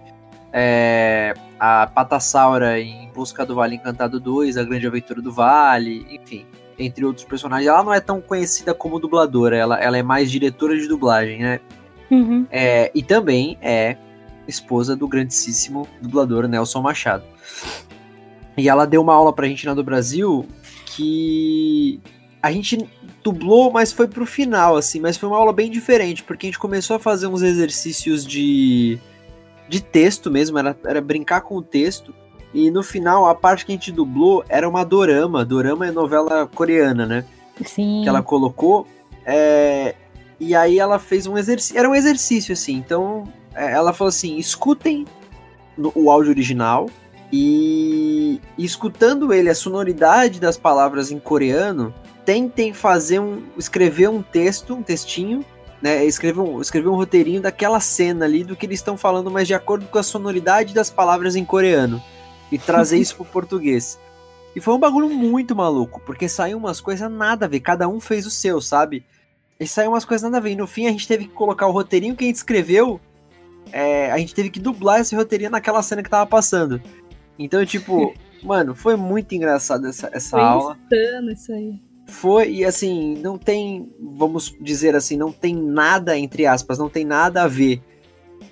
é, 0.53 1.35
a 1.65 1.87
Patassaura 1.87 2.79
em 2.79 3.09
Busca 3.15 3.47
do 3.47 3.55
Vale 3.55 3.77
Encantado 3.77 4.21
2, 4.21 4.59
A 4.59 4.65
Grande 4.65 4.87
Aventura 4.87 5.23
do 5.23 5.33
Vale, 5.33 6.07
enfim, 6.11 6.45
entre 6.79 7.07
outros 7.07 7.25
personagens. 7.25 7.67
Ela 7.67 7.83
não 7.83 7.95
é 7.95 8.01
tão 8.01 8.21
conhecida 8.21 8.75
como 8.75 9.01
dubladora, 9.01 9.57
ela, 9.57 9.81
ela 9.81 9.97
é 9.97 10.03
mais 10.03 10.31
diretora 10.31 10.77
de 10.77 10.87
dublagem, 10.87 11.41
né? 11.41 11.61
Uhum. 12.11 12.47
É, 12.51 12.91
e 12.95 13.03
também 13.03 13.57
é 13.63 13.97
esposa 14.47 14.95
do 14.95 15.09
grandíssimo 15.09 15.89
dublador 16.03 16.47
Nelson 16.47 16.83
Machado. 16.83 17.25
E 18.59 18.69
ela 18.69 18.87
deu 18.87 19.01
uma 19.01 19.15
aula 19.15 19.33
pra 19.33 19.49
gente 19.49 19.67
lá 19.67 19.73
do 19.73 19.83
Brasil 19.83 20.47
que 20.85 21.99
a 22.43 22.53
gente 22.53 22.87
dublou, 23.23 23.73
mas 23.73 23.91
foi 23.91 24.07
pro 24.07 24.27
final, 24.27 24.77
assim, 24.77 25.01
mas 25.01 25.17
foi 25.17 25.31
uma 25.31 25.39
aula 25.39 25.53
bem 25.53 25.71
diferente, 25.71 26.23
porque 26.23 26.47
a 26.47 26.49
gente 26.49 26.59
começou 26.59 26.97
a 26.97 27.01
fazer 27.01 27.27
uns 27.27 27.41
exercícios 27.41 28.23
de, 28.23 29.01
de 29.69 29.83
texto 29.83 30.31
mesmo, 30.31 30.59
era, 30.59 30.77
era 30.85 31.01
brincar 31.01 31.41
com 31.43 31.57
o 31.57 31.63
texto, 31.63 32.15
e 32.53 32.71
no 32.71 32.83
final 32.83 33.27
a 33.27 33.35
parte 33.35 33.67
que 33.67 33.73
a 33.73 33.75
gente 33.75 33.91
dublou 33.91 34.45
era 34.49 34.69
uma 34.69 34.85
dorama, 34.85 35.45
dorama 35.45 35.87
é 35.87 35.91
novela 35.91 36.47
coreana, 36.47 37.05
né? 37.05 37.25
Sim. 37.65 38.03
que 38.03 38.09
ela 38.09 38.23
colocou. 38.23 38.87
é, 39.25 39.95
e 40.39 40.55
aí 40.55 40.79
ela 40.79 40.99
fez 40.99 41.27
um 41.27 41.39
exercício. 41.39 41.79
Era 41.79 41.89
um 41.89 41.95
exercício, 41.95 42.53
assim. 42.53 42.75
Então, 42.75 43.25
é, 43.55 43.73
ela 43.73 43.93
falou 43.93 44.09
assim: 44.09 44.37
escutem 44.37 45.05
o 45.77 46.11
áudio 46.11 46.31
original. 46.31 46.89
E, 47.33 48.41
e 48.57 48.65
escutando 48.65 49.33
ele, 49.33 49.49
a 49.49 49.55
sonoridade 49.55 50.39
das 50.39 50.57
palavras 50.57 51.11
em 51.11 51.19
coreano, 51.19 51.93
tentem 52.25 52.73
fazer 52.73 53.19
um. 53.19 53.43
escrever 53.57 54.09
um 54.09 54.23
texto, 54.23 54.75
um 54.75 54.83
textinho. 54.83 55.45
Né, 55.85 56.03
escrever, 56.07 56.41
um, 56.41 56.63
escrever 56.63 56.89
um 56.89 56.95
roteirinho 56.95 57.43
daquela 57.43 57.79
cena 57.79 58.25
ali 58.25 58.43
do 58.43 58.57
que 58.57 58.65
eles 58.65 58.79
estão 58.79 58.97
falando, 58.97 59.31
mas 59.31 59.47
de 59.47 59.53
acordo 59.53 59.85
com 59.85 59.99
a 59.99 60.03
sonoridade 60.03 60.73
das 60.73 60.89
palavras 60.89 61.37
em 61.37 61.45
coreano. 61.45 62.03
E 62.51 62.59
trazer 62.59 62.97
isso 62.97 63.17
pro 63.17 63.27
português. 63.27 64.01
E 64.57 64.63
foi 64.63 64.73
um 64.73 64.79
bagulho 64.79 65.11
muito 65.11 65.55
maluco, 65.55 66.01
porque 66.07 66.27
saiu 66.27 66.57
umas 66.57 66.81
coisas 66.81 67.11
nada 67.11 67.45
a 67.45 67.49
ver, 67.51 67.61
cada 67.61 67.87
um 67.87 68.01
fez 68.01 68.25
o 68.25 68.31
seu, 68.31 68.63
sabe? 68.63 69.05
E 69.61 69.67
saiu 69.67 69.91
umas 69.91 70.07
coisas 70.07 70.23
nada 70.23 70.39
a 70.39 70.41
ver. 70.41 70.53
E 70.53 70.57
no 70.57 70.67
fim 70.67 70.87
a 70.87 70.91
gente 70.91 71.07
teve 71.07 71.27
que 71.27 71.35
colocar 71.35 71.67
o 71.67 71.71
roteirinho 71.71 72.17
que 72.17 72.25
a 72.25 72.29
gente 72.29 72.37
escreveu, 72.37 72.99
é, 73.71 74.11
a 74.11 74.17
gente 74.17 74.35
teve 74.35 74.49
que 74.49 74.61
dublar 74.61 75.03
esse 75.03 75.15
roteirinho 75.15 75.51
naquela 75.51 75.83
cena 75.83 76.03
que 76.03 76.09
tava 76.09 76.27
passando. 76.27 76.81
Então, 77.39 77.63
tipo, 77.67 78.15
mano, 78.43 78.75
foi 78.75 78.97
muito 78.97 79.35
engraçado 79.35 79.87
essa, 79.87 80.09
essa 80.15 80.31
Foi 80.31 80.41
aula. 80.41 80.79
isso 81.31 81.53
aí. 81.53 81.79
Foi, 82.07 82.51
e 82.51 82.65
assim, 82.65 83.17
não 83.23 83.39
tem, 83.39 83.91
vamos 83.99 84.55
dizer 84.61 84.95
assim, 84.95 85.17
não 85.17 85.33
tem 85.33 85.55
nada, 85.55 86.17
entre 86.19 86.47
aspas, 86.47 86.79
não 86.79 86.89
tem 86.89 87.05
nada 87.05 87.43
a 87.43 87.49
ver 87.49 87.83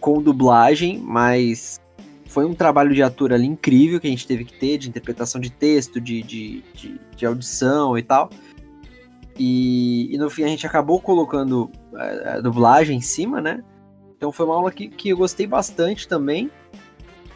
com 0.01 0.23
dublagem, 0.23 0.99
mas 0.99 1.81
foi 2.27 2.47
um 2.47 2.55
trabalho 2.55 2.95
de 2.95 3.03
ator 3.03 3.33
ali 3.33 3.47
incrível 3.47 4.01
que 4.01 4.07
a 4.07 4.11
gente 4.11 4.27
teve 4.27 4.45
que 4.45 4.59
ter, 4.59 4.79
de 4.79 4.89
interpretação 4.89 5.41
de 5.41 5.51
texto, 5.51 6.01
de, 6.01 6.23
de, 6.23 6.65
de, 6.75 7.01
de 7.15 7.27
audição 7.27 7.97
e 7.99 8.03
tal. 8.03 8.31
E, 9.39 10.15
e 10.15 10.19
no 10.19 10.31
fim 10.31 10.45
a 10.45 10.49
gente 10.49 10.67
acabou 10.67 11.01
colocando 11.01 11.71
a, 11.95 12.35
a 12.35 12.41
dublagem 12.41 12.99
em 12.99 13.03
cima, 13.03 13.41
né? 13.41 13.63
Então 14.17 14.33
foi 14.33 14.47
uma 14.47 14.55
aula 14.55 14.71
que, 14.71 14.89
que 14.89 15.11
eu 15.11 15.17
gostei 15.17 15.47
bastante 15.47 16.09
também. 16.09 16.51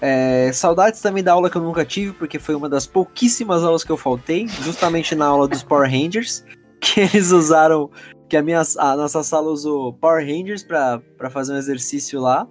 É, 0.01 0.51
saudades 0.53 1.01
também 1.01 1.23
da 1.23 1.33
aula 1.33 1.49
que 1.49 1.57
eu 1.57 1.63
nunca 1.63 1.85
tive, 1.85 2.13
porque 2.13 2.39
foi 2.39 2.55
uma 2.55 2.69
das 2.69 2.87
pouquíssimas 2.87 3.65
aulas 3.65 3.83
que 3.83 3.91
eu 3.91 3.97
faltei, 3.97 4.47
justamente 4.49 5.15
na 5.15 5.27
aula 5.27 5.49
dos 5.49 5.63
Power 5.63 5.91
Rangers, 5.91 6.45
que 6.81 7.01
eles 7.01 7.31
usaram, 7.31 7.91
que 8.29 8.37
a, 8.37 8.43
minha, 8.43 8.61
a 8.79 8.97
nossa 8.97 9.23
sala 9.23 9.49
usou 9.51 9.95
Power 9.95 10.25
Rangers 10.27 10.63
pra, 10.63 11.01
pra 11.17 11.31
fazer 11.31 11.55
um 11.55 11.57
exercício 11.57 12.21
lá. 12.21 12.47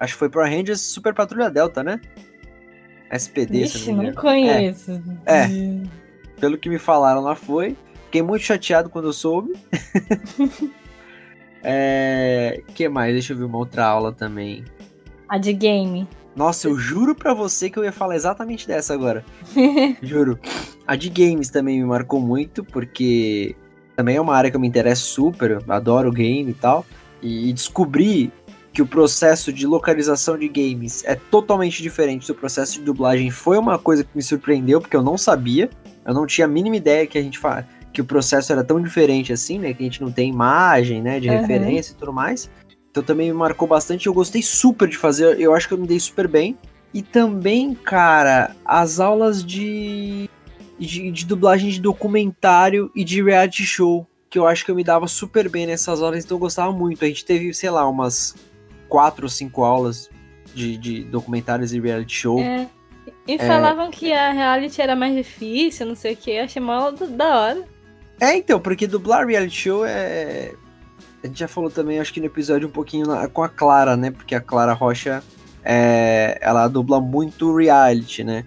Acho 0.00 0.14
que 0.14 0.18
foi 0.18 0.28
Power 0.30 0.50
Rangers 0.50 0.80
Super 0.80 1.14
Patrulha 1.14 1.50
Delta, 1.50 1.82
né? 1.82 2.00
SPD, 3.10 3.66
se 3.68 3.78
Ixi, 3.78 3.92
não 3.92 3.98
me 4.02 4.06
não 4.10 4.14
conheço. 4.14 5.02
É. 5.24 5.46
De- 5.46 5.90
Pelo 6.40 6.58
que 6.58 6.68
me 6.68 6.78
falaram 6.78 7.20
lá 7.20 7.34
foi. 7.34 7.76
Fiquei 8.06 8.20
muito 8.22 8.42
chateado 8.42 8.90
quando 8.90 9.06
eu 9.08 9.12
soube. 9.12 9.52
é, 11.62 12.62
que 12.74 12.88
mais? 12.88 13.12
Deixa 13.12 13.32
eu 13.32 13.36
ver 13.38 13.44
uma 13.44 13.58
outra 13.58 13.84
aula 13.86 14.12
também. 14.12 14.64
A 15.28 15.38
de 15.38 15.52
game. 15.52 16.06
Nossa, 16.36 16.68
eu 16.68 16.78
juro 16.78 17.14
pra 17.14 17.32
você 17.32 17.70
que 17.70 17.78
eu 17.78 17.84
ia 17.84 17.90
falar 17.92 18.14
exatamente 18.14 18.68
dessa 18.68 18.92
agora. 18.92 19.24
Juro. 20.02 20.38
A 20.86 20.94
de 20.94 21.08
games 21.08 21.48
também 21.48 21.78
me 21.80 21.84
marcou 21.86 22.20
muito, 22.20 22.62
porque 22.62 23.56
também 23.96 24.16
é 24.16 24.20
uma 24.20 24.36
área 24.36 24.50
que 24.50 24.56
eu 24.56 24.60
me 24.60 24.68
interesso 24.68 25.06
super, 25.06 25.58
adoro 25.66 26.12
game 26.12 26.50
e 26.50 26.54
tal. 26.54 26.84
E 27.22 27.50
descobri 27.54 28.30
que 28.70 28.82
o 28.82 28.86
processo 28.86 29.50
de 29.50 29.66
localização 29.66 30.36
de 30.36 30.46
games 30.48 31.02
é 31.06 31.14
totalmente 31.14 31.82
diferente 31.82 32.26
do 32.26 32.34
processo 32.34 32.74
de 32.74 32.80
dublagem 32.84 33.30
foi 33.30 33.56
uma 33.56 33.78
coisa 33.78 34.04
que 34.04 34.10
me 34.14 34.22
surpreendeu, 34.22 34.78
porque 34.82 34.94
eu 34.94 35.02
não 35.02 35.16
sabia. 35.16 35.70
Eu 36.04 36.12
não 36.12 36.26
tinha 36.26 36.44
a 36.44 36.48
mínima 36.48 36.76
ideia 36.76 37.06
que 37.06 37.16
a 37.16 37.22
gente 37.22 37.38
fa... 37.38 37.66
que 37.94 38.02
o 38.02 38.04
processo 38.04 38.52
era 38.52 38.62
tão 38.62 38.78
diferente 38.80 39.32
assim, 39.32 39.58
né? 39.58 39.72
Que 39.72 39.82
a 39.82 39.86
gente 39.86 40.02
não 40.02 40.12
tem 40.12 40.28
imagem, 40.28 41.00
né? 41.00 41.18
De 41.18 41.30
Uhum. 41.30 41.40
referência 41.40 41.92
e 41.92 41.94
tudo 41.96 42.12
mais. 42.12 42.50
Então 42.96 43.04
também 43.04 43.26
me 43.30 43.34
marcou 43.36 43.68
bastante. 43.68 44.06
Eu 44.06 44.14
gostei 44.14 44.40
super 44.40 44.88
de 44.88 44.96
fazer. 44.96 45.38
Eu 45.38 45.54
acho 45.54 45.68
que 45.68 45.74
eu 45.74 45.78
me 45.78 45.86
dei 45.86 46.00
super 46.00 46.26
bem. 46.26 46.56
E 46.94 47.02
também, 47.02 47.74
cara, 47.74 48.56
as 48.64 48.98
aulas 49.00 49.44
de, 49.44 50.30
de, 50.78 51.10
de 51.10 51.26
dublagem 51.26 51.68
de 51.68 51.78
documentário 51.78 52.90
e 52.96 53.04
de 53.04 53.22
reality 53.22 53.64
show. 53.66 54.06
Que 54.30 54.38
eu 54.38 54.46
acho 54.46 54.64
que 54.64 54.70
eu 54.70 54.74
me 54.74 54.82
dava 54.82 55.06
super 55.06 55.46
bem 55.50 55.66
nessas 55.66 56.00
aulas, 56.00 56.24
então 56.24 56.36
eu 56.36 56.40
gostava 56.40 56.72
muito. 56.72 57.04
A 57.04 57.08
gente 57.08 57.22
teve, 57.22 57.52
sei 57.52 57.68
lá, 57.68 57.86
umas 57.86 58.34
quatro 58.88 59.26
ou 59.26 59.28
cinco 59.28 59.62
aulas 59.62 60.08
de, 60.54 60.78
de 60.78 61.04
documentários 61.04 61.74
e 61.74 61.78
reality 61.80 62.14
show. 62.14 62.40
É. 62.40 62.66
E 63.28 63.38
falavam 63.38 63.90
que 63.90 64.10
a 64.14 64.32
reality 64.32 64.80
era 64.80 64.96
mais 64.96 65.14
difícil, 65.14 65.84
não 65.84 65.94
sei 65.94 66.14
o 66.14 66.16
que. 66.16 66.30
Eu 66.30 66.44
achei 66.44 66.62
da- 66.64 66.90
da 67.10 67.40
hora. 67.40 67.64
É, 68.18 68.34
então, 68.34 68.58
porque 68.58 68.86
dublar 68.86 69.26
reality 69.26 69.54
show 69.54 69.84
é. 69.84 70.54
A 71.26 71.28
gente 71.28 71.40
já 71.40 71.48
falou 71.48 71.68
também, 71.70 71.98
acho 71.98 72.12
que 72.12 72.20
no 72.20 72.26
episódio 72.26 72.68
um 72.68 72.70
pouquinho 72.70 73.06
na- 73.06 73.26
com 73.26 73.42
a 73.42 73.48
Clara, 73.48 73.96
né? 73.96 74.10
Porque 74.12 74.32
a 74.34 74.40
Clara 74.40 74.72
Rocha, 74.72 75.22
é, 75.64 76.38
ela 76.40 76.68
dubla 76.68 77.00
muito 77.00 77.54
reality, 77.54 78.22
né? 78.22 78.44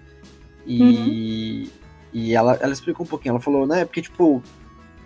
E, 0.65 1.69
e 2.13 2.33
ela, 2.33 2.57
ela 2.61 2.71
explicou 2.71 3.05
um 3.05 3.09
pouquinho, 3.09 3.33
ela 3.33 3.39
falou, 3.41 3.67
né? 3.67 3.83
Porque, 3.83 4.01
tipo, 4.01 4.41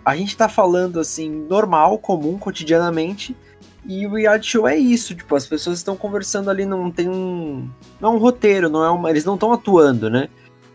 a 0.04 0.14
gente 0.16 0.36
tá 0.36 0.48
falando 0.48 1.00
assim, 1.00 1.28
normal, 1.48 1.98
comum, 1.98 2.38
cotidianamente, 2.38 3.36
e 3.84 4.06
o 4.06 4.14
reality 4.14 4.46
show 4.52 4.68
é 4.68 4.76
isso, 4.76 5.14
tipo, 5.14 5.34
as 5.34 5.46
pessoas 5.46 5.78
estão 5.78 5.96
conversando 5.96 6.48
ali, 6.50 6.64
não 6.64 6.90
tem 6.90 7.08
um. 7.08 7.68
Não 8.00 8.12
é 8.12 8.14
um 8.16 8.18
roteiro, 8.18 8.68
não 8.70 8.84
é 8.84 8.90
uma, 8.90 9.10
eles 9.10 9.24
não 9.24 9.34
estão 9.34 9.52
atuando, 9.52 10.08
né? 10.08 10.28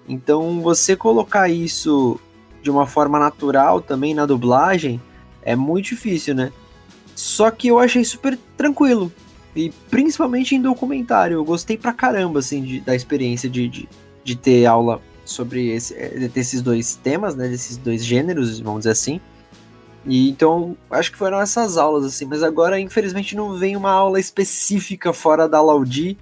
Então 0.07 0.61
você 0.61 0.95
colocar 0.95 1.47
isso 1.49 2.19
de 2.61 2.69
uma 2.69 2.85
forma 2.85 3.17
natural 3.17 3.79
também 3.79 4.13
na 4.13 4.25
dublagem 4.25 4.99
é 5.41 5.55
muito 5.55 5.85
difícil, 5.85 6.35
né? 6.35 6.51
Só 7.19 7.51
que 7.51 7.67
eu 7.67 7.77
achei 7.77 8.05
super 8.05 8.39
tranquilo. 8.55 9.11
E 9.53 9.71
principalmente 9.89 10.55
em 10.55 10.61
documentário. 10.61 11.35
Eu 11.35 11.43
gostei 11.43 11.77
pra 11.77 11.91
caramba, 11.91 12.39
assim, 12.39 12.63
de- 12.63 12.79
da 12.79 12.95
experiência 12.95 13.49
de, 13.49 13.67
de, 13.67 13.89
de 14.23 14.35
ter 14.37 14.65
aula 14.65 15.01
sobre 15.25 15.67
esse, 15.67 15.93
eh, 15.95 16.29
desses 16.33 16.61
dois 16.61 16.95
temas, 16.95 17.35
né? 17.35 17.49
Desses 17.49 17.75
dois 17.75 18.05
gêneros, 18.05 18.61
vamos 18.61 18.79
dizer 18.79 18.91
assim. 18.91 19.19
E 20.05 20.29
então, 20.29 20.77
acho 20.89 21.11
que 21.11 21.17
foram 21.17 21.41
essas 21.41 21.75
aulas, 21.77 22.05
assim. 22.05 22.23
Mas 22.23 22.41
agora, 22.41 22.79
infelizmente, 22.79 23.35
não 23.35 23.57
vem 23.57 23.75
uma 23.75 23.91
aula 23.91 24.17
específica 24.17 25.11
fora 25.11 25.45
da 25.45 25.61
Laudi. 25.61 26.17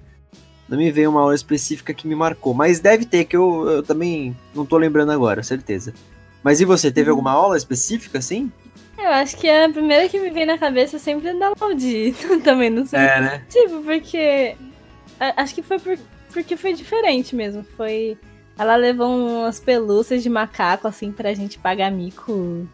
Não 0.68 0.76
me 0.76 0.90
veio 0.90 1.10
uma 1.10 1.20
aula 1.20 1.34
específica 1.34 1.94
que 1.94 2.08
me 2.08 2.14
marcou. 2.16 2.54
Mas 2.54 2.80
deve 2.80 3.04
ter, 3.04 3.24
que 3.24 3.36
eu, 3.36 3.68
eu 3.68 3.82
também 3.84 4.36
não 4.52 4.66
tô 4.66 4.76
lembrando 4.76 5.12
agora, 5.12 5.44
certeza. 5.44 5.94
Mas 6.42 6.60
e 6.60 6.64
você, 6.64 6.90
teve 6.90 7.08
alguma 7.08 7.30
aula 7.30 7.56
específica, 7.56 8.18
assim? 8.18 8.50
Eu 8.98 9.10
acho 9.10 9.36
que 9.36 9.48
a 9.48 9.68
primeira 9.68 10.08
que 10.08 10.18
me 10.18 10.30
vem 10.30 10.44
na 10.44 10.58
cabeça 10.58 10.98
sempre 10.98 11.28
é 11.28 11.34
da 11.34 11.52
Laudi. 11.60 12.14
Também 12.42 12.68
não 12.70 12.84
sei. 12.84 12.98
É, 12.98 13.20
né? 13.20 13.42
Tipo, 13.48 13.82
porque. 13.82 14.56
Acho 15.36 15.54
que 15.54 15.62
foi 15.62 15.78
por- 15.78 15.98
porque 16.32 16.56
foi 16.56 16.72
diferente 16.74 17.34
mesmo. 17.34 17.64
Foi. 17.76 18.18
Ela 18.58 18.74
levou 18.74 19.06
umas 19.16 19.60
pelúcias 19.60 20.20
de 20.22 20.28
macaco, 20.28 20.88
assim, 20.88 21.12
pra 21.12 21.32
gente 21.32 21.58
pagar 21.60 21.92
mico. 21.92 22.66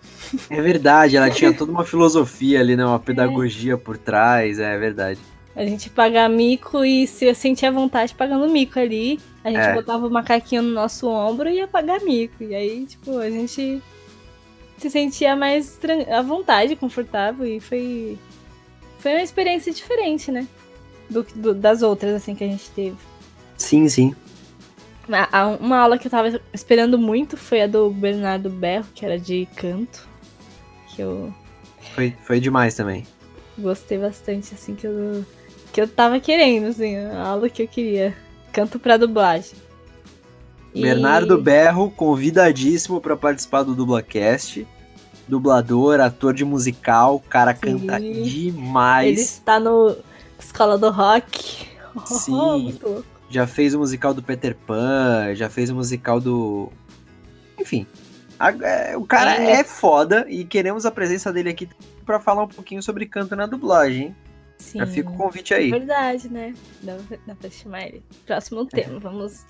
É 0.49 0.61
verdade, 0.63 1.17
ela 1.17 1.29
tinha 1.29 1.53
toda 1.57 1.71
uma 1.71 1.85
filosofia 1.85 2.61
ali, 2.61 2.75
né? 2.75 2.85
Uma 2.87 2.99
pedagogia 2.99 3.77
por 3.77 3.99
trás, 3.99 4.59
é 4.59 4.79
verdade. 4.79 5.21
A 5.55 5.65
gente 5.65 5.91
pagar 5.91 6.29
mico 6.31 6.85
e 6.85 7.07
se 7.07 7.27
eu 7.27 7.35
sentia 7.35 7.71
vontade 7.71 8.15
pagando 8.15 8.49
mico 8.49 8.79
ali, 8.79 9.21
a 9.45 9.51
gente 9.51 9.61
É. 9.61 9.75
botava 9.75 10.07
o 10.07 10.11
macaquinho 10.11 10.63
no 10.63 10.71
nosso 10.71 11.07
ombro 11.07 11.49
e 11.51 11.57
ia 11.57 11.69
pagar 11.69 12.01
mico. 12.01 12.43
E 12.43 12.55
aí, 12.55 12.87
tipo, 12.87 13.19
a 13.19 13.29
gente 13.31 13.81
se 14.79 14.91
sentia 14.91 15.35
mais 15.37 15.79
à 16.11 16.23
vontade, 16.23 16.77
confortável 16.77 17.47
e 17.47 17.61
foi 17.61 18.19
foi 18.99 19.13
uma 19.13 19.23
experiência 19.23 19.73
diferente, 19.73 20.33
né? 20.33 20.47
Do, 21.11 21.23
do- 21.35 21.55
das 21.55 21.83
outras 21.83 22.15
assim 22.15 22.35
que 22.35 22.43
a 22.45 22.47
gente 22.49 22.71
teve. 22.71 22.97
Sim, 23.57 23.89
sim. 23.89 24.15
A- 25.11 25.41
a- 25.41 25.47
Uma 25.49 25.79
aula 25.79 25.99
que 25.99 26.07
eu 26.07 26.11
tava 26.11 26.41
esperando 26.53 26.99
muito 26.99 27.37
foi 27.37 27.61
a 27.63 27.67
do 27.67 27.91
Bernardo 27.91 28.49
Berro, 28.49 28.87
que 28.95 29.05
era 29.05 29.19
de 29.19 29.47
canto. 29.57 30.09
Que 30.89 31.03
eu 31.03 31.33
Foi, 31.95 32.15
foi 32.23 32.41
demais 32.41 32.75
também. 32.75 33.07
gostei 33.59 33.99
bastante, 33.99 34.55
assim, 34.55 34.75
que 34.75 34.87
eu, 34.87 35.25
que 35.73 35.81
eu 35.81 35.87
tava 35.87 36.19
querendo, 36.19 36.67
assim, 36.69 36.97
a 36.97 37.27
aula 37.29 37.49
que 37.51 37.63
eu 37.63 37.69
queria. 37.69 38.17
Canto 38.53 38.79
pra 38.79 38.97
dublagem. 38.97 39.53
E- 40.75 40.83
Bernardo 40.83 41.41
Berro, 41.41 41.91
convidadíssimo 41.91 43.01
para 43.01 43.17
participar 43.17 43.63
do 43.63 43.75
Dublacast. 43.75 44.67
Dublador, 45.27 46.01
ator 46.01 46.35
de 46.35 46.45
musical, 46.45 47.17
o 47.17 47.21
cara 47.21 47.55
Sim. 47.55 47.61
canta 47.79 47.99
Ele 48.01 48.23
demais. 48.29 49.19
está 49.21 49.59
no 49.59 49.97
Escola 50.39 50.77
do 50.77 50.91
Rock. 50.91 51.67
Sim. 52.07 52.79
Já 53.31 53.47
fez 53.47 53.75
o 53.75 53.79
musical 53.79 54.13
do 54.15 54.23
Peter 54.23 54.55
Pan, 54.55 55.35
já 55.35 55.49
fez 55.49 55.69
o 55.71 55.75
musical 55.75 56.21
do. 56.21 56.71
Enfim. 57.59 57.85
a- 58.39 58.51
é, 58.53 58.97
o 58.97 59.05
cara 59.05 59.43
É. 59.43 59.53
é 59.61 59.65
foda 59.65 60.27
e 60.29 60.45
queremos 60.45 60.85
a 60.85 60.91
presença 60.91 61.33
dele 61.33 61.49
aqui 61.49 61.69
para 62.05 62.21
falar 62.21 62.45
um 62.45 62.49
pouquinho 62.49 62.83
sobre 62.83 63.07
canto 63.07 63.35
na 63.35 63.47
dublagem? 63.47 64.15
Sim. 64.59 64.79
Já 64.79 64.87
fica 64.87 65.09
o 65.11 65.17
convite 65.17 65.53
aí. 65.55 65.71
Verdade, 65.71 66.29
né? 66.29 66.55
Dá, 66.83 66.97
dá 67.27 67.35
pra 67.35 67.51
chamar 67.51 67.83
ele. 67.87 68.03
Próximo 68.27 68.67
tema, 68.67 69.01
vamos. 69.01 69.45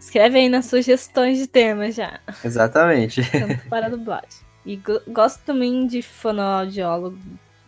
Escreve 0.00 0.38
aí 0.38 0.48
nas 0.48 0.64
sugestões 0.66 1.38
de 1.38 1.46
temas 1.46 1.94
já. 1.94 2.18
Exatamente. 2.44 3.22
Canto 3.30 3.68
para 3.68 3.88
dublagem. 3.90 4.40
E 4.66 4.76
go- 4.76 5.00
gosto 5.08 5.40
também 5.44 5.86
de 5.86 6.00
fonoaudiólogo. 6.02 7.18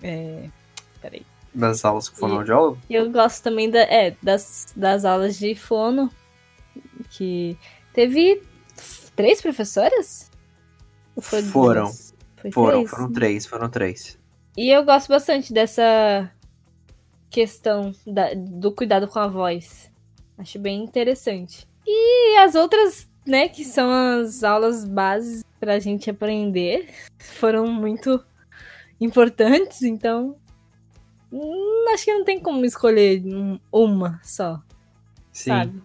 É... 0.03 0.49
Peraí. 1.01 1.25
Das 1.55 1.85
aulas 1.85 2.09
com 2.09 2.17
fonoaudiólogo? 2.17 2.79
Eu 2.89 3.11
gosto 3.13 3.43
também 3.45 3.69
da, 3.71 3.81
é, 3.81 4.17
das, 4.23 4.73
das 4.75 5.05
aulas 5.05 5.39
de 5.39 5.55
fono. 5.55 6.11
Que 7.11 7.57
teve 7.93 8.43
três 9.15 9.43
professoras? 9.43 10.31
Ou 11.15 11.23
foi 11.23 11.43
Foram. 11.43 11.93
Foi 12.37 12.51
Foram, 12.51 12.71
três? 12.79 12.91
foram 12.91 13.13
três, 13.13 13.47
foram 13.47 13.69
três. 13.69 14.19
E 14.57 14.71
eu 14.71 14.83
gosto 14.85 15.09
bastante 15.09 15.53
dessa 15.53 16.31
questão 17.31 17.93
da- 18.07 18.33
do 18.35 18.73
cuidado 18.73 19.07
com 19.07 19.19
a 19.19 19.29
voz. 19.29 19.91
Acho 20.39 20.59
bem 20.59 20.83
interessante. 20.83 21.67
E 21.87 22.37
as 22.39 22.55
outras, 22.55 23.09
né, 23.27 23.49
que 23.49 23.65
são 23.65 23.91
as 23.91 24.43
aulas 24.45 24.85
bases 24.85 25.45
pra 25.61 25.79
gente 25.79 26.11
aprender, 26.11 26.89
foram 27.19 27.67
muito 27.67 28.23
importantes, 29.01 29.83
então. 29.83 30.37
hum, 31.33 31.85
acho 31.95 32.05
que 32.05 32.13
não 32.13 32.25
tem 32.25 32.39
como 32.41 32.65
escolher 32.65 33.23
um- 33.25 33.59
uma 33.73 34.21
só, 34.23 34.61
Sim. 35.33 35.51
sabe? 35.51 35.83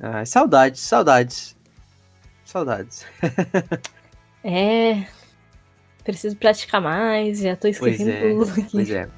Ah, 0.00 0.24
saudades, 0.24 0.80
saudades. 0.80 1.56
Saudades. 2.44 3.06
É. 4.44 5.04
Preciso 6.04 6.36
praticar 6.36 6.80
mais, 6.80 7.40
já 7.40 7.54
tô 7.56 7.62
Pois 7.62 7.76
esquecendo 7.76 8.10
é, 8.10 8.30
tudo 8.32 8.50
aqui. 8.52 8.68
Pois 8.72 8.90
é. 8.90 9.08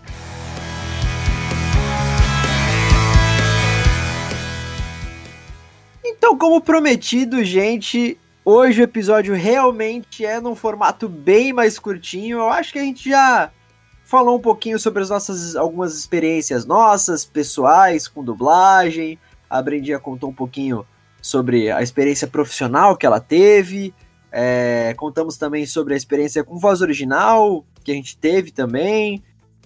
Então, 6.30 6.38
como 6.38 6.60
prometido, 6.60 7.42
gente, 7.42 8.16
hoje 8.44 8.80
o 8.80 8.84
episódio 8.84 9.34
realmente 9.34 10.24
é 10.24 10.40
num 10.40 10.54
formato 10.54 11.08
bem 11.08 11.52
mais 11.52 11.76
curtinho. 11.76 12.38
Eu 12.38 12.48
acho 12.48 12.72
que 12.72 12.78
a 12.78 12.82
gente 12.82 13.10
já 13.10 13.50
falou 14.04 14.36
um 14.36 14.40
pouquinho 14.40 14.78
sobre 14.78 15.02
as 15.02 15.10
nossas 15.10 15.56
algumas 15.56 15.98
experiências 15.98 16.64
nossas, 16.64 17.24
pessoais, 17.24 18.06
com 18.06 18.22
dublagem. 18.22 19.18
A 19.50 19.60
Brendinha 19.60 19.98
contou 19.98 20.30
um 20.30 20.32
pouquinho 20.32 20.86
sobre 21.20 21.68
a 21.68 21.82
experiência 21.82 22.28
profissional 22.28 22.96
que 22.96 23.04
ela 23.04 23.18
teve. 23.18 23.92
É, 24.30 24.94
contamos 24.96 25.36
também 25.36 25.66
sobre 25.66 25.94
a 25.94 25.96
experiência 25.96 26.44
com 26.44 26.60
voz 26.60 26.80
original 26.80 27.64
que 27.82 27.90
a 27.90 27.94
gente 27.94 28.16
teve 28.16 28.52
também. 28.52 29.20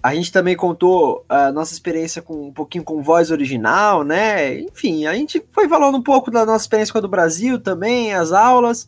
A 0.05 0.13
gente 0.13 0.31
também 0.31 0.55
contou 0.55 1.25
a 1.27 1.51
nossa 1.51 1.73
experiência 1.73 2.21
com 2.21 2.49
um 2.49 2.53
pouquinho 2.53 2.83
com 2.83 3.01
voz 3.01 3.31
original, 3.31 4.03
né? 4.03 4.59
Enfim, 4.59 5.07
a 5.07 5.15
gente 5.15 5.43
foi 5.49 5.67
falando 5.67 5.97
um 5.97 6.01
pouco 6.03 6.29
da 6.29 6.45
nossa 6.45 6.63
experiência 6.63 6.91
com 6.91 6.99
a 6.99 7.01
do 7.01 7.07
Brasil 7.07 7.59
também, 7.59 8.13
as 8.13 8.31
aulas. 8.31 8.87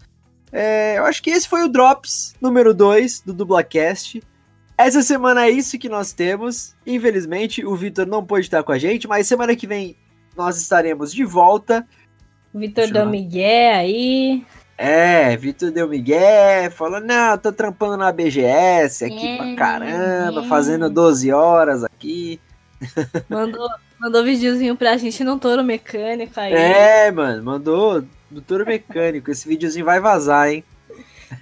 É, 0.51 0.99
eu 0.99 1.05
acho 1.05 1.23
que 1.23 1.31
esse 1.31 1.49
foi 1.49 1.63
o 1.63 1.67
Drops 1.67 2.35
número 2.39 2.71
2 2.71 3.21
do 3.21 3.33
Dublacast. 3.33 4.21
Essa 4.77 5.01
semana 5.01 5.47
é 5.47 5.49
isso 5.49 5.79
que 5.79 5.89
nós 5.89 6.13
temos. 6.13 6.75
Infelizmente, 6.85 7.65
o 7.65 7.75
Vitor 7.75 8.05
não 8.05 8.23
pôde 8.23 8.45
estar 8.45 8.61
com 8.61 8.71
a 8.71 8.77
gente, 8.77 9.07
mas 9.07 9.27
semana 9.27 9.55
que 9.55 9.65
vem 9.65 9.97
nós 10.35 10.61
estaremos 10.61 11.11
de 11.11 11.23
volta. 11.23 11.83
O 12.53 12.59
Vitor 12.59 12.91
Dom. 12.91 13.09
Miguel 13.09 13.75
aí. 13.75 14.45
É, 14.77 15.35
Vitor 15.35 15.71
deu 15.71 15.87
migué, 15.87 16.69
falou, 16.69 16.99
não, 16.99 17.35
tô 17.37 17.51
trampando 17.51 17.97
na 17.97 18.11
BGS 18.11 19.05
aqui 19.05 19.37
pra 19.37 19.47
É, 19.47 19.55
caramba, 19.55 20.43
é. 20.43 20.47
fazendo 20.47 20.87
12 20.89 21.31
horas 21.31 21.83
aqui. 21.83 22.39
Mandou, 23.27 23.67
mandou 23.99 24.23
videozinho 24.23 24.75
pra 24.75 24.95
gente 24.97 25.23
no 25.23 25.39
touro 25.39 25.63
mecânico 25.63 26.39
aí. 26.39 26.53
É, 26.53 27.11
mano, 27.11 27.43
mandou 27.43 28.03
do 28.29 28.39
touro 28.39 28.67
mecânico, 28.67 29.31
esse 29.31 29.47
videozinho 29.47 29.83
vai 29.83 29.99
vazar, 29.99 30.49
hein? 30.51 30.63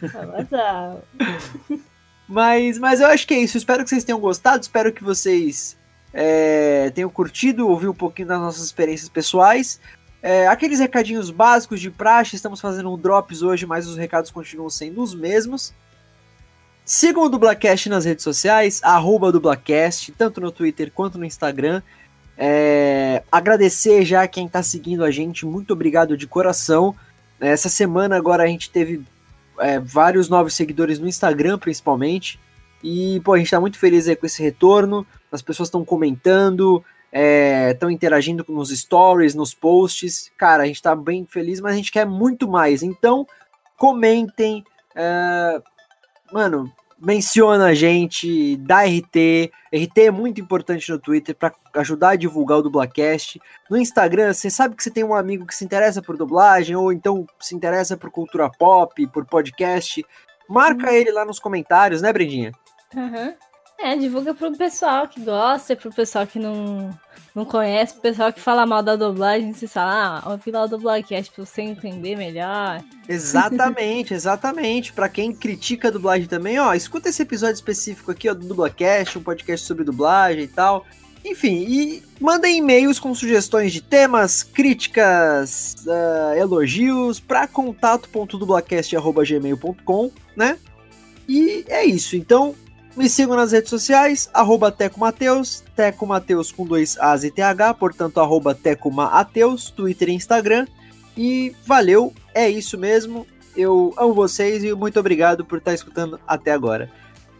Vai 0.02 0.26
vazar. 0.28 0.96
Mas, 2.28 2.80
mas 2.80 3.02
eu 3.02 3.08
acho 3.08 3.28
que 3.28 3.36
é 3.36 3.40
isso, 3.40 3.56
espero 3.56 3.84
que 3.84 3.90
vocês 3.92 4.04
tenham 4.04 4.20
gostado, 4.20 4.60
espero 4.60 4.92
que 4.92 5.04
vocês 5.04 5.78
é, 6.12 6.90
tenham 6.96 7.08
curtido, 7.08 7.68
ouvir 7.70 7.88
um 7.88 7.94
pouquinho 7.94 8.28
das 8.28 8.40
nossas 8.40 8.64
experiências 8.64 9.08
pessoais. 9.10 9.80
É, 10.28 10.48
aqueles 10.48 10.80
recadinhos 10.80 11.30
básicos 11.30 11.80
de 11.80 11.92
praxe, 11.92 12.36
estamos 12.36 12.60
fazendo 12.60 12.92
um 12.92 12.98
drops 12.98 13.44
hoje, 13.44 13.64
mas 13.68 13.86
os 13.86 13.96
recados 13.96 14.32
continuam 14.32 14.72
sendo 14.72 15.04
os 15.04 15.14
mesmos. 15.14 15.72
Sigam 16.84 17.22
o 17.22 17.30
Dublacast 17.30 17.88
nas 17.90 18.06
redes 18.06 18.24
sociais, 18.24 18.82
arroba 18.82 19.32
Dublacast, 19.32 20.12
tanto 20.14 20.42
no 20.42 20.52
Twitter 20.52 20.92
quanto 20.92 21.20
no 21.20 21.26
Instagram. 21.26 21.80
É, 22.36 23.22
agradecer 23.32 24.04
já 24.04 24.28
quem 24.28 24.48
está 24.48 24.64
seguindo 24.64 25.04
a 25.04 25.12
gente, 25.12 25.46
muito 25.46 25.74
obrigado 25.74 26.18
de 26.18 26.26
coração. 26.26 26.96
Essa 27.40 27.70
semana 27.70 28.18
agora 28.18 28.46
a 28.46 28.48
gente 28.48 28.72
teve 28.72 29.04
é, 29.60 29.80
vários 29.80 30.28
novos 30.28 30.56
seguidores 30.56 30.98
no 30.98 31.08
Instagram, 31.08 31.60
principalmente. 31.60 32.40
E, 32.84 33.22
pô, 33.24 33.34
a 33.34 33.38
gente 33.38 33.52
tá 33.52 33.62
muito 33.62 33.78
feliz 33.78 34.08
aí 34.08 34.16
com 34.16 34.26
esse 34.26 34.42
retorno. 34.42 35.06
As 35.32 35.44
pessoas 35.44 35.68
estão 35.68 35.86
comentando, 35.86 36.84
estão 37.72 37.90
interagindo 37.90 38.46
nos 38.50 38.70
stories, 38.70 39.36
nos 39.36 39.54
posts. 39.54 40.32
Cara, 40.38 40.64
a 40.64 40.66
gente 40.66 40.82
tá 40.82 40.96
bem 40.96 41.26
feliz, 41.26 41.62
mas 41.62 41.74
a 41.74 41.78
gente 41.78 41.92
quer 41.92 42.06
muito 42.06 42.48
mais. 42.48 42.84
Então, 42.84 43.26
comentem. 43.78 44.64
é, 44.96 45.62
mano, 46.32 46.72
menciona 47.00 47.68
a 47.68 47.74
gente, 47.74 48.58
dá 48.58 48.84
RT. 48.84 49.52
RT 49.74 49.98
é 49.98 50.12
muito 50.12 50.42
importante 50.42 50.90
no 50.92 51.00
Twitter 51.00 51.36
para 51.36 51.54
ajudar 51.76 52.12
a 52.12 52.16
divulgar 52.16 52.58
o 52.58 52.64
Dublacast. 52.64 53.40
No 53.70 53.78
Instagram, 53.78 54.34
você 54.34 54.50
sabe 54.50 54.76
que 54.76 54.84
você 54.84 54.92
tem 54.92 55.04
um 55.04 55.14
amigo 55.14 55.46
que 55.46 55.56
se 55.56 55.66
interessa 55.66 56.02
por 56.02 56.18
dublagem, 56.18 56.76
ou 56.76 56.92
então 56.92 57.26
se 57.40 57.56
interessa 57.56 57.98
por 57.98 58.10
cultura 58.10 58.50
pop, 58.50 59.08
por 59.08 59.26
podcast. 59.26 60.06
Marca 60.50 60.92
ele 60.92 61.12
lá 61.12 61.26
nos 61.26 61.40
comentários, 61.40 62.02
né, 62.02 62.12
Brendinha? 62.12 62.52
Aham. 62.96 63.34
É, 63.78 63.96
divulga 63.96 64.34
pro 64.34 64.56
pessoal 64.56 65.08
que 65.08 65.22
gosta, 65.22 65.76
pro 65.76 65.92
pessoal 65.92 66.26
que 66.26 66.40
não, 66.40 66.98
não 67.36 67.44
conhece, 67.44 67.94
pro 67.94 68.04
pessoal 68.04 68.32
que 68.32 68.40
fala 68.40 68.66
mal 68.66 68.82
da 68.82 68.96
dublagem, 68.96 69.54
você 69.54 69.68
fala, 69.68 70.22
ah, 70.24 70.32
ouvi 70.32 70.50
lá 70.50 70.64
o 70.64 70.68
dublagecast 70.68 71.30
pra 71.32 71.46
você 71.46 71.62
entender 71.62 72.16
melhor. 72.16 72.82
Exatamente, 73.08 74.14
exatamente. 74.16 74.94
Pra 74.94 75.10
quem 75.10 75.36
critica 75.36 75.90
a 75.90 75.92
dublagem 75.92 76.28
também, 76.28 76.58
ó, 76.58 76.74
escuta 76.74 77.10
esse 77.10 77.22
episódio 77.22 77.56
específico 77.56 78.12
aqui, 78.12 78.30
ó, 78.30 78.34
do 78.34 78.48
Dublacast, 78.48 79.18
um 79.18 79.24
podcast 79.24 79.68
sobre 79.68 79.84
dublagem 79.84 80.46
e 80.46 80.48
tal. 80.48 80.86
Enfim, 81.26 81.66
e 81.68 82.02
mandem 82.22 82.60
e-mails 82.60 83.00
com 83.00 83.14
sugestões 83.14 83.74
de 83.74 83.82
temas, 83.82 84.42
críticas, 84.42 85.76
ah, 85.88 86.34
elogios 86.38 87.20
para 87.20 87.46
contato.dublacast.gmail.com, 87.48 90.12
né? 90.36 90.58
E 91.28 91.66
é 91.68 91.84
isso. 91.84 92.16
Então, 92.16 92.56
me 92.96 93.10
sigam 93.10 93.36
nas 93.36 93.52
redes 93.52 93.70
sociais, 93.70 94.30
arroba 94.34 94.72
Teco 94.72 95.00
Mateus, 95.00 95.64
Teco 95.76 96.08
Mateus 96.08 96.52
com 96.52 96.66
dois 96.66 96.98
As 96.98 97.24
e 97.24 97.32
TH, 97.32 97.74
portanto, 97.74 98.20
arroba 98.20 98.56
Teco 98.56 98.92
Mateus, 98.92 99.70
Twitter 99.70 100.10
e 100.10 100.14
Instagram. 100.14 100.66
E 101.18 101.56
valeu, 101.66 102.14
é 102.34 102.50
isso 102.50 102.78
mesmo. 102.78 103.28
Eu 103.56 103.94
amo 103.98 104.14
vocês 104.14 104.64
e 104.64 104.74
muito 104.74 105.00
obrigado 105.00 105.46
por 105.46 105.60
estar 105.60 105.74
escutando 105.74 106.20
até 106.28 106.52
agora. 106.52 106.92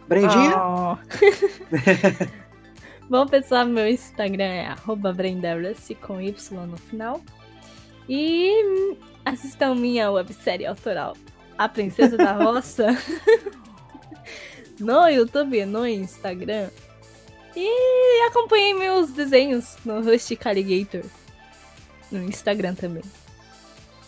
Brendinha? 0.08 0.56
Oh. 0.56 0.96
Bom, 3.08 3.26
pessoal, 3.26 3.64
meu 3.66 3.88
Instagram 3.88 4.44
é 4.44 4.74
@brendarussy 5.14 5.94
com 5.94 6.20
Y 6.20 6.66
no 6.66 6.76
final. 6.76 7.20
E 8.08 8.96
assistam 9.24 9.74
minha 9.74 10.10
websérie 10.10 10.66
autoral, 10.66 11.16
A 11.58 11.68
Princesa 11.68 12.16
da 12.16 12.32
Roça, 12.32 12.86
no 14.78 15.08
YouTube, 15.08 15.64
no 15.66 15.86
Instagram. 15.86 16.68
E 17.54 18.26
acompanhem 18.26 18.74
meus 18.74 19.10
desenhos 19.12 19.76
no 19.84 20.02
Rustic 20.02 20.46
Alligator, 20.46 21.02
no 22.10 22.22
Instagram 22.24 22.74
também. 22.74 23.04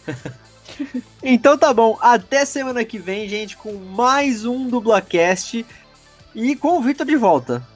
Então 1.22 1.58
tá 1.58 1.72
bom, 1.72 1.98
até 2.00 2.44
semana 2.44 2.84
que 2.84 2.98
vem, 2.98 3.28
gente, 3.28 3.56
com 3.56 3.72
mais 3.72 4.44
um 4.44 4.68
Dublacast 4.68 5.66
e 6.34 6.56
com 6.56 6.78
o 6.78 6.82
Vitor 6.82 7.06
de 7.06 7.16
volta. 7.16 7.66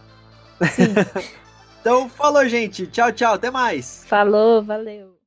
Sim. 0.70 0.94
então, 1.80 2.08
falou, 2.08 2.46
gente. 2.48 2.86
Tchau, 2.86 3.10
tchau. 3.12 3.34
Até 3.34 3.50
mais. 3.50 4.04
Falou, 4.06 4.62
valeu. 4.62 5.21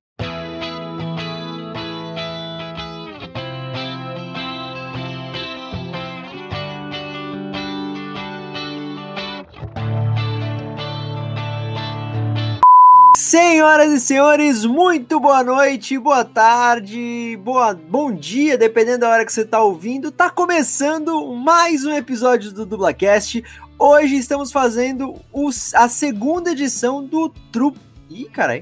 Senhoras 13.28 13.92
e 13.92 14.00
senhores, 14.00 14.66
muito 14.66 15.20
boa 15.20 15.44
noite, 15.44 15.98
boa 15.98 16.24
tarde, 16.24 17.36
boa, 17.44 17.74
bom 17.74 18.14
dia, 18.14 18.56
dependendo 18.56 19.00
da 19.00 19.10
hora 19.10 19.26
que 19.26 19.34
você 19.34 19.42
está 19.42 19.64
ouvindo. 19.64 20.12
Tá 20.12 20.30
começando 20.30 21.34
mais 21.34 21.84
um 21.84 21.92
episódio 21.92 22.52
do 22.52 22.68
Dublacast. 22.68 23.44
Hoje 23.80 24.16
estamos 24.16 24.52
fazendo 24.52 25.16
os, 25.34 25.74
a 25.74 25.90
segunda 25.90 26.52
edição 26.52 27.04
do 27.04 27.30
Trupe. 27.52 27.80
Ih, 28.12 28.26
carai. 28.26 28.60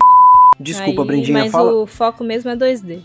Desculpa, 0.57 1.01
Aí, 1.01 1.07
Brendinha, 1.07 1.39
Mas 1.39 1.51
fala, 1.51 1.73
o 1.73 1.85
foco 1.85 2.23
mesmo 2.23 2.49
é 2.49 2.55
2D. 2.55 3.01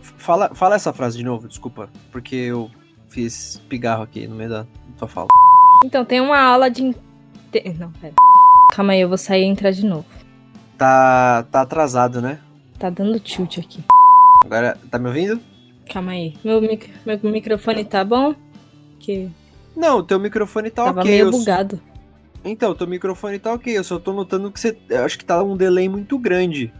fala, 0.00 0.54
fala 0.54 0.76
essa 0.76 0.90
frase 0.90 1.18
de 1.18 1.22
novo, 1.22 1.46
desculpa, 1.46 1.90
porque 2.10 2.34
eu 2.34 2.70
fiz 3.10 3.60
pigarro 3.68 4.04
aqui 4.04 4.26
no 4.26 4.36
meio 4.36 4.48
da 4.48 4.66
tua 4.96 5.06
fala. 5.06 5.28
Então, 5.84 6.02
tem 6.02 6.22
uma 6.22 6.40
aula 6.40 6.70
de. 6.70 6.82
Não, 6.82 7.92
pera. 8.00 8.14
Calma 8.72 8.94
aí, 8.94 9.02
eu 9.02 9.08
vou 9.08 9.18
sair 9.18 9.42
e 9.42 9.44
entrar 9.44 9.70
de 9.70 9.84
novo. 9.84 10.23
Tá, 10.76 11.44
tá 11.50 11.60
atrasado, 11.60 12.20
né? 12.20 12.38
Tá 12.78 12.90
dando 12.90 13.18
tilt 13.20 13.58
aqui. 13.58 13.82
Agora, 14.44 14.76
tá 14.90 14.98
me 14.98 15.08
ouvindo? 15.08 15.40
Calma 15.92 16.12
aí. 16.12 16.34
Meu, 16.44 16.60
mic- 16.60 16.90
meu 17.06 17.18
microfone 17.30 17.84
tá 17.84 18.04
bom? 18.04 18.34
Que 18.98 19.30
Não, 19.76 19.98
o 19.98 20.02
teu 20.02 20.18
microfone 20.18 20.70
tá 20.70 20.84
tava 20.84 21.00
ok. 21.00 21.10
meio 21.10 21.26
eu- 21.26 21.30
bugado. 21.30 21.80
Então, 22.44 22.72
o 22.72 22.74
teu 22.74 22.86
microfone 22.86 23.38
tá 23.38 23.52
ok, 23.54 23.76
eu 23.78 23.84
só 23.84 23.98
tô 23.98 24.12
notando 24.12 24.50
que 24.50 24.60
você. 24.60 24.76
Eu 24.90 25.04
acho 25.04 25.16
que 25.18 25.24
tá 25.24 25.42
um 25.42 25.56
delay 25.56 25.88
muito 25.88 26.18
grande. 26.18 26.72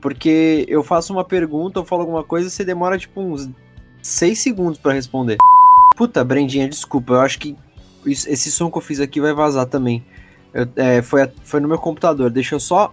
Porque 0.00 0.64
eu 0.68 0.82
faço 0.82 1.12
uma 1.12 1.24
pergunta, 1.24 1.78
eu 1.78 1.84
falo 1.84 2.02
alguma 2.02 2.24
coisa, 2.24 2.50
você 2.50 2.64
demora 2.64 2.98
tipo 2.98 3.20
uns 3.20 3.48
6 4.02 4.38
segundos 4.38 4.78
pra 4.78 4.92
responder. 4.92 5.36
Puta, 5.96 6.22
Brendinha, 6.24 6.68
desculpa, 6.68 7.14
eu 7.14 7.20
acho 7.20 7.38
que 7.38 7.56
esse 8.04 8.50
som 8.52 8.70
que 8.70 8.78
eu 8.78 8.82
fiz 8.82 9.00
aqui 9.00 9.20
vai 9.20 9.32
vazar 9.32 9.66
também. 9.66 10.04
Eu- 10.52 10.68
é, 10.76 11.02
foi, 11.02 11.28
foi 11.44 11.60
no 11.60 11.68
meu 11.68 11.78
computador. 11.78 12.28
Deixa 12.30 12.54
eu 12.54 12.60
só, 12.60 12.92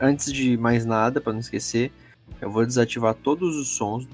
antes 0.00 0.32
de 0.32 0.56
mais 0.56 0.84
nada, 0.86 1.20
pra 1.20 1.32
não 1.32 1.40
esquecer, 1.40 1.92
eu 2.40 2.50
vou 2.50 2.64
desativar 2.64 3.14
todos 3.14 3.56
os 3.56 3.68
sons 3.76 4.06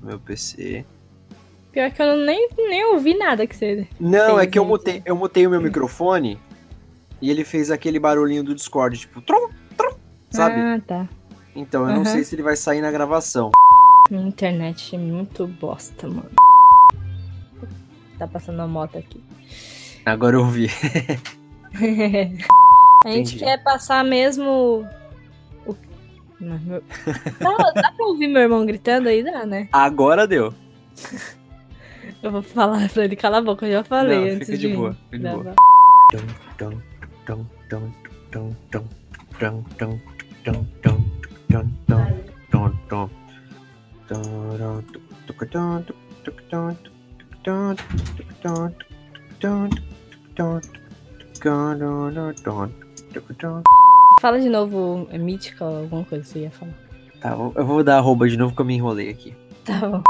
do 0.00 0.06
meu 0.06 0.18
PC. 0.18 0.84
Pior 1.72 1.90
que 1.90 2.02
eu 2.02 2.16
nem, 2.16 2.48
nem 2.56 2.84
ouvi 2.86 3.16
nada 3.16 3.46
que 3.46 3.54
você. 3.56 3.86
Não, 3.98 4.36
é 4.38 4.42
Fez 4.42 4.52
que 4.52 4.58
eu 4.58 4.62
isso. 4.64 4.70
mutei, 4.70 5.02
eu 5.04 5.16
mutei 5.16 5.46
o 5.46 5.50
meu 5.50 5.60
microfone 5.60 6.38
e 7.22 7.30
ele 7.30 7.44
fez 7.44 7.70
aquele 7.70 7.98
barulhinho 8.00 8.42
do 8.42 8.54
Discord, 8.54 8.98
tipo, 8.98 9.20
trum, 9.22 9.48
trum, 9.76 9.94
sabe? 10.30 10.60
Ah, 10.60 10.80
tá. 10.84 11.08
Então, 11.54 11.82
eu 11.82 11.88
não 11.94 12.02
Aham. 12.02 12.04
sei 12.12 12.24
se 12.24 12.34
ele 12.34 12.42
vai 12.42 12.56
sair 12.56 12.80
na 12.80 12.90
gravação. 12.90 13.50
Minha 14.10 14.26
internet 14.26 14.96
é 14.96 14.98
muito 14.98 15.46
bosta, 15.46 16.08
mano. 16.08 16.30
Tá 18.18 18.26
passando 18.26 18.56
uma 18.56 18.66
moto 18.68 18.98
aqui. 18.98 19.22
Agora 20.04 20.36
eu 20.36 20.40
ouvi. 20.40 20.68
A 23.04 23.08
gente 23.10 23.34
Entendi. 23.34 23.38
quer 23.38 23.62
passar 23.62 24.04
mesmo. 24.04 24.86
O... 26.40 26.44
Não, 26.44 26.58
meu- 26.60 26.82
Dá, 27.74 27.92
pra 27.92 28.06
ouvir 28.06 28.28
meu 28.28 28.42
irmão 28.42 28.64
gritando 28.66 29.08
aí? 29.08 29.22
Dá, 29.22 29.44
né? 29.44 29.68
Agora 29.72 30.26
deu. 30.26 30.52
Eu 32.22 32.30
vou 32.30 32.42
falar 32.42 32.88
pra 32.90 33.04
ele 33.04 33.16
calar 33.16 33.40
a 33.40 33.44
boca, 33.44 33.66
eu 33.66 33.72
já 33.72 33.84
falei 33.84 34.18
Não, 34.18 34.34
antes 34.36 34.46
fica 34.46 34.58
de 34.58 34.68
de 34.68 34.74
boa, 34.74 34.96
fica 35.10 35.18
de 35.18 35.22
boa. 35.24 35.42
gravar. 35.44 35.56
Fala 54.20 54.38
de 54.38 54.50
novo, 54.50 55.08
é 55.10 55.16
mítica 55.16 55.64
alguma 55.64 56.04
coisa 56.04 56.22
que 56.22 56.30
você 56.30 56.40
ia 56.40 56.50
falar. 56.50 56.74
Tá, 57.22 57.30
eu 57.30 57.64
vou 57.64 57.82
dar 57.82 57.96
arroba 57.96 58.28
de 58.28 58.36
novo 58.36 58.54
que 58.54 58.60
eu 58.60 58.66
me 58.66 58.74
enrolei 58.74 59.08
aqui. 59.08 59.34
Tá 59.64 59.80
bom. 59.88 60.02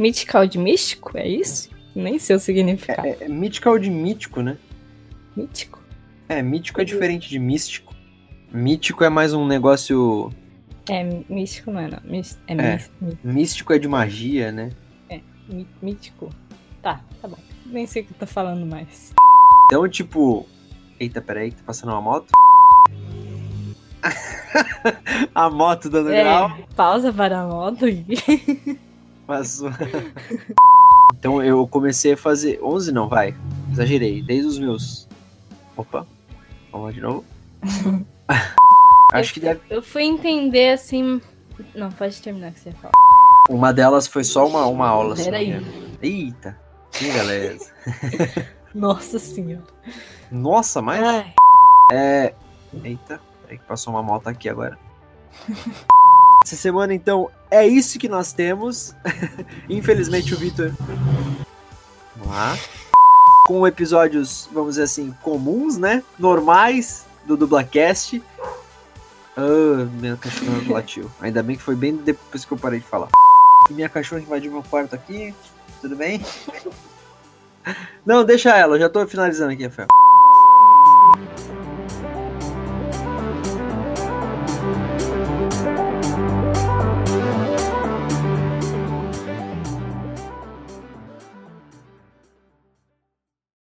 Mythical 0.00 0.46
de 0.46 0.56
místico, 0.56 1.18
é 1.18 1.28
isso? 1.28 1.68
Nem 1.94 2.18
sei 2.18 2.36
o 2.36 2.40
significado. 2.40 3.06
É, 3.06 3.10
é, 3.10 3.24
é 3.24 3.28
mythical 3.28 3.78
de 3.78 3.90
mítico, 3.90 4.40
né? 4.40 4.56
Mítico? 5.36 5.78
É, 6.26 6.40
mítico 6.40 6.80
é 6.80 6.84
diferente 6.84 7.28
de 7.28 7.38
místico. 7.38 7.94
Mítico 8.50 9.04
é 9.04 9.10
mais 9.10 9.34
um 9.34 9.46
negócio. 9.46 10.32
É, 10.88 11.04
místico 11.28 11.70
não 11.70 11.80
é, 11.80 11.88
não. 11.88 11.98
É, 11.98 12.22
é 12.46 12.54
místico. 12.54 13.18
místico 13.22 13.72
é 13.74 13.78
de 13.78 13.88
magia, 13.88 14.50
né? 14.50 14.70
É, 15.10 15.20
mítico. 15.82 16.30
Tá, 16.80 17.02
tá 17.20 17.28
bom. 17.28 17.38
Nem 17.66 17.86
sei 17.86 18.00
o 18.00 18.06
que 18.06 18.14
tá 18.14 18.26
falando 18.26 18.64
mais. 18.64 19.12
Então, 19.66 19.86
tipo. 19.86 20.46
Eita, 20.98 21.20
peraí, 21.20 21.50
que 21.50 21.58
tá 21.58 21.62
passando 21.66 21.90
uma 21.90 22.00
moto? 22.00 22.32
A 25.34 25.50
moto 25.50 25.88
dando 25.90 26.08
grau. 26.10 26.50
É, 26.50 26.64
pausa 26.74 27.12
para 27.12 27.40
a 27.40 27.46
moto. 27.46 27.84
Passou. 29.26 29.70
então 31.14 31.42
eu 31.42 31.66
comecei 31.66 32.12
a 32.14 32.16
fazer. 32.16 32.58
11 32.62 32.92
não, 32.92 33.08
vai. 33.08 33.34
Exagerei. 33.72 34.22
Desde 34.22 34.46
os 34.46 34.58
meus. 34.58 35.08
Opa. 35.76 36.06
Vamos 36.72 36.86
lá 36.86 36.92
de 36.92 37.00
novo. 37.00 37.24
Acho 39.12 39.34
que 39.34 39.40
deve. 39.40 39.60
Eu 39.68 39.82
fui 39.82 40.04
entender 40.04 40.72
assim... 40.72 41.20
Não, 41.74 41.90
pode 41.90 42.20
terminar 42.22 42.52
que 42.52 42.60
você 42.60 42.70
ia 42.70 42.74
falar. 42.76 42.92
Uma 43.48 43.72
delas 43.72 44.06
foi 44.06 44.24
só 44.24 44.46
uma, 44.46 44.66
uma 44.66 44.88
aula. 44.88 45.16
só, 45.16 45.24
Peraí. 45.24 45.50
né? 45.50 45.62
Eita. 46.00 46.56
Que 46.92 47.10
beleza. 47.12 47.70
Nossa 48.74 49.18
senhora. 49.18 49.64
Nossa, 50.30 50.80
mas. 50.80 51.02
Ai, 51.02 52.34
Eita, 52.84 53.20
peraí 53.50 53.58
que 53.58 53.64
passou 53.64 53.92
uma 53.92 54.02
moto 54.02 54.28
aqui 54.28 54.48
agora. 54.48 54.78
Essa 56.44 56.56
semana, 56.56 56.94
então, 56.94 57.30
é 57.50 57.66
isso 57.66 57.98
que 57.98 58.08
nós 58.08 58.32
temos. 58.32 58.94
Infelizmente, 59.68 60.32
o 60.32 60.38
Vitor. 60.38 60.72
Vamos 62.16 62.32
lá. 62.32 62.56
Com 63.46 63.66
episódios, 63.66 64.48
vamos 64.52 64.70
dizer 64.70 64.84
assim, 64.84 65.14
comuns, 65.22 65.76
né? 65.76 66.02
Normais 66.18 67.04
do 67.26 67.36
Dublacast. 67.36 68.22
Ah, 69.36 69.86
minha 70.00 70.16
cachorra 70.16 70.62
latiu. 70.72 71.10
Ainda 71.20 71.42
bem 71.42 71.56
que 71.56 71.62
foi 71.62 71.74
bem 71.74 71.94
depois 71.96 72.44
que 72.44 72.52
eu 72.52 72.58
parei 72.58 72.80
de 72.80 72.86
falar. 72.86 73.08
E 73.68 73.72
minha 73.74 73.88
cachorra 73.88 74.22
invadiu 74.22 74.52
meu 74.52 74.62
quarto 74.62 74.94
aqui. 74.94 75.34
Tudo 75.80 75.94
bem? 75.94 76.24
Não, 78.06 78.24
deixa 78.24 78.56
ela, 78.56 78.76
eu 78.76 78.80
já 78.80 78.88
tô 78.88 79.06
finalizando 79.06 79.52
aqui, 79.52 79.64
Rafael. 79.64 79.88